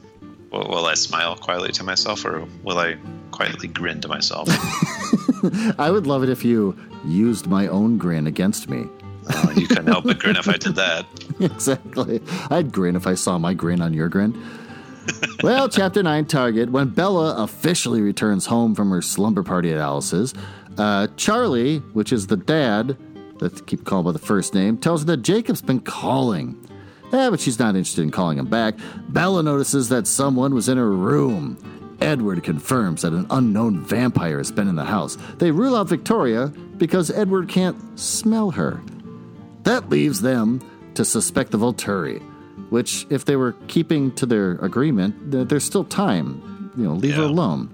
[0.50, 2.96] Will, will I smile quietly to myself or will I
[3.30, 4.48] quietly grin to myself?
[5.78, 8.86] I would love it if you used my own grin against me.
[9.32, 11.06] oh, you couldn't help but grin if I did that.
[11.40, 12.20] exactly.
[12.50, 14.40] I'd grin if I saw my grin on your grin.
[15.42, 16.70] well, chapter 9 Target.
[16.70, 20.34] When Bella officially returns home from her slumber party at Alice's,
[20.78, 22.96] uh, Charlie, which is the dad,
[23.40, 26.56] let's keep calling by the first name, tells her that Jacob's been calling.
[27.12, 28.74] Yeah, but she's not interested in calling him back.
[29.08, 31.58] Bella notices that someone was in her room.
[32.00, 35.18] Edward confirms that an unknown vampire has been in the house.
[35.38, 36.46] They rule out Victoria
[36.78, 38.80] because Edward can't smell her.
[39.64, 40.60] That leaves them
[40.94, 42.22] to suspect the Volturi,
[42.70, 46.70] which, if they were keeping to their agreement, th- there's still time.
[46.76, 47.68] You know, leave her alone.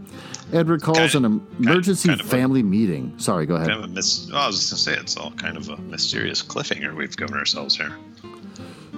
[0.53, 3.13] Edward calls Kind- an emergency kind of a- family meeting.
[3.19, 3.69] Sorry, go ahead.
[3.69, 5.69] Kind of a mis- well, I was just going to say, it's all kind of
[5.69, 7.97] a mysterious cliffhanger we've given ourselves here.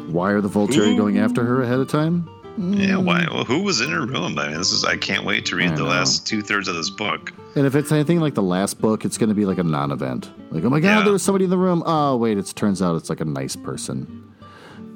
[0.08, 2.28] Why are the Volturi going after her ahead of time?
[2.58, 3.24] Yeah, why?
[3.30, 4.36] Well, who was in her room?
[4.38, 4.84] I mean, this is.
[4.84, 5.88] I can't wait to read I the know.
[5.90, 7.32] last two thirds of this book.
[7.54, 10.28] And if it's anything like the last book, it's going to be like a non-event.
[10.50, 11.02] Like, oh my god, Yeah.
[11.04, 11.82] there was somebody in the room.
[11.86, 14.24] Oh wait, it turns out it's like a nice person.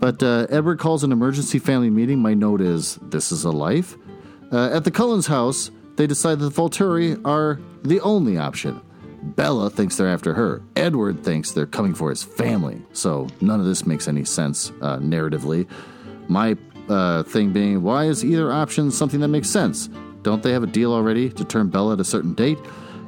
[0.00, 2.18] But uh, Edward calls an emergency family meeting.
[2.18, 3.96] My note is this is a life.
[4.50, 8.80] Uh, at the Cullens house, they decide that the Volturi are the only option.
[9.22, 10.62] Bella thinks they're after her.
[10.76, 12.82] Edward thinks they're coming for his family.
[12.92, 15.68] So none of this makes any sense uh, narratively.
[16.28, 16.56] My
[16.88, 19.88] uh, thing being, why is either option something that makes sense?
[20.22, 22.58] Don't they have a deal already to turn Bella at a certain date?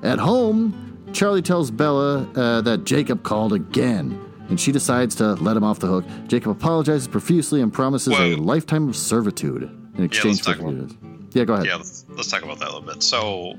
[0.02, 5.56] At home, Charlie tells Bella uh, that Jacob called again, and she decides to let
[5.56, 6.04] him off the hook.
[6.26, 9.62] Jacob apologizes profusely and promises a lifetime of servitude
[9.96, 10.92] in exchange let's for forgiveness.
[11.32, 11.66] Yeah, go ahead.
[11.66, 13.02] Yeah, let's, let's talk about that a little bit.
[13.02, 13.54] So,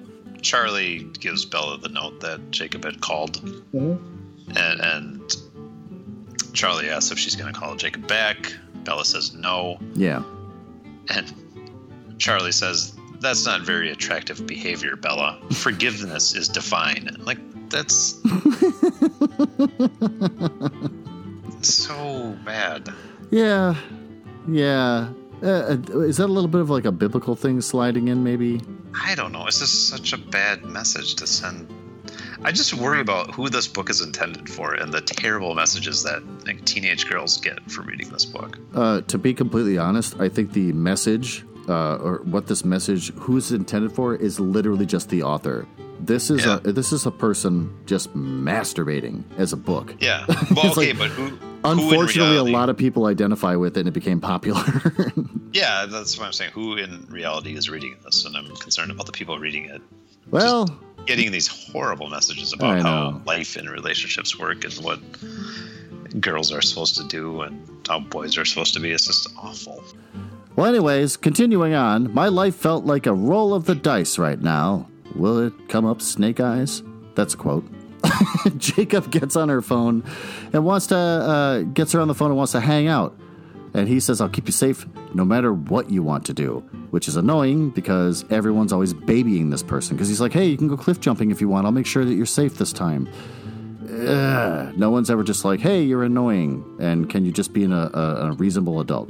[0.46, 3.42] Charlie gives Bella the note that Jacob had called,
[3.74, 4.00] and,
[4.56, 5.36] and
[6.54, 8.54] Charlie asks if she's going to call Jacob back.
[8.84, 10.22] Bella says no, Yeah.
[11.10, 11.34] and
[12.20, 15.42] Charlie says that's not very attractive behavior, Bella.
[15.52, 17.10] Forgiveness is divine.
[17.22, 17.40] Like
[17.72, 18.22] that's
[21.62, 22.94] so bad.
[23.32, 23.74] Yeah.
[24.48, 25.10] Yeah.
[25.42, 28.62] Uh, uh, is that a little bit of like a biblical thing sliding in, maybe?
[29.04, 29.46] I don't know.
[29.48, 31.68] It's just such a bad message to send.
[32.44, 36.22] I just worry about who this book is intended for and the terrible messages that
[36.46, 38.58] like, teenage girls get from reading this book.
[38.74, 43.52] Uh, to be completely honest, I think the message, uh, or what this message, who's
[43.52, 45.66] intended for, is literally just the author.
[46.00, 46.60] This is Yeah.
[46.64, 49.96] a this is a person just masturbating as a book.
[50.00, 50.26] Yeah.
[50.56, 51.38] Well, okay, like- but who?
[51.64, 54.62] Unfortunately, a lot of people identify with it, and it became popular.
[55.56, 56.52] Yeah, that's what I'm saying.
[56.52, 58.26] Who in reality is reading this?
[58.26, 59.82] And I'm concerned about the people reading it
[60.30, 60.65] well,
[61.06, 64.99] getting these horrible messages about how life and relationships work and what
[66.19, 68.91] girls are supposed to do and how boys are supposed to be.
[68.91, 69.82] It's just awful.
[70.57, 70.68] well.
[70.68, 74.90] Anyways, continuing on, my life felt like a roll of the dice right now.
[75.15, 76.84] Will it come up snake eyes?
[77.15, 77.65] That's a quote.
[78.57, 80.03] Jacob gets on her phone
[80.52, 83.18] and wants to uh, gets her on the phone and wants to hang out.
[83.76, 87.10] And he says, "I'll keep you safe no matter what you want to do," which
[87.10, 89.98] is annoying because everyone's always babying this person.
[89.98, 91.66] Because he's like, "Hey, you can go cliff jumping if you want.
[91.66, 93.10] I'll make sure that you're safe this time."
[93.86, 94.74] Ugh.
[94.78, 98.32] no one's ever just like, "Hey, you're annoying," and can you just be a, a
[98.32, 99.10] reasonable adult?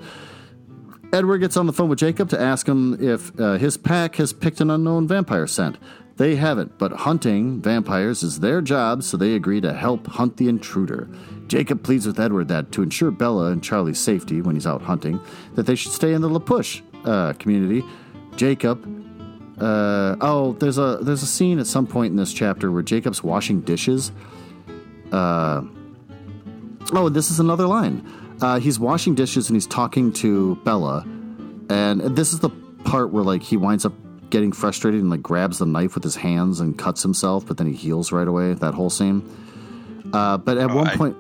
[1.13, 4.33] Edward gets on the phone with Jacob to ask him if uh, his pack has
[4.33, 5.77] picked an unknown vampire scent.
[6.17, 10.47] They haven't, but hunting vampires is their job, so they agree to help hunt the
[10.47, 11.09] intruder.
[11.47, 15.19] Jacob pleads with Edward that to ensure Bella and Charlie's safety when he's out hunting,
[15.55, 17.83] that they should stay in the La Push uh, community.
[18.37, 18.81] Jacob,
[19.59, 23.21] uh, oh, there's a there's a scene at some point in this chapter where Jacob's
[23.21, 24.13] washing dishes.
[25.11, 25.63] Uh,
[26.93, 28.09] oh, this is another line.
[28.41, 31.01] Uh, he's washing dishes and he's talking to Bella,
[31.69, 32.49] and this is the
[32.85, 33.93] part where like he winds up
[34.35, 37.67] getting frustrated and like grabs the knife with his hands and cuts himself, but then
[37.67, 38.53] he heals right away.
[38.53, 39.23] That whole scene.
[40.11, 41.15] Uh, but at one I- point,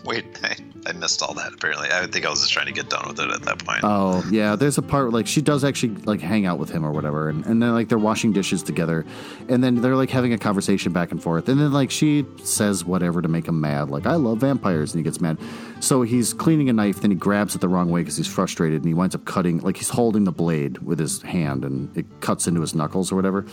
[0.04, 1.52] Wait, I, I missed all that.
[1.52, 3.80] Apparently, I think I was just trying to get done with it at that point.
[3.82, 6.84] Oh yeah, there's a part where, like she does actually like hang out with him
[6.84, 9.04] or whatever, and, and then like they're washing dishes together,
[9.48, 12.84] and then they're like having a conversation back and forth, and then like she says
[12.84, 15.38] whatever to make him mad, like I love vampires, and he gets mad.
[15.80, 18.82] So he's cleaning a knife, then he grabs it the wrong way because he's frustrated,
[18.82, 22.06] and he winds up cutting like he's holding the blade with his hand, and it
[22.20, 23.44] cuts into his knuckles or whatever.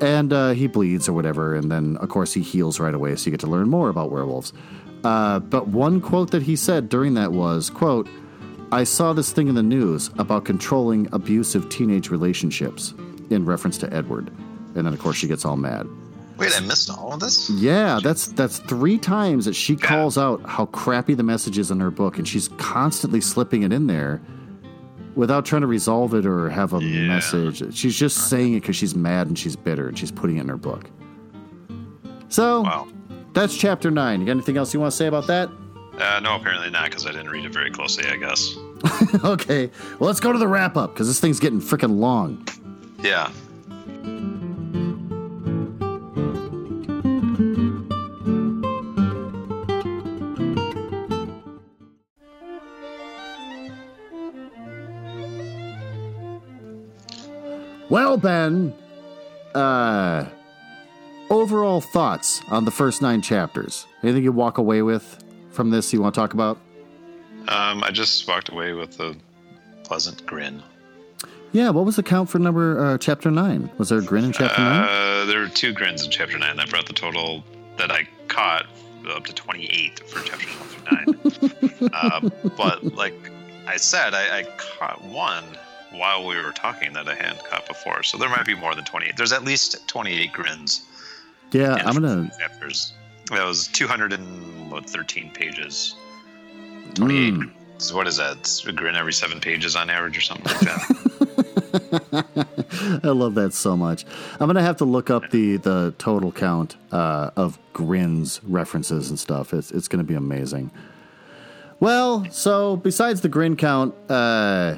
[0.00, 3.26] And uh, he bleeds or whatever, and then of course he heals right away, so
[3.26, 4.54] you get to learn more about werewolves.
[5.04, 8.08] Uh, but one quote that he said during that was, "quote
[8.72, 12.94] I saw this thing in the news about controlling abusive teenage relationships.
[13.30, 14.28] in reference to Edward.
[14.74, 15.86] And then, of course, she gets all mad.
[16.36, 17.48] Wait, I missed all of this?
[17.50, 21.78] Yeah, that's that's three times that she calls out how crappy the message is in
[21.78, 24.20] her book, and she's constantly slipping it in there
[25.14, 27.06] without trying to resolve it or have a Yeah.
[27.06, 27.62] message.
[27.74, 30.48] She's just saying it because she's mad and she's bitter, and she's putting it in
[30.48, 30.90] her book.
[32.28, 32.88] So Wow.
[33.32, 34.20] That's chapter nine.
[34.20, 35.50] You got anything else you want to say about that?
[35.98, 38.56] Uh, no, apparently not, because I didn't read it very closely, I guess.
[39.24, 42.46] okay, well let's go to the wrap up because this thing's getting freaking long.
[43.02, 43.30] Yeah.
[57.90, 58.72] Well, Ben,
[59.54, 60.26] uh,
[61.30, 63.86] overall thoughts on the first nine chapters?
[64.02, 66.58] Anything you walk away with from this you want to talk about?
[67.48, 69.16] Um, I just walked away with a
[69.84, 70.62] pleasant grin.
[71.52, 73.70] Yeah, what was the count for number uh, chapter nine?
[73.78, 74.88] Was there a grin in chapter nine?
[74.88, 77.44] Uh, there were two grins in chapter 9 that brought the total
[77.76, 78.66] that I caught
[79.08, 80.48] up to 28 for chapter
[81.80, 81.90] 9.
[81.92, 83.14] uh, but like
[83.66, 85.44] I said, I, I caught one
[85.92, 88.02] while we were talking that I hadn't caught before.
[88.02, 89.16] So there might be more than 28.
[89.16, 90.82] There's at least 28 grins.
[91.52, 92.30] Yeah, I'm gonna.
[92.38, 92.92] chapters.
[93.30, 95.94] That was 213 pages.
[96.94, 97.34] 28.
[97.34, 97.50] Mm.
[97.78, 98.38] So what is that?
[98.38, 101.00] It's a grin every seven pages on average or something like that.
[103.04, 104.04] I love that so much.
[104.38, 109.18] I'm gonna have to look up the the total count uh, of grins references and
[109.18, 109.54] stuff.
[109.54, 110.70] It's it's gonna be amazing.
[111.78, 114.76] Well, so besides the grin count, uh,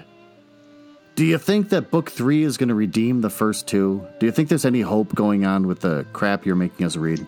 [1.14, 4.06] do you think that book three is gonna redeem the first two?
[4.18, 7.26] Do you think there's any hope going on with the crap you're making us read?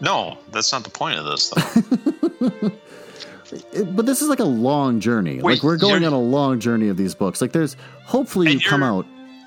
[0.00, 2.70] no, that's not the point of this, though.
[3.84, 5.40] But this is like a long journey.
[5.40, 7.40] Wait, like we're going on a long journey of these books.
[7.40, 9.06] Like there's hopefully you come out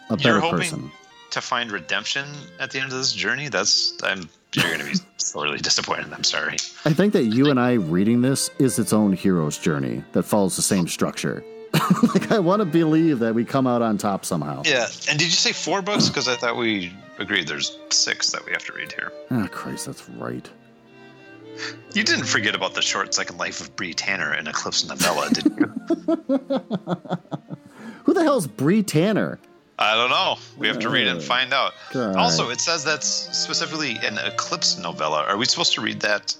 [0.09, 0.91] a better person.
[1.31, 2.25] to find redemption
[2.59, 6.13] at the end of this journey, that's I'm you're going to be sorely disappointed.
[6.13, 6.57] I'm sorry.
[6.85, 10.55] I think that you and I reading this is its own hero's journey that follows
[10.55, 11.43] the same structure.
[12.13, 14.63] like I want to believe that we come out on top somehow.
[14.65, 16.07] Yeah, and did you say four books?
[16.07, 19.11] Because I thought we agreed there's six that we have to read here.
[19.31, 20.47] Ah, Christ, that's right.
[21.93, 25.45] You didn't forget about the short second life of Bree Tanner in Eclipse novella, did
[25.45, 25.73] you?
[28.03, 29.39] Who the hell's Bree Tanner?
[29.79, 30.37] I don't know.
[30.57, 31.73] We have to read and Uh, find out.
[31.91, 32.15] God.
[32.15, 35.23] Also, it says that's specifically an Eclipse novella.
[35.23, 36.35] Are we supposed to read that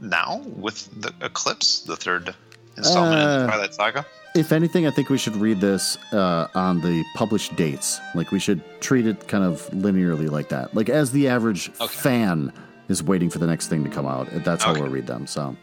[0.00, 2.34] now with the Eclipse, the third
[2.76, 4.06] installment in Uh, the Twilight Saga?
[4.34, 8.00] If anything, I think we should read this uh, on the published dates.
[8.16, 10.74] Like we should treat it kind of linearly like that.
[10.74, 11.86] Like as the average Okay.
[11.94, 12.52] fan
[12.88, 14.26] is waiting for the next thing to come out.
[14.44, 14.80] That's how Okay.
[14.82, 15.26] we'll read them.
[15.28, 15.56] So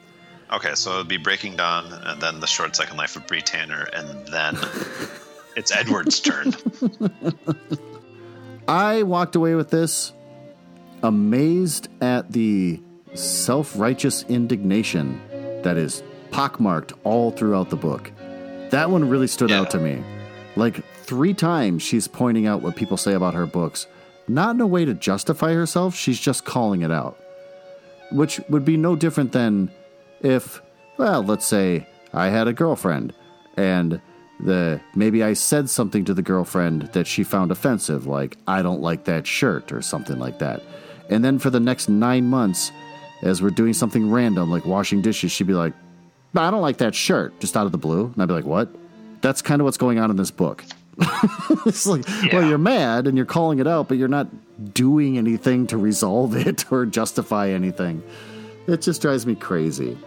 [0.53, 3.87] Okay, so it'd be Breaking Dawn, and then the short second life of Bree Tanner,
[3.93, 4.57] and then
[5.55, 6.53] it's Edward's turn.
[8.67, 10.11] I walked away with this
[11.03, 12.81] amazed at the
[13.15, 15.21] self righteous indignation
[15.63, 18.11] that is pockmarked all throughout the book.
[18.71, 19.61] That one really stood Yeah.
[19.61, 20.03] out to me.
[20.55, 23.87] Like three times she's pointing out what people say about her books,
[24.27, 27.17] not in a way to justify herself, she's just calling it out.
[28.11, 29.71] Which would be no different than
[30.21, 30.61] if,
[30.97, 33.13] well, let's say I had a girlfriend
[33.55, 34.01] and
[34.39, 38.81] the maybe I said something to the girlfriend that she found offensive, like I don't
[38.81, 40.61] like that shirt or something like that.
[41.09, 42.71] And then for the next nine months,
[43.21, 45.80] as we're doing something random like washing dishes, she'd be like, "No,
[46.35, 48.05] I don't like that shirt, just out of the blue.
[48.05, 48.69] And I'd be like, What?
[49.21, 50.63] That's kind of what's going on in this book.
[51.65, 54.27] it's like, well, you're mad and you're calling it out, but you're not
[54.73, 58.03] doing anything to resolve it or justify anything.
[58.67, 59.97] It just drives me crazy.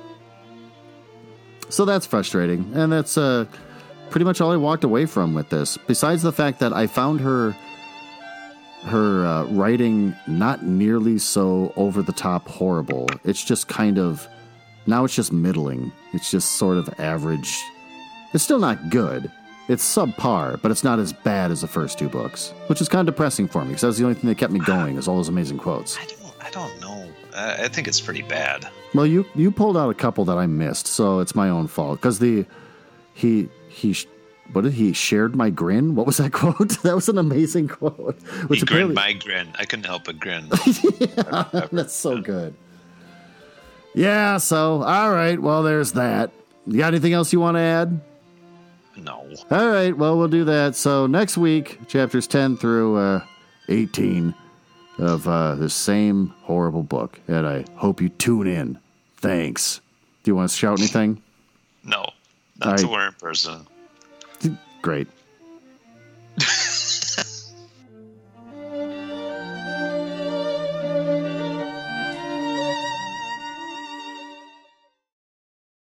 [1.68, 2.70] So that's frustrating.
[2.74, 3.46] And that's uh,
[4.10, 5.76] pretty much all I walked away from with this.
[5.76, 7.56] Besides the fact that I found her
[8.84, 13.08] her uh, writing not nearly so over the top horrible.
[13.24, 14.28] It's just kind of
[14.86, 15.92] now it's just middling.
[16.12, 17.62] It's just sort of average.
[18.32, 19.30] It's still not good.
[19.68, 23.08] It's subpar, but it's not as bad as the first two books, which is kind
[23.08, 24.96] of depressing for me because that was the only thing that kept me going.
[24.98, 25.96] Is all those amazing quotes.
[25.96, 27.08] I don't, I don't know.
[27.34, 28.68] I, I think it's pretty bad.
[28.94, 31.98] Well, you you pulled out a couple that I missed, so it's my own fault.
[31.98, 32.44] Because the
[33.14, 33.96] he he
[34.52, 35.94] what did he shared my grin?
[35.94, 36.82] What was that quote?
[36.82, 38.20] that was an amazing quote.
[38.48, 39.48] Which he grinned my grin.
[39.58, 40.48] I couldn't help but grin.
[41.72, 42.54] that's so good.
[43.94, 44.38] Yeah.
[44.38, 45.40] So all right.
[45.40, 46.30] Well, there's that.
[46.66, 48.00] You got anything else you want to add?
[48.96, 49.28] no.
[49.50, 49.96] All right.
[49.96, 50.76] Well, we'll do that.
[50.76, 53.24] So next week, chapters ten through uh,
[53.68, 54.34] eighteen
[54.98, 58.78] of uh, the same horrible book, and I hope you tune in.
[59.16, 59.80] Thanks.
[60.22, 61.22] Do you want to shout anything?
[61.82, 62.08] No.
[62.58, 63.66] Not to wear in person.
[64.80, 65.08] Great.